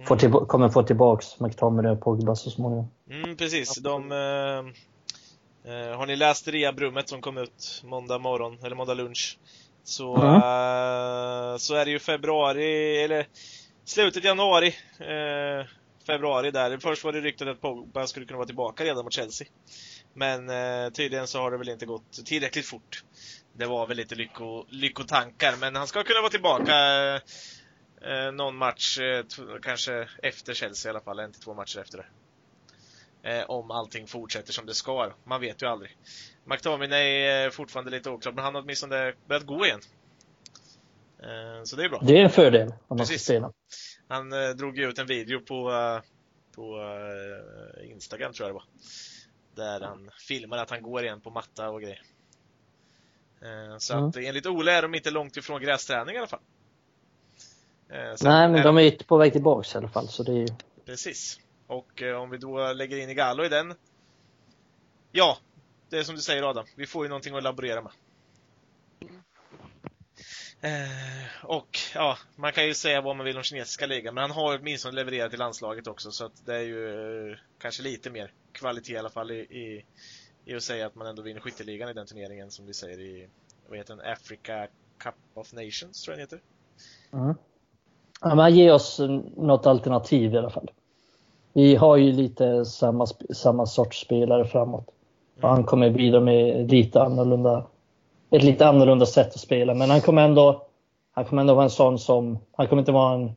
Får 0.05 0.15
till, 0.15 0.31
kommer 0.31 0.69
få 0.69 0.83
tillbaks 0.83 1.39
McTominay 1.39 1.91
och 1.91 2.01
Pogba 2.01 2.35
så 2.35 2.49
småningom. 2.49 2.87
Mm, 3.11 3.37
precis. 3.37 3.75
De, 3.75 4.11
eh, 4.11 4.17
eh, 5.73 5.97
har 5.97 6.05
ni 6.05 6.15
läst 6.15 6.47
reabrummet 6.47 7.09
som 7.09 7.21
kom 7.21 7.37
ut 7.37 7.81
måndag 7.83 8.17
morgon, 8.17 8.57
eller 8.63 8.75
måndag 8.75 8.93
lunch? 8.93 9.39
Så, 9.83 10.15
mm. 10.15 10.35
eh, 10.35 11.57
så 11.57 11.75
är 11.75 11.85
det 11.85 11.91
ju 11.91 11.99
februari, 11.99 13.03
eller 13.03 13.27
slutet 13.85 14.23
januari, 14.23 14.67
eh, 14.99 15.67
februari 16.07 16.51
där. 16.51 16.77
Först 16.77 17.03
var 17.03 17.11
det 17.11 17.21
ryktet 17.21 17.47
att 17.47 17.61
Pogba 17.61 18.07
skulle 18.07 18.25
kunna 18.25 18.37
vara 18.37 18.47
tillbaka 18.47 18.83
redan 18.83 19.03
mot 19.03 19.13
Chelsea. 19.13 19.47
Men 20.13 20.49
eh, 20.49 20.89
tydligen 20.89 21.27
så 21.27 21.39
har 21.39 21.51
det 21.51 21.57
väl 21.57 21.69
inte 21.69 21.85
gått 21.85 22.25
tillräckligt 22.25 22.65
fort. 22.65 23.03
Det 23.53 23.65
var 23.65 23.87
väl 23.87 23.97
lite 23.97 24.15
lycko, 24.15 24.65
lyckotankar, 24.69 25.55
men 25.59 25.75
han 25.75 25.87
ska 25.87 26.03
kunna 26.03 26.21
vara 26.21 26.31
tillbaka 26.31 26.73
eh, 28.01 28.31
någon 28.31 28.55
match, 28.55 28.99
eh, 28.99 29.25
kanske 29.61 30.09
efter 30.23 30.53
Chelsea 30.53 30.89
i 30.89 30.91
alla 30.91 31.01
fall, 31.01 31.19
en 31.19 31.31
till 31.31 31.41
två 31.41 31.53
matcher 31.53 31.79
efter 31.79 31.97
det. 31.97 32.05
Eh, 33.23 33.49
om 33.49 33.71
allting 33.71 34.07
fortsätter 34.07 34.53
som 34.53 34.65
det 34.65 34.73
ska. 34.73 35.13
Man 35.23 35.41
vet 35.41 35.61
ju 35.61 35.67
aldrig. 35.67 35.97
McTominay 36.45 37.25
är 37.25 37.49
fortfarande 37.49 37.91
lite 37.91 38.09
oklart, 38.09 38.35
men 38.35 38.43
han 38.43 38.55
har 38.55 38.61
åtminstone 38.61 39.13
börjat 39.27 39.45
gå 39.45 39.65
igen. 39.65 39.79
Eh, 41.23 41.63
så 41.63 41.75
det 41.75 41.85
är 41.85 41.89
bra. 41.89 42.01
Det 42.03 42.17
är 42.17 42.23
en 42.23 42.29
fördel 42.29 42.73
om 42.87 42.97
man 42.97 43.05
ska 43.05 43.17
spela. 43.17 43.53
Han 44.07 44.33
eh, 44.33 44.49
drog 44.49 44.77
ju 44.77 44.89
ut 44.89 44.99
en 44.99 45.07
video 45.07 45.39
på, 45.39 45.71
eh, 45.71 46.01
på 46.55 46.79
Instagram 47.83 48.33
tror 48.33 48.49
jag 48.49 48.55
det 48.55 48.59
var 48.59 48.65
där 49.55 49.81
han 49.81 50.09
filmar 50.27 50.57
att 50.57 50.69
han 50.69 50.81
går 50.81 51.03
igen 51.03 51.21
på 51.21 51.29
matta 51.29 51.69
och 51.69 51.81
grejer. 51.81 52.01
Så 53.77 53.93
mm. 53.93 54.05
att 54.05 54.17
enligt 54.17 54.45
Ole 54.45 54.71
är 54.71 54.81
de 54.81 54.95
inte 54.95 55.11
långt 55.11 55.37
ifrån 55.37 55.61
grästräning 55.61 56.15
i 56.15 56.17
alla 56.17 56.27
fall. 56.27 56.39
Eh, 57.89 58.15
sen 58.15 58.31
Nej, 58.31 58.49
men 58.49 58.63
de 58.63 58.77
är 58.77 58.81
ju 58.81 58.91
på 58.91 59.17
väg 59.17 59.31
tillbaks 59.33 59.75
i 59.75 59.77
alla 59.77 59.89
fall, 59.89 60.07
så 60.07 60.23
det 60.23 60.31
är 60.31 60.35
ju... 60.35 60.47
Precis. 60.85 61.39
Och 61.67 62.01
eh, 62.01 62.21
om 62.21 62.29
vi 62.29 62.37
då 62.37 62.73
lägger 62.73 62.97
in 62.97 63.09
Igalo 63.09 63.45
i 63.45 63.49
den. 63.49 63.73
Ja, 65.11 65.37
det 65.89 65.97
är 65.97 66.03
som 66.03 66.15
du 66.15 66.21
säger 66.21 66.49
Adam. 66.49 66.65
Vi 66.75 66.87
får 66.87 67.05
ju 67.05 67.09
någonting 67.09 67.35
att 67.35 67.43
laborera 67.43 67.81
med. 67.81 67.91
Eh, 70.61 71.45
och 71.45 71.77
ja, 71.95 72.17
man 72.35 72.51
kan 72.51 72.65
ju 72.65 72.73
säga 72.73 73.01
vad 73.01 73.15
man 73.15 73.25
vill 73.25 73.37
om 73.37 73.43
kinesiska 73.43 73.85
ligan, 73.85 74.13
men 74.13 74.21
han 74.21 74.31
har 74.31 74.59
åtminstone 74.59 74.95
levererat 74.95 75.33
i 75.33 75.37
landslaget 75.37 75.87
också, 75.87 76.11
så 76.11 76.25
att 76.25 76.45
det 76.45 76.55
är 76.55 76.61
ju 76.61 77.31
eh, 77.31 77.37
kanske 77.57 77.83
lite 77.83 78.09
mer 78.09 78.33
kvalitet 78.51 78.93
i 78.93 78.97
alla 78.97 79.09
fall 79.09 79.31
i, 79.31 79.39
i, 79.39 79.85
i 80.45 80.55
att 80.55 80.63
säga 80.63 80.87
att 80.87 80.95
man 80.95 81.07
ändå 81.07 81.21
vinner 81.21 81.39
skytteligan 81.39 81.89
i 81.89 81.93
den 81.93 82.07
turneringen 82.07 82.51
som 82.51 82.65
vi 82.65 82.73
säger 82.73 82.99
i, 82.99 83.29
vad 83.67 83.77
heter 83.77 83.95
den, 83.95 84.11
Africa 84.11 84.67
Cup 84.97 85.15
of 85.33 85.53
Nations, 85.53 86.03
tror 86.03 86.17
jag 86.17 86.29
den 86.29 86.39
heter. 86.39 86.41
Mm. 87.11 87.35
Ja, 88.21 88.35
men 88.35 88.55
ge 88.55 88.71
oss 88.71 88.99
något 89.37 89.67
alternativ 89.67 90.33
i 90.33 90.37
alla 90.37 90.49
fall. 90.49 90.71
Vi 91.53 91.75
har 91.75 91.97
ju 91.97 92.11
lite 92.11 92.65
samma, 92.65 93.05
samma 93.33 93.65
sorts 93.65 94.01
spelare 94.01 94.45
framåt. 94.45 94.87
Och 95.41 95.49
han 95.49 95.63
kommer 95.63 95.89
bidra 95.89 96.19
med 96.19 96.71
lite 96.71 97.01
annorlunda, 97.01 97.63
ett 98.29 98.43
lite 98.43 98.67
annorlunda 98.67 99.05
sätt 99.05 99.27
att 99.27 99.39
spela. 99.39 99.73
Men 99.73 99.89
han 99.89 100.01
kommer 100.01 100.21
ändå, 100.21 100.61
han 101.11 101.25
kommer 101.25 101.41
ändå 101.41 101.53
vara 101.53 101.63
en 101.63 101.69
sån 101.69 101.99
som, 101.99 102.39
han 102.51 102.67
kommer 102.67 102.81
inte 102.81 102.91
vara 102.91 103.13
en 103.13 103.31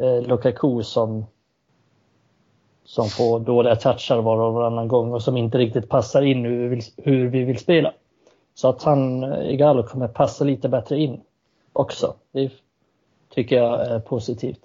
eh, 0.00 0.28
Lukaku 0.28 0.82
som, 0.82 1.26
som 2.84 3.08
får 3.08 3.40
dåliga 3.40 3.76
touchar 3.76 4.22
var 4.22 4.38
och 4.40 4.54
varannan 4.54 4.88
gång 4.88 5.12
och 5.12 5.22
som 5.22 5.36
inte 5.36 5.58
riktigt 5.58 5.88
passar 5.88 6.22
in 6.22 6.44
hur 6.44 6.58
vi 6.58 6.68
vill, 6.68 6.82
hur 6.96 7.28
vi 7.28 7.44
vill 7.44 7.58
spela. 7.58 7.92
Så 8.54 8.68
att 8.68 8.82
han, 8.82 9.24
eh, 9.24 9.50
Igalo 9.50 9.82
kommer 9.82 10.08
passa 10.08 10.44
lite 10.44 10.68
bättre 10.68 10.98
in 10.98 11.20
också. 11.72 12.14
Det 12.32 12.50
tycker 13.34 13.56
jag 13.56 13.86
är 13.86 14.00
positivt. 14.00 14.60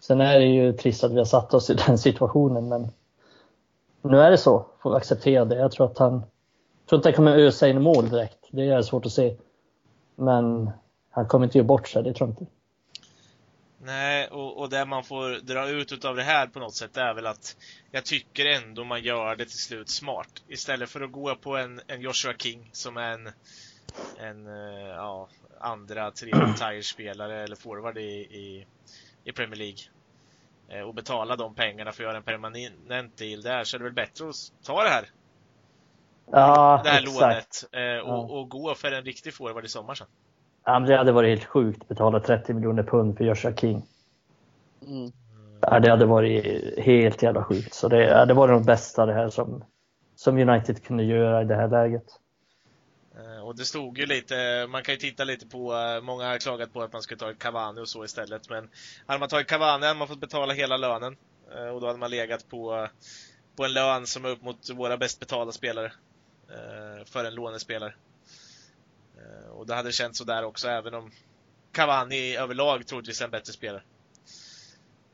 Sen 0.00 0.20
är 0.20 0.38
det 0.38 0.46
ju 0.46 0.72
trist 0.72 1.04
att 1.04 1.12
vi 1.12 1.18
har 1.18 1.24
satt 1.24 1.54
oss 1.54 1.70
i 1.70 1.74
den 1.86 1.98
situationen, 1.98 2.68
men 2.68 2.88
nu 4.02 4.20
är 4.20 4.30
det 4.30 4.38
så. 4.38 4.66
Får 4.82 4.90
vi 4.90 4.96
acceptera 4.96 5.44
det. 5.44 5.56
Jag 5.56 5.72
tror 5.72 5.86
att 5.86 5.98
han, 5.98 6.12
jag 6.12 6.88
tror 6.88 6.98
inte 6.98 7.08
han 7.08 7.16
kommer 7.16 7.38
ösa 7.38 7.68
in 7.68 7.82
mål 7.82 8.08
direkt. 8.08 8.38
Det 8.50 8.64
är 8.64 8.82
svårt 8.82 9.06
att 9.06 9.12
se. 9.12 9.36
Men 10.16 10.70
han 11.10 11.26
kommer 11.26 11.46
inte 11.46 11.58
göra 11.58 11.66
bort 11.66 11.88
sig, 11.88 12.02
det 12.02 12.14
tror 12.14 12.28
jag 12.28 12.32
inte. 12.32 12.52
Nej, 13.80 14.28
och, 14.28 14.58
och 14.58 14.70
det 14.70 14.84
man 14.84 15.04
får 15.04 15.40
dra 15.40 15.68
ut 15.68 15.92
utav 15.92 16.16
det 16.16 16.22
här 16.22 16.46
på 16.46 16.58
något 16.58 16.74
sätt 16.74 16.96
är 16.96 17.14
väl 17.14 17.26
att 17.26 17.56
jag 17.90 18.04
tycker 18.04 18.46
ändå 18.46 18.84
man 18.84 19.02
gör 19.02 19.36
det 19.36 19.44
till 19.44 19.58
slut 19.58 19.90
smart. 19.90 20.42
Istället 20.48 20.90
för 20.90 21.00
att 21.00 21.12
gå 21.12 21.34
på 21.34 21.56
en, 21.56 21.80
en 21.86 22.00
Joshua 22.00 22.32
King 22.38 22.70
som 22.72 22.96
är 22.96 23.12
en, 23.12 23.28
en 24.20 24.46
eh, 24.46 24.88
ja, 24.88 25.28
andra, 25.60 26.10
tredje 26.10 26.52
tire-spelare 26.58 27.42
eller 27.44 27.56
forward 27.56 27.98
i, 27.98 28.00
i, 28.20 28.66
i 29.24 29.32
Premier 29.32 29.56
League. 29.56 29.78
Eh, 30.68 30.80
Och 30.88 30.94
betala 30.94 31.36
de 31.36 31.54
pengarna 31.54 31.92
för 31.92 32.02
att 32.04 32.08
göra 32.08 32.16
en 32.16 32.22
permanent 32.22 33.16
deal 33.18 33.42
där 33.42 33.64
så 33.64 33.76
är 33.76 33.78
det 33.78 33.84
väl 33.84 33.92
bättre 33.94 34.28
att 34.28 34.36
ta 34.64 34.82
det 34.82 34.88
här, 34.90 35.10
Ja, 36.32 36.80
det 36.84 36.90
här 36.90 37.02
exakt. 37.02 37.20
lånet 37.72 37.96
eh, 38.00 38.10
och, 38.10 38.38
och 38.40 38.48
gå 38.48 38.74
för 38.74 38.92
en 38.92 39.04
riktig 39.04 39.34
forward 39.34 39.64
i 39.64 39.68
sommar 39.68 39.94
sen. 39.94 40.06
Ja, 40.64 40.78
men 40.78 40.88
det 40.88 40.96
hade 40.96 41.12
varit 41.12 41.28
helt 41.38 41.44
sjukt 41.44 41.82
att 41.82 41.88
betala 41.88 42.20
30 42.20 42.54
miljoner 42.54 42.82
pund 42.82 43.16
för 43.16 43.24
Joshua 43.24 43.54
King. 43.56 43.86
Mm. 44.86 45.12
Ja, 45.60 45.80
det 45.80 45.90
hade 45.90 46.06
varit 46.06 46.44
helt 46.78 47.22
jävla 47.22 47.44
sjukt. 47.44 47.74
Så 47.74 47.88
det, 47.88 48.04
ja, 48.04 48.26
det 48.26 48.34
var 48.34 48.48
det 48.48 48.60
bästa 48.60 49.06
det 49.06 49.12
här 49.14 49.28
som, 49.28 49.64
som 50.14 50.38
United 50.38 50.84
kunde 50.84 51.04
göra 51.04 51.42
i 51.42 51.44
det 51.44 51.54
här 51.54 51.68
läget. 51.68 52.04
Eh, 53.18 53.40
Och 53.40 53.56
det 53.56 53.64
stod 53.64 53.98
ju 53.98 54.06
lite, 54.06 54.66
man 54.68 54.82
kan 54.82 54.94
ju 54.94 54.98
titta 54.98 55.24
lite 55.24 55.46
på, 55.46 55.74
eh, 55.74 56.00
många 56.00 56.26
har 56.26 56.38
klagat 56.38 56.72
på 56.72 56.82
att 56.82 56.92
man 56.92 57.02
skulle 57.02 57.18
ta 57.18 57.34
Cavani 57.34 57.80
och 57.80 57.88
så 57.88 58.04
istället, 58.04 58.48
men 58.50 58.70
hade 59.06 59.20
man 59.20 59.28
tagit 59.28 59.46
Cavani 59.46 59.86
hade 59.86 59.98
man 59.98 60.08
fått 60.08 60.20
betala 60.20 60.52
hela 60.54 60.76
lönen 60.76 61.16
eh, 61.54 61.68
och 61.68 61.80
då 61.80 61.86
hade 61.86 61.98
man 61.98 62.10
legat 62.10 62.48
på, 62.48 62.88
på 63.56 63.64
en 63.64 63.72
lön 63.72 64.06
som 64.06 64.24
är 64.24 64.28
upp 64.28 64.42
mot 64.42 64.70
våra 64.70 64.96
bäst 64.96 65.20
betalda 65.20 65.52
spelare 65.52 65.92
för 67.04 67.24
en 67.24 67.34
lånespelare. 67.34 67.94
Och 69.50 69.66
det 69.66 69.74
hade 69.74 69.92
känts 69.92 70.18
sådär 70.18 70.44
också, 70.44 70.68
även 70.68 70.94
om 70.94 71.12
Cavani 71.72 72.36
överlag 72.36 72.86
troligtvis 72.86 73.20
är 73.20 73.24
en 73.24 73.30
bättre 73.30 73.52
spelare. 73.52 73.82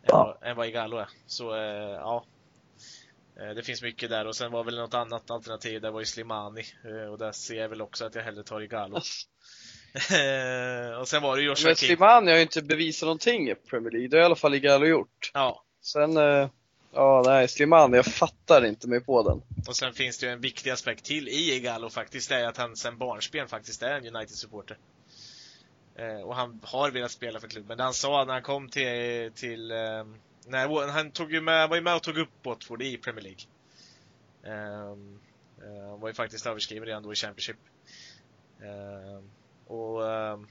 Ja. 0.03 0.39
än 0.43 0.57
vad 0.57 0.67
Igalo 0.67 0.97
är. 0.97 1.09
Så 1.27 1.55
ja, 2.01 2.25
Det 3.37 3.63
finns 3.63 3.83
mycket 3.83 4.11
där 4.11 4.27
och 4.27 4.37
sen 4.37 4.53
var 4.53 4.65
väl 4.65 4.77
något 4.77 4.95
annat 4.95 5.31
alternativ, 5.31 5.81
där 5.81 5.91
var 5.91 6.01
ju 6.01 6.07
Slimani 6.07 6.65
eh, 6.85 7.11
och 7.11 7.19
där 7.19 7.33
ser 7.33 7.55
jag 7.55 7.69
väl 7.69 7.83
också 7.83 8.05
att 8.05 8.15
jag 8.15 8.23
hellre 8.23 8.43
tar 8.43 8.61
Igalo. 8.61 9.01
Eh, 9.95 10.99
och 11.01 11.09
sen 11.09 11.23
var 11.23 11.37
det 11.37 11.43
Joshua 11.43 11.69
Men 11.69 11.77
King. 11.77 11.87
Slimani 11.87 12.31
har 12.31 12.37
ju 12.37 12.43
inte 12.43 12.63
bevisat 12.63 13.07
någonting 13.07 13.51
i 13.51 13.55
Premier 13.55 13.91
League. 13.91 14.09
Det 14.09 14.17
har 14.17 14.23
i 14.23 14.25
alla 14.25 14.37
fall 14.37 14.55
Igalo 14.55 14.87
gjort. 14.87 15.31
Ja, 15.35 15.65
Sen, 15.83 16.17
eh, 16.17 16.49
ja 16.93 17.23
nej, 17.27 17.49
Slimani, 17.49 17.97
jag 17.97 18.07
fattar 18.07 18.65
inte 18.65 18.89
mig 18.89 19.01
på 19.01 19.23
den. 19.23 19.43
och 19.69 19.77
sen 19.77 19.93
finns 19.93 20.19
det 20.19 20.27
ju 20.27 20.33
en 20.33 20.41
viktig 20.41 20.71
aspekt 20.71 21.05
till 21.05 21.29
i 21.29 21.55
Igalo 21.55 21.91
faktiskt, 21.91 22.29
det 22.29 22.35
är 22.37 22.49
att 22.49 22.57
han 22.57 22.77
sen 22.77 22.99
barnsben 22.99 23.49
faktiskt 23.49 23.83
är 23.83 23.91
en 23.95 24.17
United-supporter. 24.17 24.79
Eh, 25.97 26.21
och 26.27 26.37
han 26.37 26.61
har 26.63 26.91
velat 26.91 27.11
spela 27.11 27.41
för 27.41 27.49
klubben. 27.49 27.77
Det 27.79 27.85
han 27.85 27.95
sa 27.95 28.25
när 28.25 28.33
han 28.33 28.43
kom 28.43 28.69
till, 28.69 29.33
till 29.35 29.73
när, 30.47 30.89
han 30.89 31.11
tog 31.11 31.33
ju 31.33 31.41
med, 31.41 31.69
var 31.69 31.77
ju 31.77 31.83
med 31.83 31.97
och 31.97 32.03
tog 32.03 32.19
upp 32.19 32.31
Watford 32.43 32.83
i 32.83 32.97
Premier 32.97 33.23
League. 33.23 33.45
Eh, 34.43 34.97
Han 35.91 36.01
var 36.01 36.09
ju 36.09 36.15
faktiskt 36.15 36.47
överskriven 36.47 36.87
redan 36.87 37.03
då 37.03 37.13
i 37.13 37.17
Championship. 37.17 37.57
Ehm, 38.63 39.31
och 39.67 40.13
ehm, 40.13 40.47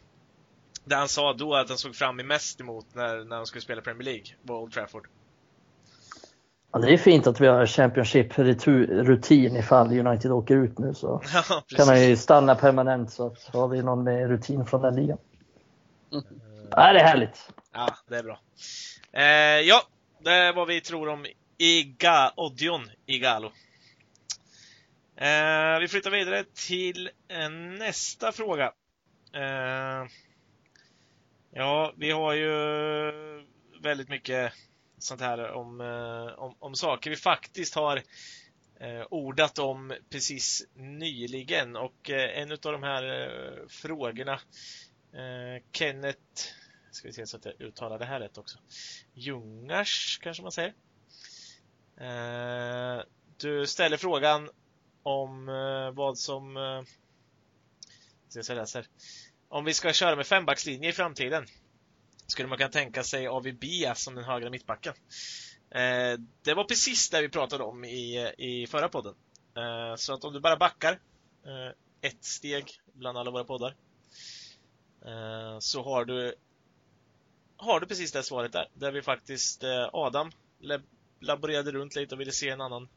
det 0.86 0.96
han 0.96 1.08
sa 1.08 1.34
då 1.34 1.56
att 1.56 1.70
han 1.70 1.78
såg 1.78 1.96
fram 1.96 2.16
mest 2.16 2.62
emot 2.62 2.86
när, 2.94 3.24
när 3.24 3.36
han 3.36 3.46
skulle 3.46 3.62
spela 3.62 3.82
Premier 3.82 4.04
League 4.04 4.26
var 4.42 4.60
Old 4.60 4.74
Trafford. 4.74 5.08
Ja, 6.72 6.80
det 6.80 6.94
är 6.94 6.98
fint 6.98 7.28
att 7.28 7.42
vi 7.42 7.48
har 7.48 7.66
Championship-rutin 7.66 9.56
ifall 9.58 10.00
United 10.08 10.32
åker 10.32 10.56
ut 10.56 10.80
nu. 10.80 10.94
Så 10.94 11.22
Ja, 11.50 11.64
kan 11.78 11.88
han 11.88 12.02
ju 12.10 12.18
stanna 12.18 12.56
permanent 12.56 13.12
så 13.12 13.28
att 13.28 13.50
har 13.54 13.68
vi 13.68 13.84
någon 13.84 14.04
med 14.04 14.30
rutin 14.30 14.66
från 14.66 14.82
den 14.82 14.96
ligan. 14.96 15.18
Ehm, 16.14 16.22
Ja, 16.72 16.94
det 16.94 17.00
är 17.00 17.04
härligt. 17.04 17.50
Ja, 17.74 17.98
det 18.08 18.18
är 18.18 18.24
bra. 18.24 18.40
Eh, 19.12 19.62
ja, 19.68 19.88
det 20.20 20.32
är 20.32 20.54
vad 20.54 20.68
vi 20.68 20.82
tror 20.82 21.10
om 21.10 21.26
Iga, 21.58 22.34
Odion 22.36 22.90
Igalo. 23.06 23.52
Eh, 25.16 25.80
vi 25.80 25.88
flyttar 25.88 26.12
vidare 26.12 26.44
till 26.54 27.10
eh, 27.28 27.50
nästa 27.50 28.32
fråga. 28.32 28.74
Eh, 29.34 30.08
ja, 31.52 31.94
vi 31.98 32.12
har 32.12 32.34
ju 32.34 32.52
väldigt 33.84 34.10
mycket 34.10 34.54
sånt 34.98 35.22
här 35.22 35.52
om, 35.52 35.82
eh, 35.82 36.40
om, 36.40 36.56
om 36.60 36.76
saker 36.76 37.10
vi 37.10 37.16
faktiskt 37.16 37.76
har 37.76 37.98
eh, 38.80 39.06
ordat 39.10 39.60
om 39.60 39.94
precis 40.10 40.68
nyligen 40.76 41.76
och 41.76 42.10
eh, 42.10 42.42
en 42.42 42.52
av 42.52 42.58
de 42.58 42.84
här 42.84 43.28
eh, 43.28 43.68
frågorna 43.68 44.34
eh, 45.14 45.64
Kenneth 45.72 46.63
Ska 46.94 47.08
vi 47.08 47.14
se 47.14 47.28
så 47.28 47.38
att 47.38 47.46
jag 47.46 47.62
uttalar 47.62 48.00
det 48.00 48.06
här 48.06 48.20
rätt 48.20 48.38
också. 48.38 48.60
Ljungars 49.14 50.20
kanske 50.22 50.44
man 50.44 50.52
säger. 50.52 50.74
Eh, 51.98 53.04
du 53.38 53.68
ställer 53.68 53.98
frågan 53.98 54.50
om 55.04 55.50
eh, 55.50 55.92
vad 55.92 56.18
som... 56.18 56.58
Eh, 56.58 56.84
jag 58.48 58.56
läser. 58.56 58.88
Om 59.50 59.66
vi 59.66 59.74
ska 59.74 59.94
köra 59.94 60.16
med 60.16 60.28
fembackslinje 60.28 60.90
i 60.90 60.94
framtiden 60.94 61.46
skulle 62.28 62.48
man 62.48 62.58
kunna 62.58 62.70
tänka 62.70 63.04
sig 63.04 63.28
AVB 63.28 63.64
som 63.96 64.16
den 64.16 64.24
högra 64.24 64.50
mittbacken. 64.50 64.94
Eh, 65.72 66.20
det 66.44 66.54
var 66.54 66.64
precis 66.64 67.10
det 67.10 67.22
vi 67.22 67.30
pratade 67.30 67.64
om 67.64 67.84
i, 67.84 68.34
i 68.38 68.68
förra 68.68 68.90
podden. 68.90 69.16
Eh, 69.58 69.96
så 69.96 70.14
att 70.14 70.24
om 70.24 70.34
du 70.34 70.40
bara 70.40 70.58
backar 70.58 71.00
eh, 71.46 72.10
ett 72.10 72.24
steg 72.24 72.66
bland 72.94 73.18
alla 73.18 73.32
våra 73.32 73.44
poddar 73.44 73.76
eh, 75.06 75.60
så 75.60 75.84
har 75.84 76.06
du 76.06 76.36
har 77.64 77.80
du 77.80 77.86
precis 77.88 78.12
det 78.12 78.24
svaret 78.24 78.52
där. 78.52 78.70
Där 78.74 78.92
vi 78.92 79.02
faktiskt, 79.02 79.64
eh, 79.64 79.90
Adam 79.94 80.32
laborerade 81.20 81.72
runt 81.72 81.96
lite 81.96 82.16
och 82.16 82.22
ville 82.22 82.32
se 82.32 82.50
en 82.50 82.62
annan 82.62 82.90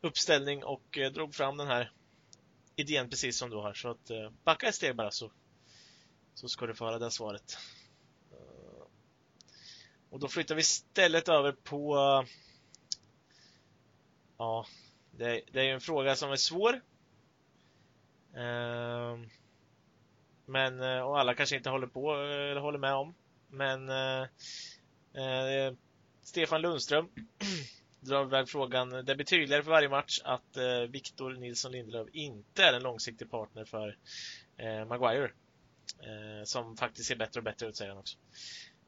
uppställning 0.00 0.64
och 0.64 0.98
eh, 0.98 1.12
drog 1.12 1.34
fram 1.34 1.56
den 1.56 1.66
här 1.66 1.92
idén 2.76 3.10
precis 3.10 3.38
som 3.38 3.50
du 3.50 3.56
har. 3.56 3.74
Så 3.74 3.90
att 3.90 4.10
eh, 4.10 4.30
backa 4.44 4.66
ett 4.66 4.74
steg 4.74 4.96
bara 4.96 5.10
så, 5.10 5.30
så 6.34 6.48
ska 6.48 6.66
du 6.66 6.74
få 6.74 6.84
höra 6.84 6.98
det 6.98 7.10
svaret. 7.10 7.58
Eh, 8.32 8.86
och 10.10 10.20
då 10.20 10.28
flyttar 10.28 10.54
vi 10.54 10.60
istället 10.60 11.28
över 11.28 11.52
på 11.52 11.96
Ja, 14.38 14.66
det, 15.10 15.40
det 15.52 15.60
är 15.60 15.64
ju 15.64 15.70
en 15.70 15.80
fråga 15.80 16.16
som 16.16 16.32
är 16.32 16.36
svår. 16.36 16.80
Eh, 18.34 19.18
men, 20.46 20.80
eh, 20.80 21.00
och 21.00 21.20
alla 21.20 21.34
kanske 21.34 21.56
inte 21.56 21.70
håller 21.70 21.86
på 21.86 22.14
eller 22.14 22.60
håller 22.60 22.78
med 22.78 22.94
om. 22.94 23.14
Men 23.54 23.88
eh, 23.88 24.22
eh, 25.24 25.74
Stefan 26.22 26.60
Lundström 26.60 27.08
drar 28.00 28.24
iväg 28.24 28.48
frågan. 28.48 28.90
Det 28.90 29.14
blir 29.14 29.24
tydligare 29.24 29.62
för 29.62 29.70
varje 29.70 29.88
match 29.88 30.20
att 30.24 30.56
eh, 30.56 30.80
Victor 30.80 31.32
Nilsson 31.32 31.72
Lindelöf 31.72 32.08
inte 32.12 32.64
är 32.64 32.72
en 32.72 32.82
långsiktig 32.82 33.30
partner 33.30 33.64
för 33.64 33.96
eh, 34.56 34.84
Maguire. 34.84 35.30
Eh, 36.00 36.44
som 36.44 36.76
faktiskt 36.76 37.08
ser 37.08 37.16
bättre 37.16 37.40
och 37.40 37.44
bättre 37.44 37.66
ut, 37.66 37.76
säger 37.76 37.90
han 37.90 37.98
också. 37.98 38.18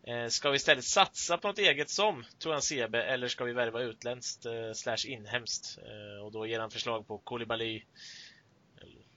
Eh, 0.02 0.28
ska 0.28 0.50
vi 0.50 0.56
istället 0.56 0.84
satsa 0.84 1.38
på 1.38 1.48
något 1.48 1.58
eget 1.58 1.90
som 1.90 2.24
Toran 2.38 2.62
Sebe 2.62 3.02
eller 3.02 3.28
ska 3.28 3.44
vi 3.44 3.52
värva 3.52 3.80
utländskt 3.80 4.46
eh, 4.46 4.72
slash 4.74 5.06
inhemskt? 5.06 5.78
Eh, 5.78 6.24
och 6.24 6.32
då 6.32 6.46
ger 6.46 6.60
han 6.60 6.70
förslag 6.70 7.06
på 7.06 7.18
Koulibaly, 7.18 7.82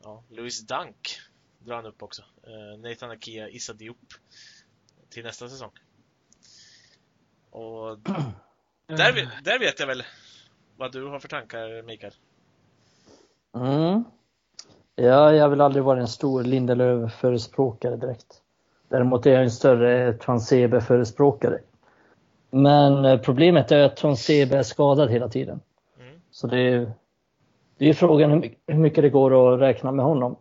ja, 0.04 0.24
Louis 0.30 0.62
Dunk 0.62 1.20
drar 1.60 1.76
han 1.76 1.86
upp 1.86 2.04
också. 2.04 2.24
Eh, 2.44 2.80
Nathan 2.80 3.12
Akia, 3.12 3.50
Issa 3.50 3.74
Diop 3.74 4.14
till 5.10 5.24
nästa 5.24 5.50
säsong. 5.50 5.72
Och 7.52 8.00
där, 8.88 9.14
vet- 9.14 9.44
där 9.46 9.60
vet 9.60 9.80
jag 9.80 9.88
väl 9.88 10.04
vad 10.78 10.92
du 10.92 11.06
har 11.06 11.20
för 11.20 11.28
tankar 11.28 11.84
Mikael. 11.84 12.14
Mm. 13.56 14.04
Ja, 14.96 15.34
jag 15.34 15.50
vill 15.50 15.62
aldrig 15.62 15.84
vara 15.84 16.00
en 16.00 16.08
stor 16.08 16.44
Lindelöf-förespråkare 16.44 17.96
direkt. 17.96 18.42
Däremot 18.88 19.26
är 19.26 19.32
jag 19.32 19.44
en 19.44 19.52
större 19.52 20.14
Transebe-förespråkare. 20.14 21.60
Men 22.50 23.06
eh, 23.06 23.20
problemet 23.22 23.72
är 23.72 23.84
att 23.84 23.96
Transebe 23.98 24.58
är 24.58 24.64
skadad 24.64 25.10
hela 25.10 25.30
tiden. 25.30 25.60
Mm. 26.00 26.22
Så 26.32 26.48
det 26.48 26.60
är, 26.60 26.92
det 27.78 27.90
är 27.90 27.94
frågan 27.94 28.44
hur 28.68 28.78
mycket 28.78 29.02
det 29.04 29.10
går 29.10 29.54
att 29.54 29.60
räkna 29.60 29.92
med 29.92 30.06
honom 30.06 30.36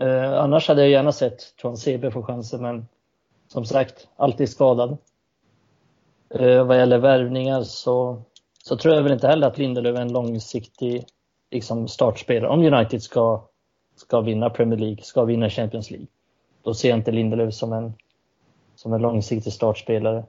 eh, 0.00 0.32
annars 0.32 0.68
hade 0.68 0.80
jag 0.80 0.90
gärna 0.90 1.12
sett 1.12 1.56
Transebe 1.56 2.10
få 2.10 2.22
chansen, 2.22 2.62
men 2.62 2.86
som 3.48 3.64
sagt, 3.64 4.08
alltid 4.16 4.48
skadad. 4.48 4.96
Eh, 6.30 6.64
vad 6.64 6.78
gäller 6.78 6.98
värvningar 6.98 7.62
så, 7.62 8.22
så 8.62 8.76
tror 8.76 8.94
jag 8.94 9.02
väl 9.02 9.12
inte 9.12 9.28
heller 9.28 9.46
att 9.46 9.58
Lindelöf 9.58 9.96
är 9.96 10.00
en 10.02 10.12
långsiktig 10.12 11.04
liksom, 11.50 11.88
startspelare. 11.88 12.50
Om 12.50 12.74
United 12.74 13.02
ska, 13.02 13.44
ska 13.96 14.20
vinna 14.20 14.50
Premier 14.50 14.78
League, 14.78 15.02
ska 15.02 15.24
vinna 15.24 15.50
Champions 15.50 15.90
League, 15.90 16.06
då 16.62 16.74
ser 16.74 16.88
jag 16.88 16.98
inte 16.98 17.12
Lindelöf 17.12 17.54
som 17.54 17.72
en, 17.72 17.92
som 18.74 18.92
en 18.92 19.02
långsiktig 19.02 19.52
startspelare. 19.52 20.24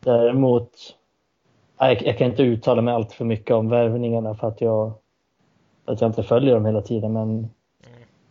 Däremot, 0.00 0.70
jag, 1.78 2.02
jag 2.02 2.18
kan 2.18 2.30
inte 2.30 2.42
uttala 2.42 2.82
mig 2.82 2.94
allt 2.94 3.12
för 3.12 3.24
mycket 3.24 3.56
om 3.56 3.68
värvningarna 3.68 4.34
för 4.34 4.48
att 4.48 4.60
jag, 4.60 4.92
för 5.84 5.92
att 5.92 6.00
jag 6.00 6.08
inte 6.08 6.22
följer 6.22 6.54
dem 6.54 6.66
hela 6.66 6.82
tiden. 6.82 7.12
Men 7.12 7.50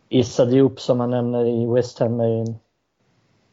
Issa 0.10 0.45
Diop 0.45 0.80
som 0.80 0.97
man 0.97 1.10
nämner 1.12 1.45
i 1.45 1.66
West 1.74 1.99
Ham 1.99 2.20
är, 2.20 2.55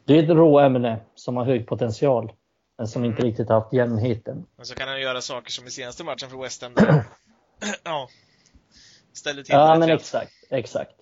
det 0.05 0.19
är 0.19 0.23
ett 0.23 0.29
råämne 0.29 1.01
som 1.15 1.37
har 1.37 1.45
hög 1.45 1.67
potential, 1.67 2.33
men 2.79 2.89
som 2.89 3.05
inte 3.05 3.19
Mm. 3.23 3.31
riktigt 3.31 3.49
haft 3.49 3.73
jämnheten. 3.73 4.47
Men 4.57 4.67
så 4.67 4.75
kan 4.75 4.89
han 4.89 5.01
göra 5.01 5.21
saker 5.21 5.51
som 5.51 5.67
i 5.67 5.71
senaste 5.71 6.05
matchen 6.05 6.31
för 6.31 6.39
West 6.43 6.63
Ham 6.63 6.73
där 6.75 7.05
ja, 7.85 8.09
ställde 9.13 9.45
till 9.45 9.55
Ja, 9.55 9.79
men 9.79 9.89
rätt. 9.89 10.01
exakt. 10.01 10.33
exakt. 10.51 10.93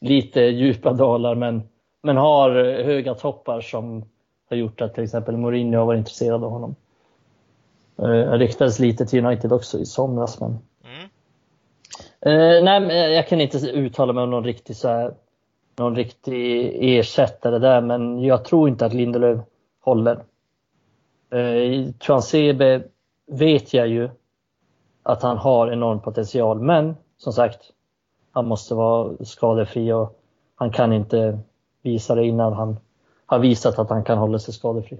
Lite 0.00 0.40
djupa 0.40 0.92
dalar, 0.92 1.34
men, 1.34 1.62
men 2.02 2.16
har 2.16 2.50
höga 2.84 3.14
toppar 3.14 3.60
som 3.60 4.04
har 4.50 4.56
gjort 4.56 4.80
att 4.80 4.94
till 4.94 5.04
exempel 5.04 5.36
Mourinho 5.36 5.78
har 5.78 5.86
varit 5.86 5.98
intresserad 5.98 6.44
av 6.44 6.50
honom. 6.50 6.74
Eh, 7.98 8.32
ryktades 8.32 8.78
lite 8.78 9.06
till 9.06 9.26
United 9.26 9.52
också 9.52 9.78
i 9.78 9.86
somras, 9.86 10.40
men. 10.40 10.58
Eh, 12.20 12.64
nej, 12.64 13.12
jag 13.14 13.28
kan 13.28 13.40
inte 13.40 13.58
uttala 13.58 14.12
mig 14.12 14.24
om 14.24 14.30
någon 14.30 14.44
riktig, 14.44 14.76
så 14.76 14.88
här, 14.88 15.14
någon 15.76 15.96
riktig 15.96 16.76
ersättare 16.80 17.58
där, 17.58 17.80
men 17.80 18.24
jag 18.24 18.44
tror 18.44 18.68
inte 18.68 18.86
att 18.86 18.94
Lindelöf 18.94 19.40
håller. 19.80 20.24
Eh, 21.30 21.56
I 21.56 21.94
Transebe 21.98 22.82
vet 23.26 23.74
jag 23.74 23.88
ju 23.88 24.10
att 25.02 25.22
han 25.22 25.38
har 25.38 25.72
enorm 25.72 26.00
potential, 26.00 26.60
men 26.60 26.96
som 27.16 27.32
sagt, 27.32 27.60
han 28.32 28.46
måste 28.46 28.74
vara 28.74 29.24
skadefri 29.24 29.92
och 29.92 30.18
han 30.54 30.72
kan 30.72 30.92
inte 30.92 31.38
visa 31.82 32.14
det 32.14 32.24
innan 32.24 32.52
han 32.52 32.76
har 33.26 33.38
visat 33.38 33.78
att 33.78 33.90
han 33.90 34.04
kan 34.04 34.18
hålla 34.18 34.38
sig 34.38 34.54
skadefri. 34.54 34.98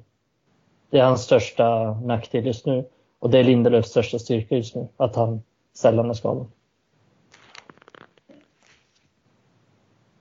Det 0.91 0.99
är 0.99 1.05
hans 1.05 1.23
största 1.23 1.91
nackdel 2.01 2.47
just 2.47 2.67
nu 2.67 2.85
och 3.19 3.31
det 3.31 3.39
är 3.39 3.45
Lindelöfs 3.45 3.89
största 3.89 4.19
styrka 4.19 4.57
just 4.57 4.75
nu, 4.75 4.89
att 4.97 5.17
han 5.17 5.43
sällan 5.75 6.11
är 6.11 6.15
skadad. 6.15 6.47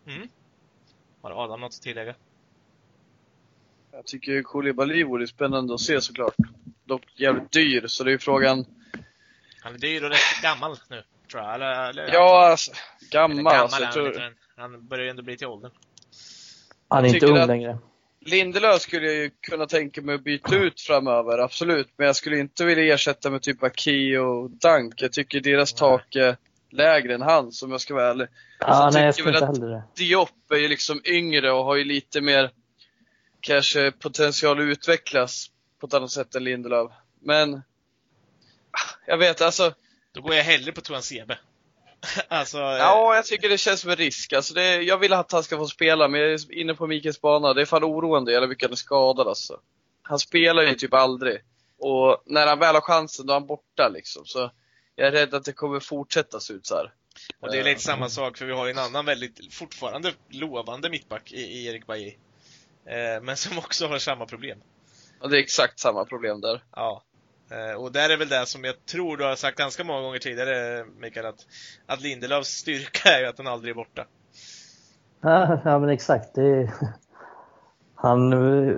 Mm. 0.08 0.28
Har 1.22 1.44
Adam 1.44 1.62
något 1.62 1.74
att 1.74 1.82
tillägga? 1.82 2.16
Jag 3.92 4.06
tycker 4.06 4.42
Koulibaly 4.44 5.04
vore 5.04 5.28
spännande 5.28 5.74
att 5.74 5.80
se 5.80 6.02
såklart. 6.02 6.36
Dock 6.86 7.04
jävligt 7.16 7.52
dyr, 7.52 7.88
så 7.88 8.04
det 8.04 8.10
är 8.10 8.12
ju 8.12 8.20
frågan. 8.20 8.66
Han 9.62 9.74
är 9.74 9.78
dyr 9.78 10.04
och 10.04 10.10
rätt 10.10 10.42
gammal 10.44 10.78
nu, 10.90 11.04
tror 11.32 11.44
jag. 11.44 11.56
Eller, 11.56 11.90
eller, 11.90 12.14
Ja, 12.14 12.48
alltså, 12.48 12.72
eller 12.72 13.12
gammal, 13.12 13.54
gammal 13.54 13.62
alltså. 13.62 13.78
är 13.78 13.82
Jag 13.82 13.88
han 13.88 14.14
tror, 14.14 14.36
han 14.56 14.88
börjar 14.88 15.04
ju 15.04 15.10
ändå 15.10 15.24
bli 15.24 15.38
till 15.38 15.48
åldern. 15.48 15.72
Han 16.88 17.06
är 17.06 17.08
Jag 17.08 17.16
inte 17.16 17.26
ung 17.26 17.48
längre. 17.48 17.78
Lindelöf 18.26 18.82
skulle 18.82 19.06
jag 19.06 19.16
ju 19.16 19.30
kunna 19.42 19.66
tänka 19.66 20.02
mig 20.02 20.16
att 20.16 20.24
byta 20.24 20.56
ut 20.56 20.82
framöver, 20.82 21.38
absolut. 21.38 21.90
Men 21.98 22.08
jag 22.08 22.16
skulle 22.16 22.40
inte 22.40 22.66
vilja 22.66 22.94
ersätta 22.94 23.30
med 23.30 23.42
typ 23.42 23.64
Aki 23.64 24.18
och 24.18 24.50
Dunk. 24.50 25.02
Jag 25.02 25.12
tycker 25.12 25.40
deras 25.40 25.74
Nej. 25.74 25.80
tak 25.80 26.16
är 26.16 26.38
lägre 26.72 27.14
än 27.14 27.22
hans, 27.22 27.64
om 27.64 27.72
jag 27.72 27.82
ska 27.82 27.94
vara 27.94 28.10
ärlig. 28.10 28.28
Ja, 28.60 28.92
så 28.92 28.98
nej, 28.98 29.06
jag 29.06 29.16
tycker 29.16 29.32
tror 29.32 29.42
väl 29.48 29.56
inte 29.56 29.66
att- 29.78 29.86
det. 29.96 30.04
Diop 30.04 30.52
är 30.52 30.56
ju 30.56 30.68
liksom 30.68 31.02
yngre 31.06 31.52
och 31.52 31.64
har 31.66 31.76
ju 31.76 31.84
lite 31.84 32.22
mer 32.22 32.52
kanske 33.42 33.92
potential 33.92 34.58
att 34.60 34.64
utvecklas 34.64 35.48
på 35.80 35.88
ett 35.88 35.94
annat 35.94 36.12
sätt 36.12 36.36
än 36.36 36.44
Lindelöf. 36.44 36.92
Men 37.22 37.62
jag 39.08 39.18
vet, 39.18 39.42
alltså. 39.42 39.74
Då 40.14 40.22
går 40.22 40.36
jag 40.36 40.44
hellre 40.44 40.72
på 40.72 40.82
Tuan 40.82 41.02
Sebe. 41.02 41.38
alltså, 42.28 42.58
Ja, 42.58 43.16
jag 43.16 43.26
tycker 43.26 43.50
det 43.50 43.58
känns 43.58 43.80
som 43.82 43.90
en 43.90 43.96
risk. 43.96 44.34
Alltså 44.34 44.54
det, 44.54 44.82
jag 44.82 44.98
vill 44.98 45.14
att 45.14 45.32
han 45.32 45.44
ska 45.44 45.58
få 45.58 45.68
spela, 45.68 46.08
men 46.08 46.22
jag 46.22 46.32
är 46.32 46.54
inne 46.54 46.74
på 46.74 46.88
Mikaels 46.88 47.22
bana. 47.22 47.54
Det 47.54 47.62
är 47.62 47.66
fan 47.66 47.84
oroande 47.84 48.32
jävla 48.32 48.48
mycket 48.48 48.64
han 48.68 48.72
är 48.72 48.76
skadad 48.76 49.28
alltså. 49.28 49.60
Han 50.02 50.20
spelar 50.20 50.64
ju 50.64 50.74
typ 50.76 50.94
aldrig. 50.94 51.42
Och 51.80 52.24
när 52.26 52.48
han 52.48 52.60
väl 52.60 52.76
har 52.76 52.82
chansen, 52.82 53.26
då 53.26 53.34
är 53.34 53.40
han 53.40 53.48
borta 53.48 53.90
liksom. 53.90 54.26
Så 54.26 54.52
jag 54.96 55.08
är 55.08 55.12
rädd 55.12 55.34
att 55.34 55.46
det 55.46 55.54
kommer 55.54 55.80
fortsätta 55.80 56.40
se 56.40 56.54
ut 56.54 56.66
så 56.66 56.76
här. 56.76 56.94
och 57.40 57.52
det 57.52 57.60
är 57.60 57.64
lite 57.64 57.82
samma 57.82 58.10
sak, 58.10 58.38
för 58.38 58.46
vi 58.46 58.54
har 58.54 58.66
ju 58.66 58.72
en 58.72 58.78
annan 58.80 59.06
väldigt, 59.06 59.54
fortfarande 59.54 60.12
lovande 60.30 60.90
mittback 60.90 61.32
i, 61.32 61.42
i 61.42 61.68
Erik 61.68 61.88
Bailly. 61.88 62.18
Eh, 62.86 63.22
men 63.22 63.38
som 63.38 63.58
också 63.58 63.88
har 63.88 63.98
samma 63.98 64.26
problem. 64.26 64.58
Och 65.22 65.30
det 65.30 65.38
är 65.38 65.42
exakt 65.42 65.80
samma 65.80 66.06
problem 66.06 66.42
där. 66.42 66.64
Ja. 66.76 67.04
Eh, 67.52 67.76
Och 67.82 67.92
där 67.92 68.10
är 68.10 68.18
väl 68.18 68.30
det 68.30 68.46
som 68.46 68.64
jag 68.64 68.86
tror 68.86 69.18
du 69.18 69.24
har 69.24 69.36
sagt 69.36 69.58
ganska 69.58 69.84
många 69.84 70.02
gånger 70.02 70.20
tidigare, 70.20 70.86
Mikael, 70.86 71.26
att, 71.26 71.46
att 71.86 72.02
Lindelöfs 72.02 72.48
styrka 72.50 73.10
är 73.10 73.20
ju 73.22 73.26
att 73.28 73.38
han 73.38 73.48
aldrig 73.48 73.72
är 73.72 73.76
borta. 73.76 74.06
Ja, 75.22 75.60
ja 75.66 75.80
men 75.80 75.90
exakt. 75.90 76.36
Det 76.36 76.42
är... 76.42 76.72
han, 77.96 78.32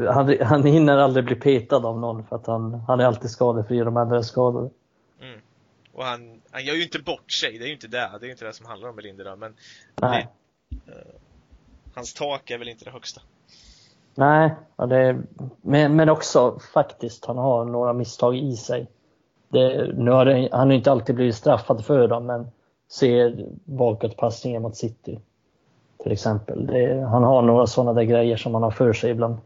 han, 0.08 0.38
han 0.42 0.64
hinner 0.64 0.98
aldrig 0.98 1.26
bli 1.26 1.36
petad 1.36 1.86
av 1.88 2.00
någon 2.00 2.28
för 2.28 2.36
att 2.36 2.48
han, 2.48 2.74
han 2.88 3.00
är 3.00 3.06
alltid 3.06 3.30
skadefri 3.30 3.82
och 3.82 3.86
de 3.86 3.98
andra 3.98 4.18
är 4.18 4.22
skadade. 4.22 4.70
Och 5.94 6.04
han, 6.04 6.42
han 6.52 6.66
gör 6.66 6.74
ju 6.74 6.84
inte 6.84 7.00
bort 7.00 7.32
sig, 7.32 7.58
det 7.58 7.66
är 7.66 7.68
ju 7.68 7.74
inte 7.74 7.88
det. 7.88 7.98
Det 8.20 8.26
är 8.26 8.26
ju 8.26 8.32
inte 8.32 8.46
det 8.46 8.54
som 8.54 8.66
handlar 8.66 8.90
om 8.90 9.00
Lindelöf, 9.00 9.40
men 9.40 9.56
Nej, 10.02 10.28
hans 11.94 12.14
tak 12.14 12.52
är 12.52 12.58
väl 12.58 12.70
inte 12.70 12.86
det 12.86 12.92
högsta. 12.92 13.22
Nej 14.16 14.56
ja, 14.76 14.86
det 14.86 15.24
men, 15.62 15.96
men 15.96 16.10
också 16.10 16.60
faktiskt, 16.74 17.26
han 17.26 17.38
har 17.38 17.66
några 17.66 17.94
misstag 17.94 18.38
i 18.38 18.56
sig. 18.56 18.88
Det, 19.50 19.94
nu 19.94 20.12
har 20.12 20.26
det, 20.26 20.50
han 20.52 20.68
har 20.68 20.76
inte 20.76 20.92
alltid 20.92 21.16
blivit 21.16 21.36
straffad 21.36 21.86
för 21.86 22.08
dem, 22.08 22.26
men 22.26 22.48
ser 22.92 23.46
bakåtpassningen 23.66 24.62
mot 24.62 24.78
City 24.78 25.20
till 26.04 26.12
exempel. 26.12 26.68
Det, 26.68 27.02
han 27.02 27.24
har 27.24 27.42
några 27.42 27.68
sådana 27.68 27.94
där 27.94 28.04
grejer 28.04 28.38
som 28.38 28.54
han 28.54 28.64
har 28.64 28.72
för 28.72 28.94
sig 28.94 29.12
ibland. 29.12 29.38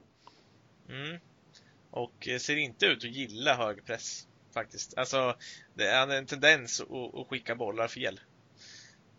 Mm. 0.89 1.19
Och 1.91 2.27
eh, 2.27 2.37
ser 2.37 2.55
inte 2.55 2.85
ut 2.85 2.97
att 2.97 3.15
gilla 3.15 3.53
hög 3.53 3.85
press, 3.85 4.27
faktiskt. 4.57 4.97
Alltså, 4.97 5.33
det, 5.73 5.91
han 5.93 6.09
har 6.09 6.17
en 6.17 6.25
tendens 6.25 6.81
att, 6.81 7.19
att 7.19 7.27
skicka 7.27 7.55
bollar 7.55 7.87
fel. 7.87 8.19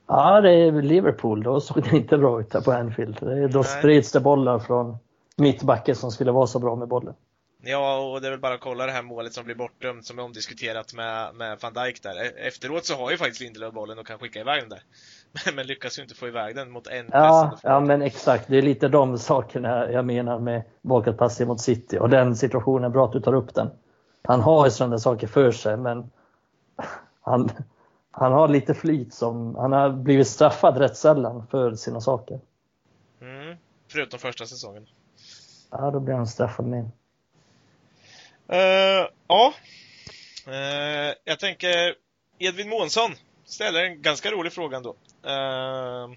Ja, 0.09 0.41
det 0.41 0.53
är 0.53 0.82
Liverpool. 0.82 1.43
Då 1.43 1.61
såg 1.61 1.82
det 1.82 1.97
inte 1.97 2.18
bra 2.18 2.41
ut 2.41 2.51
där 2.51 2.61
på 2.61 2.72
Anfield. 2.72 3.16
Då 3.20 3.59
Nej. 3.59 3.64
sprids 3.64 4.12
det 4.12 4.20
bollar 4.20 4.59
från 4.59 4.97
mittbacken 5.36 5.95
som 5.95 6.11
skulle 6.11 6.32
vara 6.32 6.47
så 6.47 6.59
bra 6.59 6.76
med 6.76 6.89
bollen. 6.89 7.14
Ja, 7.62 7.99
och 7.99 8.20
det 8.20 8.26
är 8.26 8.30
väl 8.30 8.41
bara 8.41 8.55
att 8.55 8.61
kolla 8.61 8.86
det 8.86 8.93
här 8.93 9.03
målet 9.03 9.32
som 9.32 9.45
blir 9.45 9.55
bortdömt, 9.55 10.07
som 10.07 10.18
är 10.18 10.22
omdiskuterat 10.22 10.95
med, 10.95 11.34
med 11.34 11.59
van 11.62 11.72
Dijk 11.72 12.03
där. 12.03 12.24
E- 12.24 12.47
Efteråt 12.47 12.84
så 12.84 12.95
har 12.95 13.11
ju 13.11 13.16
faktiskt 13.16 13.41
Lindelöf 13.41 13.74
bollen 13.74 13.99
och 13.99 14.07
kan 14.07 14.18
skicka 14.18 14.41
iväg 14.41 14.62
den 14.62 14.68
där. 14.68 14.82
Men, 15.45 15.55
men 15.55 15.66
lyckas 15.66 15.99
ju 15.99 16.03
inte 16.03 16.14
få 16.14 16.28
iväg 16.28 16.57
den 16.57 16.70
mot 16.70 16.86
en 16.86 17.07
Ja, 17.12 17.59
ja, 17.62 17.80
men 17.80 18.03
exakt. 18.03 18.49
Det 18.49 18.59
är 18.59 18.62
lite 18.62 18.89
de 18.89 19.18
sakerna 19.18 19.93
jag 19.93 20.05
menar 20.05 20.39
med 20.39 20.62
bakåtpassning 20.82 21.49
mot 21.49 21.61
City. 21.61 21.99
Och 21.99 22.11
den 22.11 22.36
situationen, 22.36 22.93
bra 22.93 23.05
att 23.05 23.12
du 23.12 23.20
tar 23.20 23.34
upp 23.34 23.55
den. 23.55 23.70
Han 24.29 24.41
har 24.41 24.64
ju 24.64 24.70
sådana 24.70 24.99
saker 24.99 25.26
för 25.26 25.53
sig, 25.53 25.76
men 25.76 26.11
han, 27.20 27.51
han 28.11 28.33
har 28.33 28.49
lite 28.49 28.74
flyt 28.74 29.14
som... 29.14 29.55
Han 29.55 29.72
har 29.72 29.91
blivit 29.91 30.29
straffad 30.29 30.79
rätt 30.79 30.97
sällan 30.97 31.47
för 31.47 31.74
sina 31.74 32.01
saker. 32.01 32.41
Mm. 33.20 33.57
Förutom 33.93 34.18
första 34.18 34.47
säsongen. 34.47 34.87
Ja, 35.70 35.91
då 35.91 36.01
blir 36.01 36.14
han 36.14 36.26
straffad 36.26 36.66
med. 36.66 36.91
Eh, 38.49 39.09
ja. 39.29 39.55
Eh, 40.47 41.14
jag 41.24 41.39
tänker 41.39 41.95
Edvin 42.39 42.68
Månsson 42.68 43.11
ställer 43.45 43.85
en 43.85 44.03
ganska 44.03 44.31
rolig 44.31 44.53
fråga 44.53 44.76
ändå. 44.76 44.91
Uh, 45.26 46.16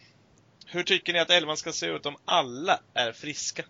hur 0.65 0.83
tycker 0.83 1.13
ni 1.13 1.19
att 1.19 1.29
elvan 1.29 1.57
ska 1.57 1.71
se 1.71 1.85
ut 1.85 2.05
om 2.05 2.15
alla 2.25 2.79
är 2.93 3.11
friska? 3.11 3.63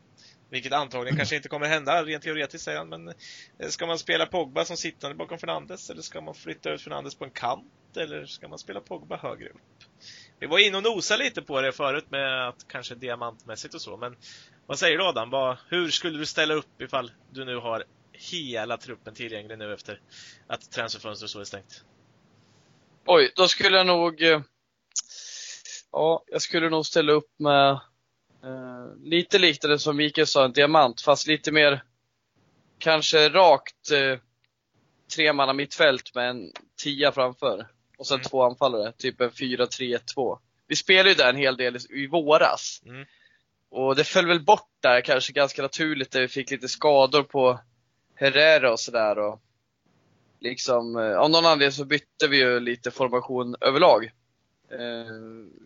Vilket 0.52 0.74
antagligen 0.74 1.18
kanske 1.18 1.36
inte 1.36 1.50
kommer 1.50 1.68
hända, 1.68 2.04
rent 2.04 2.24
teoretiskt 2.24 2.64
säger 2.64 2.78
han. 2.78 2.90
Men 2.90 3.08
eh, 3.08 3.70
ska 3.70 3.88
man 3.88 4.00
spela 4.00 4.26
Pogba 4.26 4.66
som 4.66 4.78
sittande 4.78 5.16
bakom 5.16 5.40
Fernandes 5.40 5.90
eller 5.90 6.02
ska 6.02 6.22
man 6.22 6.36
flytta 6.36 6.72
ut 6.72 6.82
Fernandes 6.82 7.16
på 7.16 7.26
en 7.26 7.32
kant? 7.32 7.98
Eller 7.98 8.26
ska 8.26 8.48
man 8.48 8.60
spela 8.60 8.82
Pogba 8.82 9.18
högre 9.18 9.50
upp? 9.50 9.84
Vi 10.40 10.48
var 10.48 10.60
inne 10.60 10.78
och 10.78 10.84
nosade 10.84 11.24
lite 11.24 11.42
på 11.42 11.62
det 11.62 11.72
förut 11.72 12.06
med 12.10 12.48
att 12.48 12.68
kanske 12.68 12.96
diamantmässigt 12.96 13.74
och 13.74 13.82
så, 13.82 13.98
men 13.98 14.16
vad 14.66 14.80
säger 14.80 14.98
du 14.98 15.04
Adam? 15.04 15.30
Vad, 15.30 15.58
hur 15.70 15.90
skulle 15.90 16.18
du 16.18 16.26
ställa 16.26 16.54
upp 16.54 16.82
ifall 16.82 17.12
du 17.32 17.46
nu 17.46 17.56
har 17.56 17.84
hela 18.12 18.78
truppen 18.78 19.14
tillgänglig 19.14 19.58
nu 19.58 19.74
efter 19.74 20.02
att 20.48 20.72
transferfönstret 20.72 21.32
så 21.32 21.40
är 21.40 21.44
stängt? 21.44 21.84
Oj, 23.06 23.32
då 23.36 23.48
skulle 23.48 23.78
jag 23.78 23.88
nog 23.88 24.22
eh, 24.22 24.42
Ja, 25.92 26.24
jag 26.28 26.42
skulle 26.42 26.70
nog 26.70 26.86
ställa 26.86 27.12
upp 27.12 27.30
med 27.40 27.80
eh, 28.44 28.96
lite 29.04 29.40
liknande 29.40 29.80
som 29.80 29.98
Mikael 29.98 30.28
sa, 30.28 30.46
en 30.46 30.52
diamant, 30.52 31.02
fast 31.02 31.28
lite 31.28 31.52
mer 31.52 31.84
kanske 32.78 33.30
rakt 33.30 33.92
eh, 33.92 34.20
tremanna 35.16 35.54
mittfält 35.54 36.16
med 36.16 36.30
en 36.30 36.52
tia 36.84 37.12
framför. 37.12 37.68
Och 37.98 38.08
sen 38.08 38.16
mm. 38.16 38.24
två 38.24 38.44
anfallare, 38.44 38.92
typ 38.92 39.22
en 39.22 39.30
4-3-2. 39.30 40.40
Vi 40.68 40.76
spelade 40.76 41.10
ju 41.10 41.16
där 41.16 41.30
en 41.30 41.36
hel 41.36 41.58
del 41.58 41.78
i 41.90 42.08
våras. 42.08 42.82
Mm. 42.86 43.06
Och 43.70 43.96
det 43.96 44.04
föll 44.04 44.28
väl 44.28 44.44
bort 44.44 44.70
där 44.80 45.02
kanske 45.02 45.34
ganska 45.34 45.62
naturligt 45.62 46.12
där 46.12 46.22
vi 46.22 46.28
fick 46.28 46.52
lite 46.52 46.68
skador 46.68 47.24
på 47.24 47.60
Herrera 48.16 48.72
och 48.72 48.80
sådär. 48.80 49.20
Och 49.20 49.42
liksom, 50.40 50.96
eh, 50.96 51.18
av 51.18 51.30
någon 51.30 51.46
anledning 51.46 51.72
så 51.72 51.86
bytte 51.86 52.28
vi 52.30 52.38
ju 52.38 52.60
lite 52.60 52.92
formation 52.92 53.56
överlag. 53.62 54.12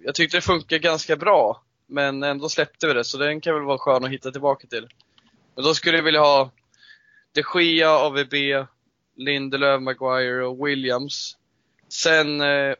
Jag 0.03 0.15
tyckte 0.15 0.38
det 0.38 0.41
funkade 0.41 0.80
ganska 0.80 1.15
bra, 1.15 1.63
men 1.88 2.23
ändå 2.23 2.49
släppte 2.49 2.88
vi 2.88 2.93
det, 2.93 3.03
så 3.03 3.17
den 3.17 3.41
kan 3.41 3.53
väl 3.53 3.63
vara 3.63 3.77
skön 3.77 4.03
att 4.03 4.11
hitta 4.11 4.31
tillbaka 4.31 4.67
till. 4.67 4.88
Men 5.55 5.63
då 5.63 5.73
skulle 5.73 5.97
jag 5.97 6.03
vilja 6.03 6.19
ha 6.19 6.51
de 7.31 7.43
Gia, 7.61 7.89
AVB, 7.89 8.33
Lindelöf, 9.15 9.81
Maguire 9.81 10.45
och 10.45 10.67
Williams. 10.67 11.38
Sen 11.89 12.41
eh, 12.41 12.75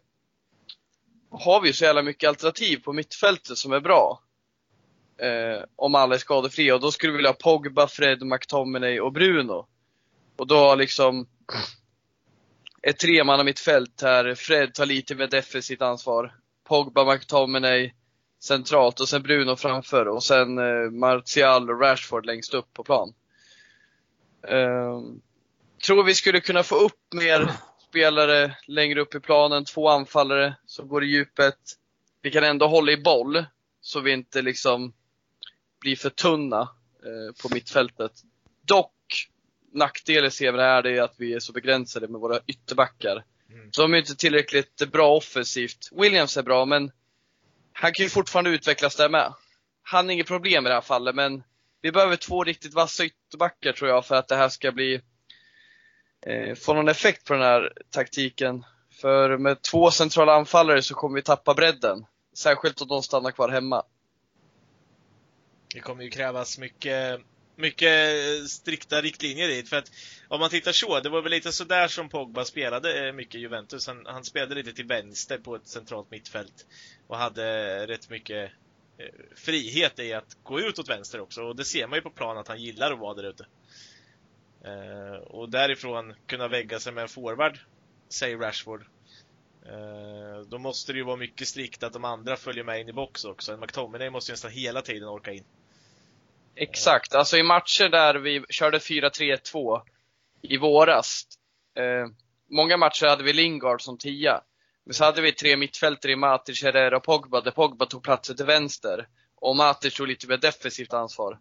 har 1.30 1.62
vi 1.62 1.68
ju 1.68 1.74
så 1.74 1.84
jävla 1.84 2.02
mycket 2.02 2.28
alternativ 2.28 2.78
på 2.78 2.94
mittfältet 2.94 3.58
som 3.58 3.72
är 3.74 3.80
bra. 3.80 4.22
Eh, 5.18 5.64
om 5.76 5.96
alla 5.96 6.16
är 6.16 6.20
skadefria. 6.20 6.76
Och 6.76 6.82
då 6.82 6.92
skulle 6.92 7.12
vi 7.12 7.18
vilja 7.18 7.30
ha 7.30 7.36
Pogba, 7.36 7.88
Fred, 7.88 8.22
McTominay 8.26 9.00
och 9.00 9.12
Bruno. 9.12 9.68
Och 10.38 10.48
då 10.48 10.76
liksom 10.76 11.28
ett 12.82 13.00
tremanna 13.00 13.44
mittfält 13.44 14.02
här. 14.02 14.36
Fred 14.36 14.74
tar 14.74 14.86
lite 14.86 15.16
mer 15.16 15.28
defensivt 15.28 15.82
ansvar. 15.82 16.36
Pogba, 16.68 17.14
McTominay 17.14 17.94
centralt 18.40 19.00
och 19.00 19.10
sen 19.10 19.22
Bruno 19.22 19.56
framför 19.56 20.08
och 20.08 20.24
sen 20.24 20.58
eh, 20.58 20.92
Martial 20.92 21.70
och 21.70 21.82
Rashford 21.82 22.26
längst 22.26 22.54
upp 22.54 22.74
på 22.74 22.84
plan. 22.84 23.14
Eh, 24.48 25.02
tror 25.86 26.04
vi 26.04 26.14
skulle 26.14 26.40
kunna 26.40 26.64
få 26.64 26.76
upp 26.76 27.14
mer 27.14 27.52
spelare 27.90 28.58
längre 28.68 29.02
upp 29.02 29.16
i 29.16 29.20
planen, 29.20 29.66
två 29.66 29.90
anfallare 29.90 30.56
som 30.66 30.88
går 30.88 31.04
i 31.04 31.08
djupet. 31.08 31.58
Vi 32.22 32.32
kan 32.32 32.44
ändå 32.44 32.68
hålla 32.68 32.92
i 32.92 32.98
boll 32.98 33.46
så 33.82 34.00
vi 34.00 34.12
inte 34.12 34.42
liksom 34.42 34.94
blir 35.80 35.96
för 35.96 36.10
tunna 36.10 36.62
eh, 37.06 37.42
på 37.42 37.54
mittfältet. 37.54 38.12
Dock 38.66 38.92
nackdelen 39.74 40.32
ser 40.32 40.52
vi 40.52 40.60
här 40.60 40.88
är 40.88 41.02
att 41.02 41.16
vi 41.18 41.34
är 41.34 41.40
så 41.40 41.54
begränsade 41.54 42.08
med 42.08 42.22
våra 42.22 42.40
ytterbackar. 42.48 43.24
Mm. 43.50 43.72
Så 43.72 43.82
de 43.82 43.94
är 43.94 43.98
inte 43.98 44.16
tillräckligt 44.16 44.92
bra 44.92 45.16
offensivt. 45.16 45.90
Williams 45.92 46.38
är 46.38 46.44
bra, 46.44 46.66
men 46.66 46.92
han 47.78 47.94
kan 47.94 48.04
ju 48.04 48.10
fortfarande 48.10 48.50
utvecklas 48.50 48.96
där 48.96 49.10
med. 49.10 49.34
Han 49.84 50.10
är 50.10 50.14
inget 50.14 50.28
problem 50.28 50.66
i 50.66 50.70
det 50.70 50.76
här 50.76 50.82
fallet, 50.82 51.16
men 51.16 51.44
vi 51.82 51.92
behöver 51.92 52.16
två 52.16 52.44
riktigt 52.44 52.74
vassa 52.74 53.06
ytterbackar 53.06 53.74
tror 53.74 53.90
jag 53.90 54.06
för 54.06 54.16
att 54.16 54.28
det 54.28 54.36
här 54.36 54.50
ska 54.50 54.72
bli 54.72 55.02
eh, 56.26 56.56
få 56.56 56.74
någon 56.74 56.88
effekt 56.88 57.26
på 57.28 57.34
den 57.34 57.42
här 57.42 57.74
taktiken. 57.90 58.66
För 59.02 59.38
med 59.38 59.62
två 59.62 59.92
centrala 59.92 60.34
anfallare 60.36 60.82
så 60.82 60.94
kommer 60.94 61.16
vi 61.16 61.22
tappa 61.22 61.54
bredden. 61.54 62.06
Särskilt 62.38 62.82
om 62.82 62.88
de 62.88 63.04
stannar 63.04 63.32
kvar 63.32 63.50
hemma. 63.50 63.84
Det 65.74 65.80
kommer 65.80 66.04
ju 66.04 66.10
krävas 66.10 66.58
mycket 66.58 67.22
mycket 67.56 67.90
strikta 68.50 69.02
riktlinjer 69.02 69.48
dit. 69.48 69.70
För 69.70 69.78
att 69.78 69.92
om 70.28 70.40
man 70.40 70.50
tittar 70.50 70.72
så, 70.72 71.00
det 71.00 71.10
var 71.10 71.22
väl 71.22 71.32
lite 71.32 71.52
sådär 71.52 71.88
som 71.88 72.10
Pogba 72.10 72.46
spelade 72.46 73.08
eh, 73.08 73.14
mycket 73.14 73.36
i 73.36 73.40
Juventus. 73.40 73.88
Han, 73.88 74.06
han 74.06 74.24
spelade 74.24 74.56
lite 74.56 74.74
till 74.74 74.86
vänster 74.86 75.38
på 75.38 75.56
ett 75.56 75.68
centralt 75.68 76.12
mittfält 76.12 76.66
och 77.08 77.18
hade 77.18 77.88
rätt 77.88 78.10
mycket 78.10 78.52
eh, 78.98 79.08
frihet 79.36 80.00
i 80.00 80.14
att 80.14 80.38
gå 80.44 80.60
ut 80.60 80.80
åt 80.80 80.90
vänster 80.90 81.22
också. 81.22 81.44
Och 81.44 81.56
det 81.56 81.66
ser 81.66 81.88
man 81.88 81.98
ju 81.98 82.02
på 82.02 82.10
plan 82.10 82.38
att 82.38 82.48
han 82.48 82.62
gillar 82.62 82.92
att 82.92 83.00
vara 83.00 83.14
där 83.14 83.30
ute. 83.30 83.46
Eh, 84.66 85.22
och 85.22 85.50
därifrån 85.50 86.14
kunna 86.28 86.48
vägga 86.48 86.80
sig 86.80 86.94
med 86.94 87.02
en 87.02 87.08
forward, 87.08 87.60
säger 88.10 88.38
Rashford. 88.38 88.86
Eh, 89.66 90.40
då 90.48 90.58
måste 90.58 90.94
det 90.94 90.98
ju 90.98 91.06
vara 91.06 91.16
mycket 91.16 91.48
strikt 91.48 91.84
att 91.84 91.94
de 91.94 92.06
andra 92.06 92.36
följer 92.36 92.64
med 92.64 92.80
in 92.80 92.90
i 92.90 92.94
box 92.94 93.26
också. 93.26 93.54
En 93.54 93.60
McTominay 93.60 94.10
måste 94.10 94.32
ju 94.32 94.34
nästan 94.34 94.52
hela 94.52 94.82
tiden 94.82 95.10
orka 95.10 95.32
in. 95.32 95.44
Exakt, 96.56 97.16
alltså 97.16 97.38
i 97.38 97.44
matcher 97.44 97.90
där 97.90 98.16
vi 98.16 98.46
körde 98.50 98.78
4-3-2 98.78 99.82
i 100.42 100.58
våras. 100.58 101.24
Eh, 101.78 102.08
många 102.50 102.78
matcher 102.78 103.06
hade 103.06 103.24
vi 103.24 103.34
Lingard 103.34 103.82
som 103.82 103.98
tia. 103.98 104.42
Men 104.86 104.94
så 104.94 105.04
hade 105.04 105.22
vi 105.22 105.32
tre 105.32 105.58
mittfältare 105.58 106.12
i 106.12 106.16
Matic, 106.16 106.64
Herrera 106.64 106.98
och 106.98 107.04
Pogba, 107.04 107.42
där 107.42 107.52
Pogba 107.52 107.86
tog 107.86 108.04
platsen 108.04 108.36
till 108.36 108.46
vänster. 108.46 109.08
Och 109.36 109.56
Matic 109.56 109.94
tog 109.94 110.08
lite 110.08 110.28
mer 110.28 110.38
defensivt 110.38 110.94
ansvar. 110.94 111.40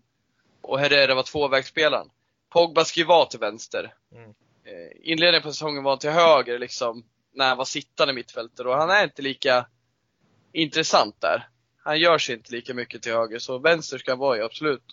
Och 0.60 0.78
Herrera 0.78 1.14
var 1.14 1.22
tvåvägsspelaren. 1.22 2.10
Pogba 2.48 2.84
ska 2.84 3.00
ju 3.00 3.06
vara 3.06 3.26
till 3.26 3.40
vänster. 3.40 3.94
Mm. 4.12 4.30
Eh, 4.64 5.12
inledningen 5.12 5.42
på 5.42 5.52
säsongen 5.52 5.82
var 5.82 5.92
han 5.92 5.98
till 5.98 6.10
höger 6.10 6.58
liksom, 6.58 7.04
när 7.32 7.48
han 7.48 7.56
var 7.56 7.64
sittande 7.64 8.14
mittfältare. 8.14 8.68
Och 8.68 8.76
han 8.76 8.90
är 8.90 9.04
inte 9.04 9.22
lika 9.22 9.66
intressant 10.52 11.20
där. 11.20 11.48
Han 11.82 12.00
gör 12.00 12.18
sig 12.18 12.34
inte 12.34 12.52
lika 12.52 12.74
mycket 12.74 13.02
till 13.02 13.12
höger, 13.12 13.38
så 13.38 13.58
vänster 13.58 13.98
ska 13.98 14.10
han 14.10 14.18
vara 14.18 14.38
i, 14.38 14.42
absolut. 14.42 14.84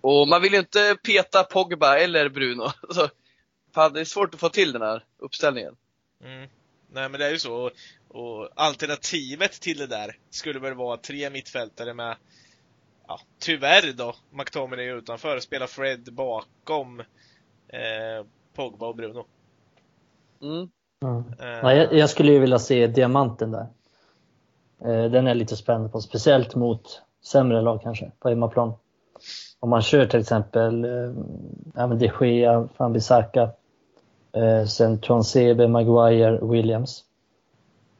Och 0.00 0.28
man 0.28 0.42
vill 0.42 0.52
ju 0.52 0.58
inte 0.58 0.96
peta 1.02 1.44
Pogba 1.44 1.98
eller 1.98 2.28
Bruno. 2.28 2.72
Så, 2.90 3.08
fan, 3.74 3.92
det 3.92 4.00
är 4.00 4.04
svårt 4.04 4.34
att 4.34 4.40
få 4.40 4.48
till 4.48 4.72
den 4.72 4.82
här 4.82 5.04
uppställningen. 5.18 5.76
Mm. 6.24 6.48
Nej 6.92 7.08
men 7.08 7.20
det 7.20 7.26
är 7.26 7.30
ju 7.30 7.38
så. 7.38 7.54
Och, 7.54 7.70
och, 8.08 8.48
alternativet 8.54 9.52
till 9.52 9.78
det 9.78 9.86
där 9.86 10.16
skulle 10.30 10.60
väl 10.60 10.74
vara 10.74 10.96
tre 10.96 11.30
mittfältare 11.30 11.94
med, 11.94 12.16
ja, 13.06 13.20
tyvärr 13.38 13.92
då, 13.92 14.14
McTominay 14.30 14.86
utanför, 14.86 15.40
spela 15.40 15.66
Fred 15.66 16.08
bakom 16.12 17.00
eh, 17.68 18.26
Pogba 18.54 18.86
och 18.86 18.96
Bruno. 18.96 19.24
Mm. 20.42 20.68
Mm. 21.04 21.16
Uh, 21.16 21.62
Nej, 21.62 21.76
jag, 21.76 21.94
jag, 21.94 22.10
skulle 22.10 22.32
ju 22.32 22.38
vilja 22.38 22.58
se 22.58 22.86
diamanten 22.86 23.50
där. 23.50 23.66
Eh, 24.84 25.10
den 25.10 25.26
är 25.26 25.34
lite 25.34 25.56
spänd 25.56 25.92
på, 25.92 26.00
speciellt 26.00 26.54
mot 26.54 27.02
sämre 27.24 27.62
lag 27.62 27.82
kanske, 27.82 28.12
på 28.18 28.28
hemmaplan 28.28 28.74
om 29.62 29.70
man 29.70 29.82
kör 29.82 30.06
till 30.06 30.20
exempel 30.20 30.84
eh, 30.84 31.88
de 31.88 32.10
Gea, 32.20 32.68
Van 32.76 32.92
Bissaka, 32.92 33.50
eh, 34.32 34.66
sen 34.66 35.00
Transebe, 35.00 35.68
Maguire, 35.68 36.38
Williams. 36.42 37.04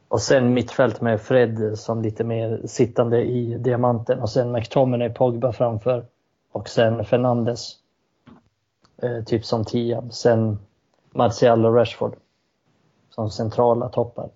Och 0.07 0.21
sen 0.21 0.53
mittfält 0.53 1.01
med 1.01 1.21
Fred 1.21 1.79
som 1.79 2.01
lite 2.01 2.23
mer 2.23 2.61
sittande 2.65 3.23
i 3.23 3.57
diamanten 3.57 4.19
och 4.19 4.29
sen 4.29 4.51
McTominay, 4.51 5.09
Pogba 5.09 5.51
framför 5.51 6.05
och 6.51 6.69
sen 6.69 7.05
Fernandes. 7.05 7.75
Eh, 9.01 9.23
typ 9.23 9.45
som 9.45 9.65
tia. 9.65 10.03
Sen 10.09 10.59
Martial 11.11 11.65
och 11.65 11.75
Rashford 11.75 12.15
som 13.09 13.29
centrala 13.29 13.89
toppar. 13.89 14.29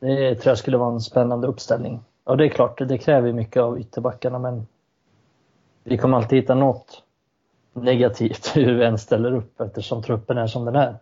Det 0.00 0.34
tror 0.34 0.50
jag 0.50 0.58
skulle 0.58 0.76
vara 0.76 0.92
en 0.92 1.00
spännande 1.00 1.46
uppställning. 1.46 2.00
Och 2.24 2.36
det 2.36 2.44
är 2.44 2.48
klart, 2.48 2.88
det 2.88 2.98
kräver 2.98 3.32
mycket 3.32 3.62
av 3.62 3.80
ytterbackarna 3.80 4.38
men 4.38 4.66
vi 5.84 5.98
kommer 5.98 6.16
alltid 6.16 6.38
hitta 6.38 6.54
något 6.54 7.02
negativt 7.72 8.46
hur 8.56 8.74
vi 8.74 8.84
än 8.84 8.98
ställer 8.98 9.34
upp 9.34 9.60
eftersom 9.60 10.02
truppen 10.02 10.38
är 10.38 10.46
som 10.46 10.64
den 10.64 10.76
är. 10.76 10.96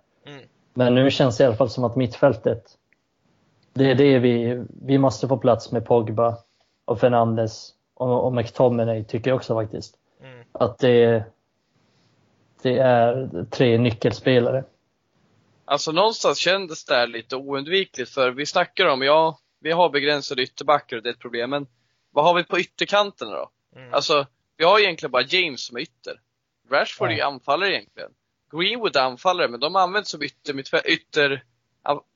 Men 0.75 0.95
nu 0.95 1.11
känns 1.11 1.37
det 1.37 1.45
i 1.45 1.47
alla 1.47 1.57
fall 1.57 1.71
som 1.71 1.85
att 1.85 1.97
mittfältet, 1.97 2.65
det 3.73 3.91
är 3.91 3.95
det 3.95 4.19
vi, 4.19 4.65
vi 4.83 4.99
måste 4.99 5.29
få 5.29 5.39
plats 5.39 5.73
med 5.73 5.87
Pogba 5.87 6.39
och 6.85 7.01
Fernandes 7.01 7.75
och, 7.95 8.25
och 8.25 8.33
McTominay 8.33 9.05
tycker 9.05 9.31
jag 9.31 9.37
också 9.37 9.55
faktiskt. 9.55 9.97
Mm. 10.23 10.45
Att 10.53 10.79
det, 10.79 11.25
det 12.63 12.79
är 12.79 13.29
tre 13.51 13.79
nyckelspelare. 13.79 14.65
Alltså 15.65 15.93
någonstans 15.93 16.39
kändes 16.39 16.85
det 16.85 17.07
lite 17.07 17.37
oundvikligt 17.37 18.11
för 18.11 18.31
vi 18.31 18.47
snackar 18.47 18.87
om, 18.87 19.03
ja, 19.03 19.39
vi 19.61 19.73
har 19.73 19.91
begränsade 19.91 20.43
ytterbackar 20.43 20.97
och 20.97 21.03
det 21.03 21.09
är 21.09 21.13
ett 21.13 21.19
problem, 21.19 21.51
men 21.51 21.67
vad 22.11 22.25
har 22.25 22.35
vi 22.35 22.45
på 22.45 22.61
ytterkanterna 22.61 23.31
då? 23.31 23.51
Mm. 23.77 23.95
Alltså, 23.95 24.27
vi 24.57 24.65
har 24.65 24.79
egentligen 24.79 25.11
bara 25.11 25.23
James 25.23 25.61
som 25.61 25.77
är 25.77 25.81
ytter. 25.81 26.21
Rashford 26.71 27.09
ja. 27.09 27.13
är 27.13 27.17
ju 27.17 27.23
anfallare 27.23 27.73
egentligen. 27.73 28.11
Greenwood 28.53 28.97
är 28.97 29.01
anfallare, 29.01 29.49
men 29.49 29.61
de 29.61 29.77
används 29.77 30.11
som 30.11 30.23
ytter, 30.23 30.91
ytter, 30.91 31.45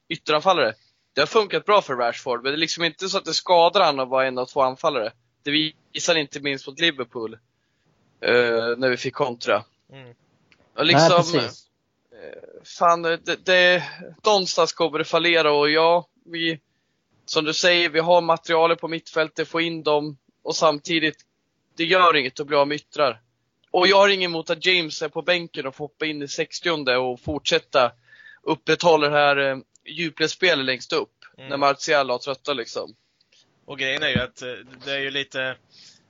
ytteranfallare. 0.09 0.74
Det 1.12 1.20
har 1.20 1.26
funkat 1.26 1.64
bra 1.64 1.82
för 1.82 1.95
Rashford, 1.95 2.43
men 2.43 2.53
det 2.53 2.57
är 2.57 2.61
liksom 2.61 2.85
inte 2.85 3.09
så 3.09 3.18
att 3.18 3.24
det 3.24 3.35
skadar 3.35 3.85
han 3.85 4.01
att 4.01 4.09
vara 4.09 4.26
en 4.26 4.39
av 4.39 4.47
två 4.47 4.62
anfallare. 4.62 5.12
Det 5.43 5.72
visar 5.93 6.14
inte 6.14 6.41
minst 6.41 6.66
mot 6.66 6.80
Liverpool. 6.80 7.39
eh, 8.20 8.76
när 8.76 8.89
vi 8.89 8.97
fick 8.97 9.14
kontra. 9.14 9.64
Mm. 9.93 10.14
Och 10.74 10.85
liksom, 10.85 11.22
Nej, 11.32 11.43
precis. 11.43 11.66
fan, 12.78 13.03
det, 13.03 13.45
det, 13.45 13.85
någonstans 14.24 14.72
kommer 14.72 14.99
det 14.99 15.05
fallera 15.05 15.53
och 15.53 15.70
ja, 15.70 16.09
vi, 16.24 16.61
som 17.26 17.45
du 17.45 17.55
säger, 17.55 17.89
vi 17.89 18.01
har 18.01 18.20
materialet 18.20 18.80
på 18.80 18.89
mittfältet, 18.89 19.49
få 19.49 19.61
in 19.61 19.82
dem 19.82 20.18
och 20.43 20.57
samtidigt, 20.57 21.16
det 21.76 21.85
gör 21.85 22.16
inget 22.16 22.41
att 22.41 22.47
bli 22.47 22.57
av 22.57 22.68
med 22.68 22.74
yttrar. 22.74 23.20
Och 23.74 23.88
jag 23.88 23.96
har 23.96 24.08
inget 24.08 24.28
emot 24.28 24.50
att 24.50 24.66
James 24.66 25.02
är 25.02 25.08
på 25.08 25.22
bänken 25.22 25.66
och 25.66 25.74
får 25.74 25.84
hoppa 25.84 26.06
in 26.06 26.22
i 26.22 26.28
60 26.28 26.70
och 26.96 27.20
fortsätta 27.20 27.92
upprätthålla 28.42 29.08
det 29.08 29.16
här 29.16 29.36
eh, 29.36 29.58
djupledsspelet 29.84 30.64
längst 30.64 30.92
upp. 30.92 31.12
Mm. 31.38 31.48
När 31.48 31.56
Martial 31.56 32.10
har 32.10 32.18
trötta 32.18 32.52
liksom. 32.52 32.94
Och 33.64 33.78
grejen 33.78 34.02
är 34.02 34.08
ju 34.08 34.18
att 34.18 34.42
eh, 34.42 34.52
det 34.84 34.92
är 34.92 34.98
ju 34.98 35.10
lite, 35.10 35.56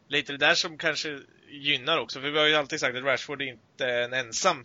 lite 0.08 0.32
det 0.32 0.38
där 0.38 0.54
som 0.54 0.78
kanske 0.78 1.20
gynnar 1.48 1.98
också. 1.98 2.20
För 2.20 2.30
vi 2.30 2.38
har 2.38 2.46
ju 2.46 2.54
alltid 2.54 2.80
sagt 2.80 2.96
att 2.96 3.04
Rashford 3.04 3.42
är 3.42 3.46
inte 3.46 3.86
en 3.86 4.12
ensam 4.12 4.64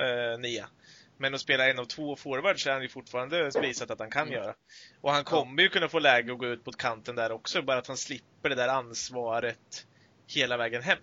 eh, 0.00 0.40
nia. 0.40 0.68
Men 1.16 1.34
att 1.34 1.40
spela 1.40 1.68
en 1.68 1.78
av 1.78 1.84
två 1.84 2.16
forwards 2.16 2.66
är 2.66 2.72
han 2.72 2.82
ju 2.82 2.88
fortfarande 2.88 3.50
visat 3.62 3.90
att 3.90 4.00
han 4.00 4.10
kan 4.10 4.32
göra. 4.32 4.54
Och 5.00 5.12
han 5.12 5.24
kommer 5.24 5.62
ju 5.62 5.68
kunna 5.68 5.88
få 5.88 5.98
läge 5.98 6.32
att 6.32 6.38
gå 6.38 6.46
ut 6.46 6.66
mot 6.66 6.76
kanten 6.76 7.16
där 7.16 7.32
också, 7.32 7.62
bara 7.62 7.78
att 7.78 7.86
han 7.86 7.96
slipper 7.96 8.48
det 8.48 8.54
där 8.54 8.68
ansvaret 8.68 9.86
hela 10.26 10.56
vägen 10.56 10.82
hem. 10.82 10.98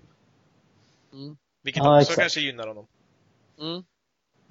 Mm. 1.16 1.38
Vilket 1.64 1.84
Ja, 1.84 1.96
också 1.98 2.02
exakt. 2.02 2.20
kanske 2.20 2.40
gynnar 2.40 2.68
honom. 2.68 2.88
Mm. 3.60 3.84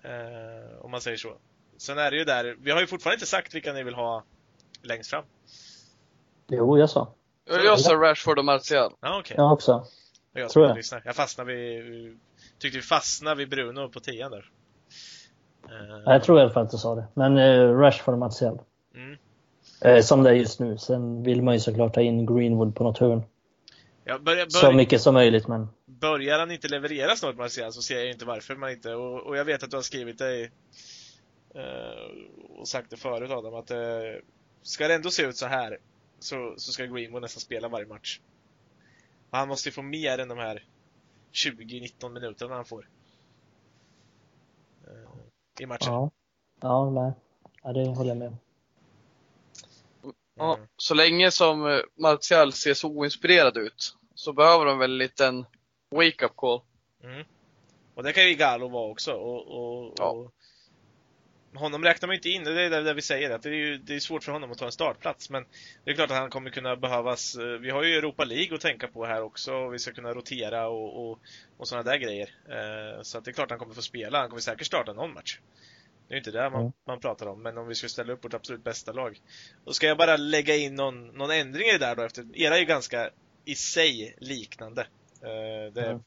Eh, 0.03 0.79
om 0.85 0.91
man 0.91 1.01
säger 1.01 1.17
så. 1.17 1.37
Sen 1.77 1.99
är 1.99 2.11
det 2.11 2.17
ju 2.17 2.25
där, 2.25 2.57
vi 2.61 2.71
har 2.71 2.81
ju 2.81 2.87
fortfarande 2.87 3.15
inte 3.15 3.27
sagt 3.27 3.55
vilka 3.55 3.73
ni 3.73 3.83
vill 3.83 3.95
ha 3.95 4.23
längst 4.83 5.11
fram. 5.11 5.25
Jo, 6.49 6.79
jag 6.79 6.91
sa. 6.91 7.15
Jag 7.45 7.81
sa 7.81 7.95
Rashford 7.95 8.39
och 8.39 8.45
Martial. 8.45 8.93
Ja, 9.01 9.19
okej. 9.21 9.35
Jag 9.37 9.53
också. 9.53 9.85
Jag 10.33 10.51
Tror 10.51 10.67
jag. 10.67 10.77
lyssnar. 10.77 11.03
Jag 11.05 11.17
fastnade 11.17 11.55
vid, 11.55 12.19
tyckte 12.59 12.79
vi 12.79 12.83
fastnade 12.83 13.37
vid 13.37 13.49
Bruno 13.51 13.89
på 13.89 14.01
tian 14.01 14.31
där. 14.31 14.51
Eh, 15.69 16.03
Jag 16.13 16.23
tror 16.25 16.39
i 16.39 16.43
alla 16.43 16.51
fall 16.51 16.63
att 16.65 16.71
du 16.71 16.79
sa 16.79 16.95
det. 16.95 17.05
Men 17.15 17.39
eh, 17.39 17.79
Rashford 17.79 18.13
och 18.15 18.19
Martial. 18.19 18.61
Mm. 18.95 19.19
Eh, 19.81 20.03
som 20.03 20.23
det 20.23 20.31
är 20.31 20.35
just 20.35 20.61
nu. 20.61 20.79
Sen 20.79 21.23
vill 21.23 21.43
man 21.43 21.55
ju 21.55 21.61
såklart 21.61 21.95
ta 21.95 22.01
in 22.01 22.27
Greenwood 22.27 22.75
på 22.77 22.85
något 22.85 22.99
hörn. 22.99 23.23
Ja, 24.05 24.19
börjar, 24.19 24.47
Så 24.49 24.67
börj, 24.67 24.77
mycket 24.77 25.01
som 25.01 25.15
möjligt, 25.15 25.49
men 25.49 25.69
börjar 25.87 26.39
han 26.39 26.51
inte 26.51 26.69
leverera 26.69 27.17
snart 27.17 27.37
Martial 27.37 27.73
så 27.73 27.83
ser 27.83 27.99
jag 27.99 28.11
inte 28.11 28.25
varför 28.25 28.57
man 28.57 28.71
inte, 28.71 28.95
och, 28.95 29.21
och 29.27 29.37
jag 29.37 29.45
vet 29.45 29.63
att 29.63 29.71
du 29.71 29.77
har 29.77 29.83
skrivit 29.83 30.21
i, 30.21 30.51
eh, 31.55 32.59
och 32.59 32.69
sagt 32.69 32.91
det 32.91 32.97
förut 32.97 33.31
Adam, 33.31 33.55
att 33.55 33.71
eh, 33.71 33.79
ska 34.63 34.89
det 34.89 34.95
ändå 34.95 35.11
se 35.11 35.23
ut 35.23 35.37
så 35.37 35.47
här 35.47 35.79
så, 36.19 36.55
så 36.57 36.73
ska 36.73 36.85
Greenwood 36.87 37.23
nästan 37.23 37.41
spela 37.41 37.69
varje 37.69 37.87
match. 37.87 38.21
Och 39.31 39.39
han 39.39 39.49
måste 39.49 39.69
ju 39.69 39.73
få 39.73 39.83
mer 39.83 40.19
än 40.19 40.29
de 40.29 40.39
här 40.39 40.65
20-19 41.33 42.09
minuterna 42.09 42.55
han 42.55 42.65
får. 42.65 42.89
Eh, 44.87 45.11
I 45.61 45.67
matchen. 45.67 45.93
ja. 45.93 46.11
Ja, 46.61 46.91
nej. 46.91 47.13
Ja, 47.63 47.73
det 47.73 47.87
håller 47.89 48.11
jag 48.11 48.17
med 48.17 48.29
om. 48.29 48.37
Ja, 50.37 50.55
Mm. 50.55 50.67
så 50.77 50.95
länge 50.95 51.31
som 51.31 51.67
eh, 51.67 51.81
Martial 51.99 52.53
ser 52.53 52.75
så 52.75 52.89
oinspirerad 52.89 53.57
ut 53.57 53.95
så 54.15 54.33
behöver 54.33 54.67
de 54.67 54.79
väl 54.79 54.91
en 54.91 54.99
liten 54.99 55.47
wake-up 55.91 56.37
call. 56.37 56.61
Mm. 57.05 57.25
Och 57.95 58.03
det 58.03 58.13
kan 58.13 58.25
ju 58.25 58.31
Igalo 58.31 58.69
vara 58.69 58.91
också. 58.91 59.13
Och, 59.13 59.47
och, 59.47 59.95
Ja. 59.99 60.05
och 60.11 60.33
honom 61.61 61.85
räknar 61.85 62.07
man 62.07 62.17
inte 62.17 62.29
in, 62.29 62.45
det 62.45 62.63
är 62.63 62.71
det 62.83 62.95
vi 62.95 63.03
säger, 63.03 63.31
att 63.31 63.43
det 63.43 63.49
är, 63.49 63.53
ju, 63.53 63.79
det 63.79 63.95
är 63.95 64.01
svårt 64.01 64.25
för 64.25 64.33
honom 64.33 64.53
att 64.53 64.59
ta 64.59 64.65
en 64.67 64.73
startplats. 64.73 65.31
Men 65.31 65.47
det 65.85 65.91
är 65.91 65.95
klart 65.95 66.11
att 66.11 66.17
han 66.17 66.31
kommer 66.31 66.51
kunna 66.51 66.77
behövas. 66.77 67.37
eh, 67.37 67.45
Vi 67.47 67.71
har 67.71 67.83
ju 67.83 67.95
Europa 67.95 68.25
League 68.25 68.55
att 68.55 68.61
tänka 68.61 68.89
på 68.89 69.05
här 69.07 69.23
också, 69.23 69.55
och 69.55 69.75
vi 69.75 69.79
ska 69.79 69.93
kunna 69.93 70.15
rotera 70.15 70.69
och, 70.69 71.11
och, 71.11 71.19
och 71.57 71.69
sådana 71.69 71.91
där 71.91 71.97
grejer. 71.99 72.31
Eh, 72.49 73.03
Så 73.03 73.21
det 73.21 73.31
är 73.31 73.33
klart 73.33 73.45
att 73.45 73.51
han 73.51 73.59
kommer 73.59 73.75
få 73.75 73.83
spela, 73.83 74.19
han 74.19 74.29
kommer 74.29 74.41
säkert 74.43 74.67
starta 74.67 74.93
någon 74.93 75.15
match. 75.15 75.39
Det 76.09 76.15
är 76.15 76.19
inte 76.19 76.31
det 76.31 76.51
man, 76.51 76.61
Mm. 76.61 76.73
man 76.87 77.01
pratar 77.01 77.27
om, 77.27 77.43
men 77.43 77.59
om 77.59 77.67
vi 77.69 77.75
ska 77.75 77.89
ställa 77.89 78.13
upp 78.13 78.25
vårt 78.25 78.35
absolut 78.35 78.65
bästa 78.65 78.93
lag. 78.93 79.21
Då 79.65 79.73
ska 79.73 79.87
jag 79.87 79.99
bara 79.99 80.17
lägga 80.17 80.57
in 80.57 80.75
någon, 80.75 81.07
någon 81.09 81.31
ändring 81.31 81.69
i 81.69 81.73
det 81.73 81.79
där 81.79 81.97
då, 81.97 82.03
efter, 82.03 82.27
era 82.35 82.55
är 82.55 82.61
ju 82.61 82.65
ganska 82.67 83.11
i 83.45 83.55
sig 83.55 84.15
liknande. 84.19 84.83
Eh, 85.23 85.73
Det 85.73 85.81
är 85.81 85.91
Mm. 85.91 86.03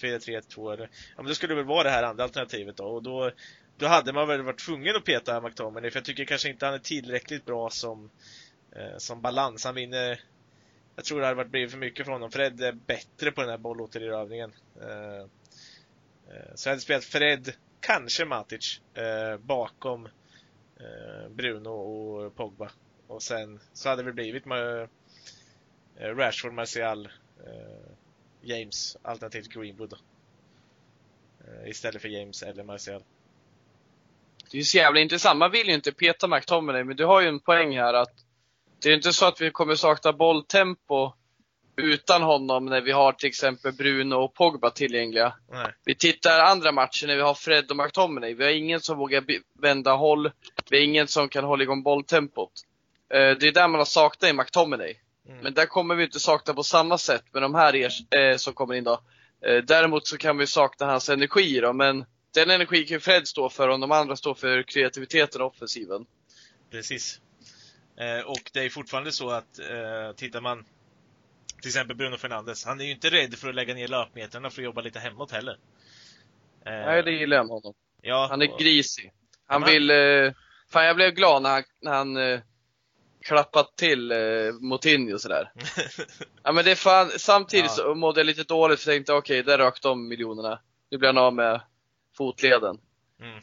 4-3-2 0.00 0.72
eller, 0.72 0.84
ja 0.84 1.22
men 1.22 1.26
det 1.26 1.34
skulle 1.34 1.54
väl 1.54 1.64
vara 1.64 1.82
det 1.82 1.90
här 1.90 2.02
andra 2.02 2.24
alternativet 2.24 2.76
då 2.76 2.84
och 2.84 3.02
då, 3.02 3.30
då 3.78 3.86
hade 3.86 4.12
man 4.12 4.28
väl 4.28 4.42
varit 4.42 4.58
tvungen 4.58 4.96
att 4.96 5.04
peta 5.04 5.40
McTominay 5.40 5.90
för 5.90 5.98
jag 5.98 6.04
tycker 6.04 6.24
kanske 6.24 6.48
inte 6.48 6.66
han 6.66 6.74
är 6.74 6.78
tillräckligt 6.78 7.44
bra 7.44 7.70
som, 7.70 8.10
eh, 8.76 8.96
som 8.98 9.20
balans. 9.22 9.64
Han 9.64 9.74
vinner, 9.74 10.20
jag 10.96 11.04
tror 11.04 11.20
det 11.20 11.26
hade 11.26 11.36
varit 11.36 11.50
blivit 11.50 11.70
för 11.70 11.78
mycket 11.78 12.06
för 12.06 12.12
honom. 12.12 12.30
Fred 12.30 12.60
är 12.60 12.72
bättre 12.72 13.32
på 13.32 13.40
den 13.40 13.50
här 13.50 13.58
bollåtererövringen. 13.58 14.52
Eh, 14.82 15.20
eh, 16.34 16.54
så 16.54 16.68
jag 16.68 16.72
hade 16.72 16.80
spelat 16.82 17.04
Fred, 17.04 17.52
kanske 17.80 18.24
Matic, 18.24 18.80
eh, 18.94 19.36
bakom 19.36 20.06
eh, 20.80 21.28
Bruno 21.30 21.68
och 21.68 22.36
Pogba. 22.36 22.70
Och 23.06 23.22
sen 23.22 23.60
så 23.72 23.88
hade 23.88 24.02
det 24.02 24.12
blivit 24.12 24.46
med 24.46 24.88
eh, 25.96 26.16
Rashford, 26.16 26.52
Martial, 26.52 27.06
eh, 27.46 27.92
James 28.42 28.96
alternativt 29.02 29.48
Greenwood 29.48 29.90
då. 29.90 29.96
Eh, 31.44 31.70
Istället 31.70 32.02
för 32.02 32.08
James 32.08 32.42
eller 32.42 32.64
Martial. 32.64 33.02
Det 34.50 34.56
är 34.56 34.58
ju 34.58 34.64
så 34.64 34.76
jävla 34.76 35.00
intressant. 35.00 35.38
Man 35.38 35.50
vill 35.50 35.68
ju 35.68 35.74
inte 35.74 35.92
peta 35.92 36.28
McTominay, 36.28 36.84
men 36.84 36.96
du 36.96 37.04
har 37.04 37.20
ju 37.20 37.28
en 37.28 37.40
poäng 37.40 37.78
här 37.78 37.94
att 37.94 38.14
det 38.82 38.90
är 38.90 38.94
inte 38.94 39.12
så 39.12 39.26
att 39.26 39.40
vi 39.40 39.50
kommer 39.50 39.74
sakna 39.74 40.12
bolltempo 40.12 41.12
utan 41.80 42.22
honom 42.22 42.66
när 42.66 42.80
vi 42.80 42.92
har 42.92 43.12
till 43.12 43.28
exempel 43.28 43.72
Bruno 43.72 44.14
och 44.14 44.34
Pogba 44.34 44.70
tillgängliga. 44.70 45.34
Nej. 45.52 45.72
Vi 45.84 45.94
tittar 45.94 46.38
andra 46.40 46.72
matcher 46.72 47.06
när 47.06 47.16
vi 47.16 47.22
har 47.22 47.34
Fred 47.34 47.70
och 47.70 47.76
McTominay. 47.76 48.34
Vi 48.34 48.44
har 48.44 48.50
ingen 48.50 48.80
som 48.80 48.98
vågar 48.98 49.24
vända 49.60 49.92
håll. 49.92 50.30
Vi 50.70 50.76
har 50.76 50.84
ingen 50.84 51.08
som 51.08 51.28
kan 51.28 51.44
hålla 51.44 51.62
igång 51.62 51.82
bolltempot. 51.82 52.52
Eh, 53.14 53.18
Det 53.18 53.48
är 53.48 53.52
där 53.52 53.68
man 53.68 53.80
har 53.80 53.84
saknat 53.84 54.30
i 54.30 54.32
McTominay. 54.32 54.94
Mm. 55.28 55.40
Men 55.42 55.54
där 55.54 55.66
kommer 55.66 55.94
vi 55.94 56.04
inte 56.04 56.20
sakna 56.20 56.54
på 56.54 56.62
samma 56.62 56.98
sätt 56.98 57.24
med 57.32 57.42
de 57.42 57.54
här 57.54 57.72
ers- 57.72 58.14
eh, 58.16 58.36
som 58.36 58.54
kommer 58.54 58.74
in 58.74 58.84
då. 58.84 59.00
Eh, 59.46 59.56
däremot 59.56 60.06
så 60.06 60.16
kan 60.18 60.38
vi 60.38 60.46
sakna 60.46 60.86
hans 60.86 61.08
energi 61.08 61.60
då, 61.60 61.72
men 61.72 62.04
den 62.34 62.50
energi 62.50 62.84
kan 62.84 62.94
ju 62.94 63.00
Fred 63.00 63.28
stå 63.28 63.48
för 63.48 63.68
om 63.68 63.80
de 63.80 63.92
andra 63.92 64.16
står 64.16 64.34
för 64.34 64.62
kreativiteten 64.62 65.40
och 65.40 65.46
offensiven. 65.46 66.06
Precis. 66.70 67.20
Och 68.26 68.50
det 68.52 68.60
är 68.64 68.68
fortfarande 68.70 69.12
så 69.12 69.30
att 69.30 69.58
eh, 69.58 70.12
tittar 70.16 70.40
man 70.40 70.64
till 71.60 71.68
exempel 71.68 71.96
Bruno 71.96 72.16
Fernandes, 72.16 72.64
han 72.64 72.80
är 72.80 72.84
ju 72.84 72.90
inte 72.90 73.10
rädd 73.10 73.34
för 73.34 73.48
att 73.48 73.54
lägga 73.54 73.74
ner 73.74 73.88
löpmetrarna 73.88 74.50
för 74.50 74.62
att 74.62 74.64
jobba 74.64 74.80
lite 74.80 74.98
hemåt 74.98 75.30
heller. 75.32 75.58
Eh, 76.66 76.72
Nej, 76.72 77.02
det 77.02 77.10
gillar 77.12 77.36
jag 77.36 77.46
med 77.46 77.54
honom. 77.54 77.74
ja, 78.02 78.26
Han 78.30 78.42
är 78.42 78.52
och- 78.52 78.58
grisig. 78.60 79.12
Han 79.46 79.60
Men- 79.60 79.70
vill... 79.70 79.90
Eh, 79.90 80.32
fan, 80.72 80.84
jag 80.84 80.96
blev 80.96 81.10
glad 81.10 81.42
när 81.42 81.50
han, 81.50 81.62
när 81.80 81.92
han 81.92 82.16
eh, 82.16 82.40
klappat 83.22 83.76
till 83.76 84.12
eh, 84.12 84.18
Moutinho 84.60 85.18
sådär. 85.18 85.52
Ja, 86.42 86.52
men 86.52 86.64
det 86.64 86.70
är 86.70 86.74
fan, 86.74 87.10
samtidigt 87.16 87.64
Ja. 87.78 87.84
så 87.84 87.94
mådde 87.94 88.20
jag 88.20 88.26
lite 88.26 88.44
dåligt 88.44 88.80
för 88.80 88.90
jag 88.90 88.96
tänkte 88.96 89.12
okej, 89.12 89.42
där 89.42 89.58
rök 89.58 89.82
de 89.82 90.08
miljonerna. 90.08 90.60
Nu 90.90 90.98
blir 90.98 91.08
han 91.08 91.18
av 91.18 91.34
med 91.34 91.60
fotleden. 92.16 92.78
Mm. 93.22 93.40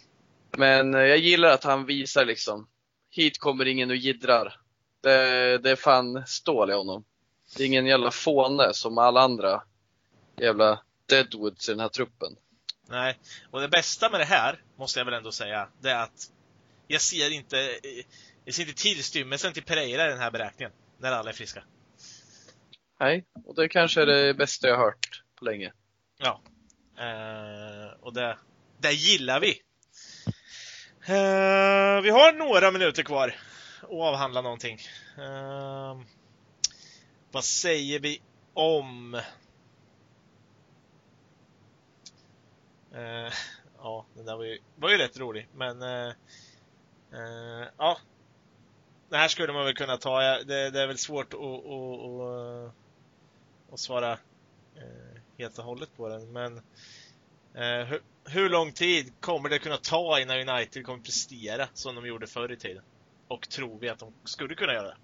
Men 0.57 0.93
eh, 0.95 1.01
jag 1.01 1.17
gillar 1.17 1.49
att 1.49 1.63
han 1.63 1.85
visar 1.85 2.25
liksom, 2.25 2.67
hit 3.11 3.39
kommer 3.39 3.65
ingen 3.65 3.89
och 3.89 3.95
jiddrar. 3.95 4.59
Det, 5.03 5.57
det 5.57 5.71
är 5.71 5.75
fan 5.75 6.23
stål 6.27 6.69
i 6.69 6.73
honom. 6.73 7.03
Det 7.55 7.63
är 7.63 7.67
ingen 7.67 7.85
jävla 7.85 8.11
fåne 8.11 8.73
som 8.73 8.97
alla 8.97 9.21
andra 9.21 9.63
jävla 10.37 10.81
deadwoods 11.05 11.69
i 11.69 11.71
den 11.71 11.79
här 11.79 11.89
truppen. 11.89 12.35
Nej, 12.89 13.19
och 13.51 13.61
det 13.61 13.67
bästa 13.67 14.09
med 14.09 14.19
det 14.19 14.25
här, 14.25 14.61
måste 14.77 14.99
jag 14.99 15.05
väl 15.05 15.13
ändå 15.13 15.31
säga, 15.31 15.69
det 15.81 15.89
är 15.89 16.03
att 16.03 16.31
jag 16.87 17.01
ser 17.01 17.33
inte, 17.33 17.79
jag 18.45 18.53
ser 18.53 18.63
inte 18.63 18.81
tillstymmelsen 18.81 19.53
till 19.53 19.63
Pereira 19.63 20.05
i 20.05 20.09
den 20.09 20.19
här 20.19 20.31
beräkningen, 20.31 20.71
när 20.97 21.11
alla 21.11 21.29
är 21.29 21.33
friska. 21.33 21.63
Nej, 22.99 23.25
och 23.45 23.55
det 23.55 23.69
kanske 23.69 24.01
är 24.01 24.05
det 24.05 24.33
bästa 24.33 24.67
jag 24.67 24.77
har 24.77 24.83
hört 24.83 25.23
på 25.35 25.45
länge. 25.45 25.73
Ja. 26.17 26.41
Eh, 26.97 27.99
och 27.99 28.13
det, 28.13 28.37
det 28.79 28.91
gillar 28.91 29.39
vi. 29.39 29.49
Eh, 31.07 32.01
vi 32.01 32.09
har 32.09 32.33
några 32.33 32.71
minuter 32.71 33.03
kvar 33.03 33.35
att 33.81 33.89
avhandla 33.89 34.41
någonting. 34.41 34.79
Eh, 35.17 36.01
vad 37.37 37.43
säger 37.43 37.99
vi 37.99 38.21
om... 38.53 39.15
Eh, 42.93 43.33
ja, 43.77 44.05
den 44.13 44.25
där 44.25 44.37
var 44.37 44.43
ju, 44.43 44.59
var 44.75 44.89
ju 44.89 44.97
rätt 44.97 45.17
rolig, 45.17 45.47
men... 45.53 45.81
Eh, 45.81 46.07
eh, 47.13 47.67
ja. 47.77 47.97
Det 49.09 49.17
här 49.17 49.27
skulle 49.27 49.53
man 49.53 49.65
väl 49.65 49.73
kunna 49.73 49.97
ta. 49.97 50.19
Det, 50.21 50.69
det 50.69 50.81
är 50.81 50.87
väl 50.87 50.97
svårt 50.97 51.33
att, 51.33 51.39
att, 51.39 52.01
att, 52.01 52.73
att 53.73 53.79
svara 53.79 54.11
eh, 54.75 55.21
helt 55.37 55.57
och 55.57 55.65
hållet 55.65 55.97
på 55.97 56.07
den. 56.09 56.31
Men 56.31 56.57
eh, 57.53 57.87
hur, 57.87 58.01
hur 58.25 58.49
lång 58.49 58.71
tid 58.71 59.13
kommer 59.19 59.49
det 59.49 59.59
kunna 59.59 59.77
ta 59.77 60.19
innan 60.19 60.49
United 60.49 60.85
kommer 60.85 61.03
prestera 61.03 61.67
som 61.73 61.95
de 61.95 62.07
gjorde 62.07 62.27
förr 62.27 62.51
i 62.51 62.57
tiden? 62.57 62.83
Och 63.27 63.49
tror 63.49 63.79
vi 63.79 63.89
att 63.89 63.99
de 63.99 64.13
skulle 64.23 64.55
kunna 64.55 64.73
göra 64.73 64.87
det? 64.87 64.97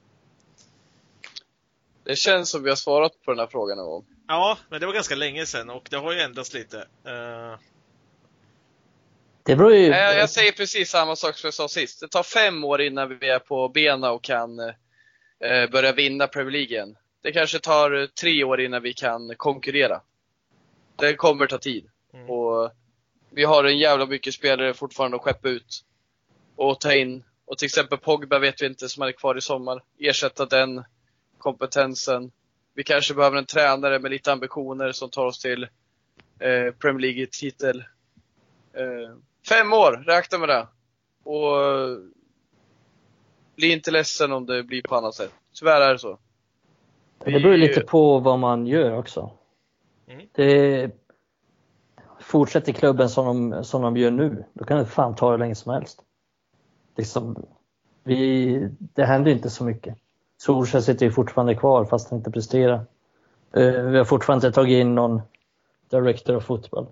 Det 2.04 2.16
känns 2.16 2.50
som 2.50 2.64
vi 2.64 2.70
har 2.70 2.76
svarat 2.76 3.22
på 3.26 3.32
den 3.32 3.40
här 3.40 3.48
frågan 3.48 3.78
någon 3.78 3.88
gång. 3.88 4.06
Ja, 4.28 4.58
men 4.70 4.80
det 4.80 4.86
var 4.86 4.94
ganska 4.94 5.16
länge 5.16 5.46
sedan 5.46 5.70
och 5.70 5.88
det 5.90 5.98
har 5.98 6.14
ju 6.14 6.20
ändrats 6.20 6.54
lite. 6.54 6.78
Uh... 6.78 7.58
Det 9.44 9.56
beror 9.56 9.74
ju... 9.74 9.86
Jag, 9.86 10.18
jag 10.18 10.30
säger 10.30 10.52
precis 10.52 10.90
samma 10.90 11.16
sak 11.16 11.38
som 11.38 11.48
jag 11.48 11.54
sa 11.54 11.68
sist. 11.68 12.00
Det 12.00 12.08
tar 12.08 12.24
fem 12.24 12.64
år 12.64 12.82
innan 12.82 13.18
vi 13.20 13.30
är 13.30 13.40
på 13.40 13.70
benen 13.70 14.10
och 14.10 14.24
kan 14.24 14.60
eh, 14.60 15.70
börja 15.72 15.92
vinna 15.92 16.28
Premier 16.28 16.52
League 16.52 16.70
igen. 16.70 16.98
Det 17.22 17.32
kanske 17.32 17.60
tar 17.60 18.08
tre 18.08 18.44
år 18.44 18.62
innan 18.62 18.82
vi 18.82 18.94
kan 18.94 19.36
konkurrera. 19.36 20.02
Det 20.96 21.16
kommer 21.16 21.48
ta 21.48 21.58
tid. 21.58 21.90
Mm. 22.14 22.30
Och 22.30 22.72
vi 23.30 23.44
har 23.44 23.64
en 23.64 23.78
jävla 23.78 24.06
mycket 24.06 24.34
spelare 24.34 24.74
fortfarande 24.74 25.18
att 25.18 25.24
skeppa 25.24 25.50
ut 25.50 25.84
och 26.56 26.80
ta 26.80 26.94
in. 26.94 27.24
Och 27.46 27.58
till 27.58 27.66
exempel 27.66 27.98
Pogba 27.98 28.40
vet 28.40 28.62
vi 28.62 28.66
inte 28.66 28.90
som 28.90 29.04
är 29.04 29.12
kvar 29.12 29.38
i 29.38 29.42
sommar. 29.42 29.84
Ersätta 30.00 30.46
den 30.46 30.84
kompetensen. 31.44 32.32
Vi 32.74 32.84
kanske 32.84 33.14
behöver 33.14 33.38
en 33.38 33.46
tränare 33.46 34.00
med 34.00 34.12
lite 34.12 34.32
ambitioner 34.32 34.92
som 34.92 35.10
tar 35.10 35.26
oss 35.26 35.40
till 35.40 35.64
eh, 36.40 36.74
Premier 36.80 37.00
League-titel. 37.00 37.84
Eh, 38.74 39.16
fem 39.50 39.74
år, 39.74 40.04
räkna 40.08 40.38
med 40.38 40.50
det. 40.50 40.68
Och 41.24 41.58
bli 43.56 43.72
inte 43.72 43.92
ledsen 43.92 44.32
om 44.32 44.46
det 44.46 44.64
blir 44.64 44.82
på 44.82 44.96
annat 44.96 45.16
sätt. 45.16 45.32
Tyvärr 45.60 45.82
är 45.82 45.94
det 45.94 46.00
så. 46.00 46.20
Det 47.26 47.32
beror 47.32 47.58
lite 47.58 47.82
på 47.82 48.20
vad 48.20 48.40
man 48.40 48.68
gör 48.68 48.98
också. 48.98 49.32
Mm. 50.08 50.28
Det, 50.32 50.92
fortsätter 52.24 52.74
klubben 52.74 53.10
som 53.10 53.50
de, 53.50 53.64
som 53.64 53.82
de 53.82 53.98
gör 53.98 54.12
nu, 54.12 54.46
då 54.54 54.66
kan 54.66 54.78
det 54.78 54.86
fan 54.86 55.16
ta 55.16 55.32
hur 55.32 55.38
länge 55.38 55.56
som 55.56 55.74
helst. 55.74 56.02
Liksom, 56.98 57.46
vi, 58.04 58.70
det 58.80 59.06
händer 59.06 59.32
inte 59.32 59.50
så 59.50 59.64
mycket. 59.64 59.98
Solskjaer 60.46 60.82
sitter 60.82 61.06
ju 61.06 61.12
fortfarande 61.12 61.56
kvar 61.56 61.86
fast 61.86 62.10
han 62.10 62.20
inte 62.20 62.32
presterar. 62.32 62.86
Eh, 63.54 63.84
vi 63.84 63.98
har 63.98 64.06
fortfarande 64.06 64.48
inte 64.48 64.56
tagit 64.56 64.82
in 64.82 64.96
någon 64.96 65.22
director 65.90 66.36
of 66.36 66.44
fotboll. 66.44 66.88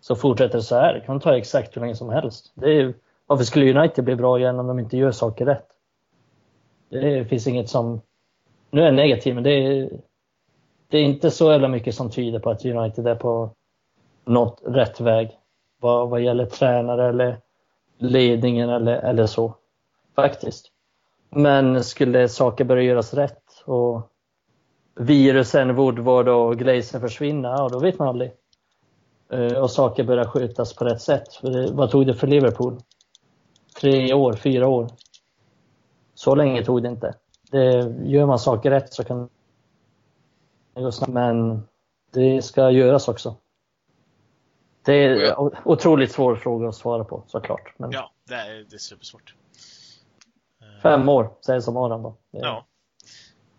Så 0.00 0.16
fortsätter 0.16 0.58
det 0.58 0.62
så 0.62 0.76
här, 0.76 0.94
det 0.94 1.00
kan 1.00 1.20
ta 1.20 1.36
exakt 1.36 1.76
hur 1.76 1.80
länge 1.80 1.96
som 1.96 2.10
helst. 2.10 2.52
Det 2.54 2.80
är, 2.80 2.94
varför 3.26 3.44
skulle 3.44 3.78
United 3.78 4.04
bli 4.04 4.16
bra 4.16 4.38
igen 4.38 4.60
om 4.60 4.66
de 4.66 4.78
inte 4.78 4.96
gör 4.96 5.10
saker 5.10 5.46
rätt? 5.46 5.66
Det 6.88 7.24
finns 7.24 7.46
inget 7.46 7.68
som... 7.68 8.00
Nu 8.70 8.80
är 8.80 8.84
jag 8.84 8.94
negativ, 8.94 9.34
men 9.34 9.44
det 9.44 9.50
är, 9.50 9.90
det 10.88 10.98
är 10.98 11.02
inte 11.02 11.30
så 11.30 11.52
jävla 11.52 11.68
mycket 11.68 11.94
som 11.94 12.10
tyder 12.10 12.38
på 12.38 12.50
att 12.50 12.64
United 12.64 13.06
är 13.06 13.14
på 13.14 13.50
något 14.24 14.62
rätt 14.66 15.00
väg. 15.00 15.38
Vad, 15.80 16.08
vad 16.08 16.20
gäller 16.20 16.46
tränare 16.46 17.08
eller 17.08 17.40
ledningen 17.98 18.70
eller, 18.70 18.94
eller 18.94 19.26
så. 19.26 19.54
Faktiskt. 20.14 20.73
Men 21.34 21.84
skulle 21.84 22.28
saker 22.28 22.64
börja 22.64 22.82
göras 22.82 23.14
rätt 23.14 23.62
och 23.64 24.10
virusen, 24.94 25.74
Woodward 25.74 26.28
och 26.28 26.58
Glazer 26.58 27.00
försvinna, 27.00 27.48
ja 27.48 27.68
då 27.68 27.78
vet 27.78 27.98
man 27.98 28.08
aldrig. 28.08 28.32
Eh, 29.32 29.62
och 29.62 29.70
saker 29.70 30.04
börjar 30.04 30.24
skötas 30.24 30.74
på 30.74 30.84
rätt 30.84 31.00
sätt. 31.00 31.34
För 31.34 31.50
det, 31.50 31.72
vad 31.72 31.90
tog 31.90 32.06
det 32.06 32.14
för 32.14 32.26
Liverpool? 32.26 32.80
Tre 33.80 34.14
år, 34.14 34.32
fyra 34.32 34.68
år? 34.68 34.88
Så 36.14 36.34
länge 36.34 36.64
tog 36.64 36.82
det 36.82 36.88
inte. 36.88 37.14
Det, 37.50 37.94
gör 38.04 38.26
man 38.26 38.38
saker 38.38 38.70
rätt 38.70 38.92
så 38.92 39.04
kan 39.04 39.28
det 40.74 40.82
gå 40.82 40.92
snabbt. 40.92 41.12
Men 41.12 41.62
det 42.12 42.42
ska 42.42 42.70
göras 42.70 43.08
också. 43.08 43.36
Det 44.84 44.92
är 44.92 45.10
en 45.10 45.50
otroligt 45.64 46.12
svår 46.12 46.36
fråga 46.36 46.68
att 46.68 46.74
svara 46.74 47.04
på 47.04 47.22
såklart. 47.26 47.74
Men... 47.76 47.90
Ja, 47.92 48.10
det 48.28 48.34
är, 48.34 48.66
det 48.70 48.76
är 48.76 48.78
supersvårt. 48.78 49.34
Fem 50.84 51.08
år, 51.08 51.30
säger 51.46 51.60
som 51.60 51.76
Adam 51.76 52.02
då. 52.02 52.16
Ja. 52.30 52.66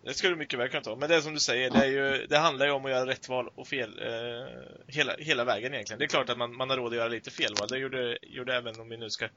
Det 0.03 0.13
skulle 0.13 0.34
du 0.34 0.38
mycket 0.39 0.59
väl 0.59 0.69
kunna 0.69 0.84
ta. 0.84 0.95
Men 0.95 1.09
det 1.09 1.15
är 1.15 1.21
som 1.21 1.34
du 1.34 1.39
säger, 1.39 1.69
det, 1.71 1.78
är 1.78 1.86
ju, 1.86 2.26
det 2.28 2.38
handlar 2.38 2.65
ju 2.65 2.71
om 2.71 2.86
att 2.86 2.91
göra 2.91 3.05
rätt 3.05 3.30
val 3.30 3.49
och 3.55 3.67
fel 3.67 3.99
eh, 4.01 4.47
hela, 4.88 5.13
hela 5.19 5.43
vägen 5.45 5.73
egentligen. 5.73 5.99
Det 5.99 6.05
är 6.05 6.09
klart 6.09 6.30
att 6.30 6.38
man, 6.38 6.55
man 6.55 6.69
har 6.69 6.78
råd 6.78 6.88
att 6.88 6.97
göra 6.97 7.07
lite 7.07 7.32
fel 7.32 7.53
val. 7.59 7.67
Det 7.67 7.78
gjorde, 7.78 8.17
gjorde 8.21 8.55
även 8.55 8.80
om 8.80 8.89
vi 8.89 8.97
nu 8.97 9.09
ska 9.09 9.28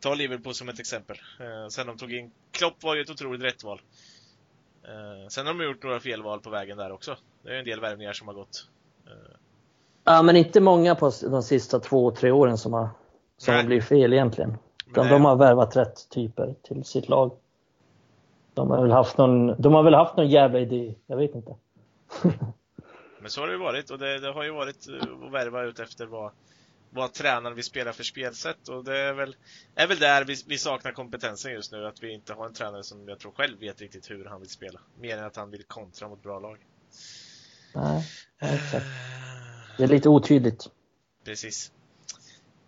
ta 0.00 0.14
Liverpool 0.14 0.54
som 0.54 0.68
ett 0.68 0.80
exempel. 0.80 1.16
Eh, 1.40 1.68
sen 1.68 1.86
de 1.86 1.96
tog 1.96 2.12
in 2.12 2.32
Klopp 2.50 2.82
var 2.82 2.94
ju 2.94 3.02
ett 3.02 3.10
otroligt 3.10 3.42
rätt 3.42 3.64
val. 3.64 3.80
Eh, 4.84 5.28
sen 5.28 5.46
har 5.46 5.54
de 5.54 5.64
gjort 5.64 5.82
några 5.82 6.00
felval 6.00 6.40
på 6.40 6.50
vägen 6.50 6.78
där 6.78 6.92
också. 6.92 7.16
Det 7.42 7.50
är 7.50 7.58
en 7.58 7.64
del 7.64 7.80
värvningar 7.80 8.12
som 8.12 8.28
har 8.28 8.34
gått. 8.34 8.68
Eh, 9.06 9.36
Ja, 10.04 10.22
men 10.22 10.36
inte 10.36 10.60
många 10.60 10.94
på 10.94 11.12
de 11.22 11.42
sista 11.42 11.80
två, 11.80 12.10
tre 12.10 12.30
åren 12.30 12.58
som 12.58 12.72
har, 12.72 12.88
som 13.36 13.54
har 13.54 13.62
blivit 13.62 13.84
fel 13.84 14.12
egentligen. 14.12 14.58
Utan 14.92 15.08
de 15.08 15.24
har 15.24 15.36
värvat 15.36 15.76
rätt 15.76 16.08
typer 16.08 16.54
till 16.62 16.84
sitt 16.84 17.08
lag. 17.08 17.32
De 18.54 18.70
har 18.70 18.82
väl 18.82 18.90
haft 18.90 19.18
någon, 19.18 19.62
de 19.62 19.74
har 19.74 19.82
väl 19.82 19.94
haft 19.94 20.16
någon 20.16 20.28
jävla 20.28 20.58
idé, 20.60 20.94
jag 21.06 21.16
vet 21.16 21.34
inte. 21.34 21.54
men 23.20 23.30
så 23.30 23.40
har 23.40 23.46
det 23.46 23.52
ju 23.52 23.58
varit 23.58 23.90
och 23.90 23.98
det, 23.98 24.18
det 24.18 24.32
har 24.32 24.44
ju 24.44 24.50
varit 24.50 24.76
att 24.76 25.32
värva 25.32 25.62
ut 25.62 25.80
efter 25.80 26.06
vad, 26.06 26.30
vad 26.90 27.12
tränaren 27.12 27.54
vill 27.54 27.64
spela 27.64 27.92
för 27.92 28.04
spelsätt 28.04 28.68
och 28.68 28.84
det 28.84 28.98
är 28.98 29.12
väl, 29.12 29.36
är 29.74 29.86
väl 29.86 29.98
där 29.98 30.24
vi, 30.24 30.34
vi, 30.46 30.58
saknar 30.58 30.92
kompetensen 30.92 31.52
just 31.52 31.72
nu, 31.72 31.86
att 31.86 32.02
vi 32.02 32.12
inte 32.14 32.34
har 32.34 32.46
en 32.46 32.54
tränare 32.54 32.82
som 32.82 33.08
jag 33.08 33.18
tror 33.18 33.32
själv 33.32 33.60
vet 33.60 33.80
riktigt 33.80 34.10
hur 34.10 34.24
han 34.24 34.40
vill 34.40 34.50
spela. 34.50 34.80
Mer 35.00 35.18
än 35.18 35.24
att 35.24 35.36
han 35.36 35.50
vill 35.50 35.64
kontra 35.64 36.08
mot 36.08 36.22
bra 36.22 36.38
lag. 36.40 36.58
Nej, 37.74 38.06
exakt. 38.40 38.86
Det 39.78 39.84
är 39.84 39.88
lite 39.88 40.08
otydligt. 40.08 40.70
Precis. 41.24 41.72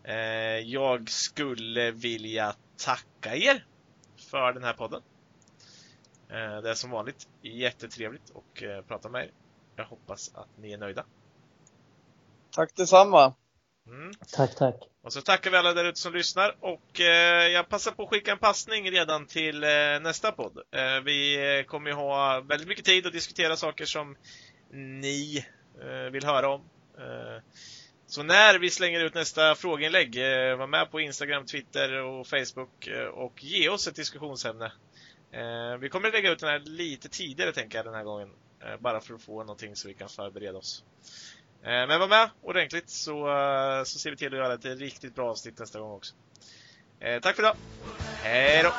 Eh, 0.04 0.14
jag 0.58 1.10
skulle 1.10 1.90
vilja 1.90 2.54
tacka 2.76 3.36
er 3.36 3.64
för 4.30 4.52
den 4.52 4.64
här 4.64 4.72
podden. 4.72 5.02
Eh, 6.28 6.62
det 6.62 6.70
är 6.70 6.74
som 6.74 6.90
vanligt 6.90 7.28
jättetrevligt 7.42 8.30
att 8.30 8.62
eh, 8.62 8.80
prata 8.88 9.08
med 9.08 9.24
er. 9.24 9.30
Jag 9.76 9.84
hoppas 9.84 10.34
att 10.34 10.48
ni 10.58 10.72
är 10.72 10.78
nöjda. 10.78 11.04
Tack 12.50 12.76
detsamma! 12.76 13.34
Mm. 13.86 14.12
Tack, 14.32 14.56
tack! 14.56 14.74
Och 15.02 15.12
så 15.12 15.20
tackar 15.20 15.50
vi 15.50 15.56
alla 15.56 15.72
där 15.72 15.84
ute 15.84 16.00
som 16.00 16.12
lyssnar 16.12 16.56
och 16.60 17.00
eh, 17.00 17.48
jag 17.48 17.68
passar 17.68 17.90
på 17.90 18.02
att 18.02 18.10
skicka 18.10 18.32
en 18.32 18.38
passning 18.38 18.90
redan 18.90 19.26
till 19.26 19.64
eh, 19.64 19.68
nästa 20.02 20.32
podd. 20.32 20.58
Eh, 20.70 21.00
vi 21.04 21.64
kommer 21.68 21.90
ju 21.90 21.96
ha 21.96 22.40
väldigt 22.40 22.68
mycket 22.68 22.84
tid 22.84 23.06
att 23.06 23.12
diskutera 23.12 23.56
saker 23.56 23.84
som 23.84 24.16
ni 24.70 25.46
vill 26.12 26.24
höra 26.24 26.48
om 26.48 26.64
Eh, 26.98 27.42
så 28.06 28.22
när 28.22 28.58
vi 28.58 28.70
slänger 28.70 29.00
ut 29.00 29.14
nästa 29.14 29.54
frågeinlägg, 29.54 30.16
eh, 30.16 30.56
var 30.56 30.66
med 30.66 30.90
på 30.90 31.00
Instagram, 31.00 31.46
Twitter 31.46 31.92
och 31.92 32.26
Facebook 32.26 32.86
eh, 32.86 33.06
och 33.06 33.44
ge 33.44 33.68
oss 33.68 33.86
ett 33.86 33.96
diskussionsämne. 33.96 34.72
Eh, 35.32 35.76
vi 35.80 35.88
kommer 35.88 36.08
att 36.08 36.14
lägga 36.14 36.32
ut 36.32 36.38
den 36.38 36.48
här 36.48 36.58
lite 36.58 37.08
tidigare 37.08 37.52
tänker 37.52 37.78
jag 37.78 37.86
den 37.86 37.94
här 37.94 38.04
gången. 38.04 38.28
Bara 38.78 39.00
för 39.00 39.14
att 39.14 39.22
få 39.22 39.40
någonting 39.40 39.76
så 39.76 39.88
vi 39.88 39.94
kan 39.94 40.08
förbereda 40.08 40.58
oss. 40.58 40.84
Men 41.62 42.00
var 42.00 42.08
med 42.08 42.30
ordentligt 42.42 42.90
så, 42.90 43.26
så 43.86 43.98
ser 43.98 44.10
vi 44.10 44.16
till 44.16 44.26
att 44.26 44.38
göra 44.38 44.54
ett 44.54 44.64
riktigt 44.64 45.14
bra 45.14 45.30
avsnitt 45.30 45.58
nästa 45.58 45.80
gång 45.80 45.92
också. 45.92 46.14
Tack 47.22 47.36
för 47.36 47.42
idag! 47.42 47.56
Hej 48.22 48.62
då! 48.62 48.72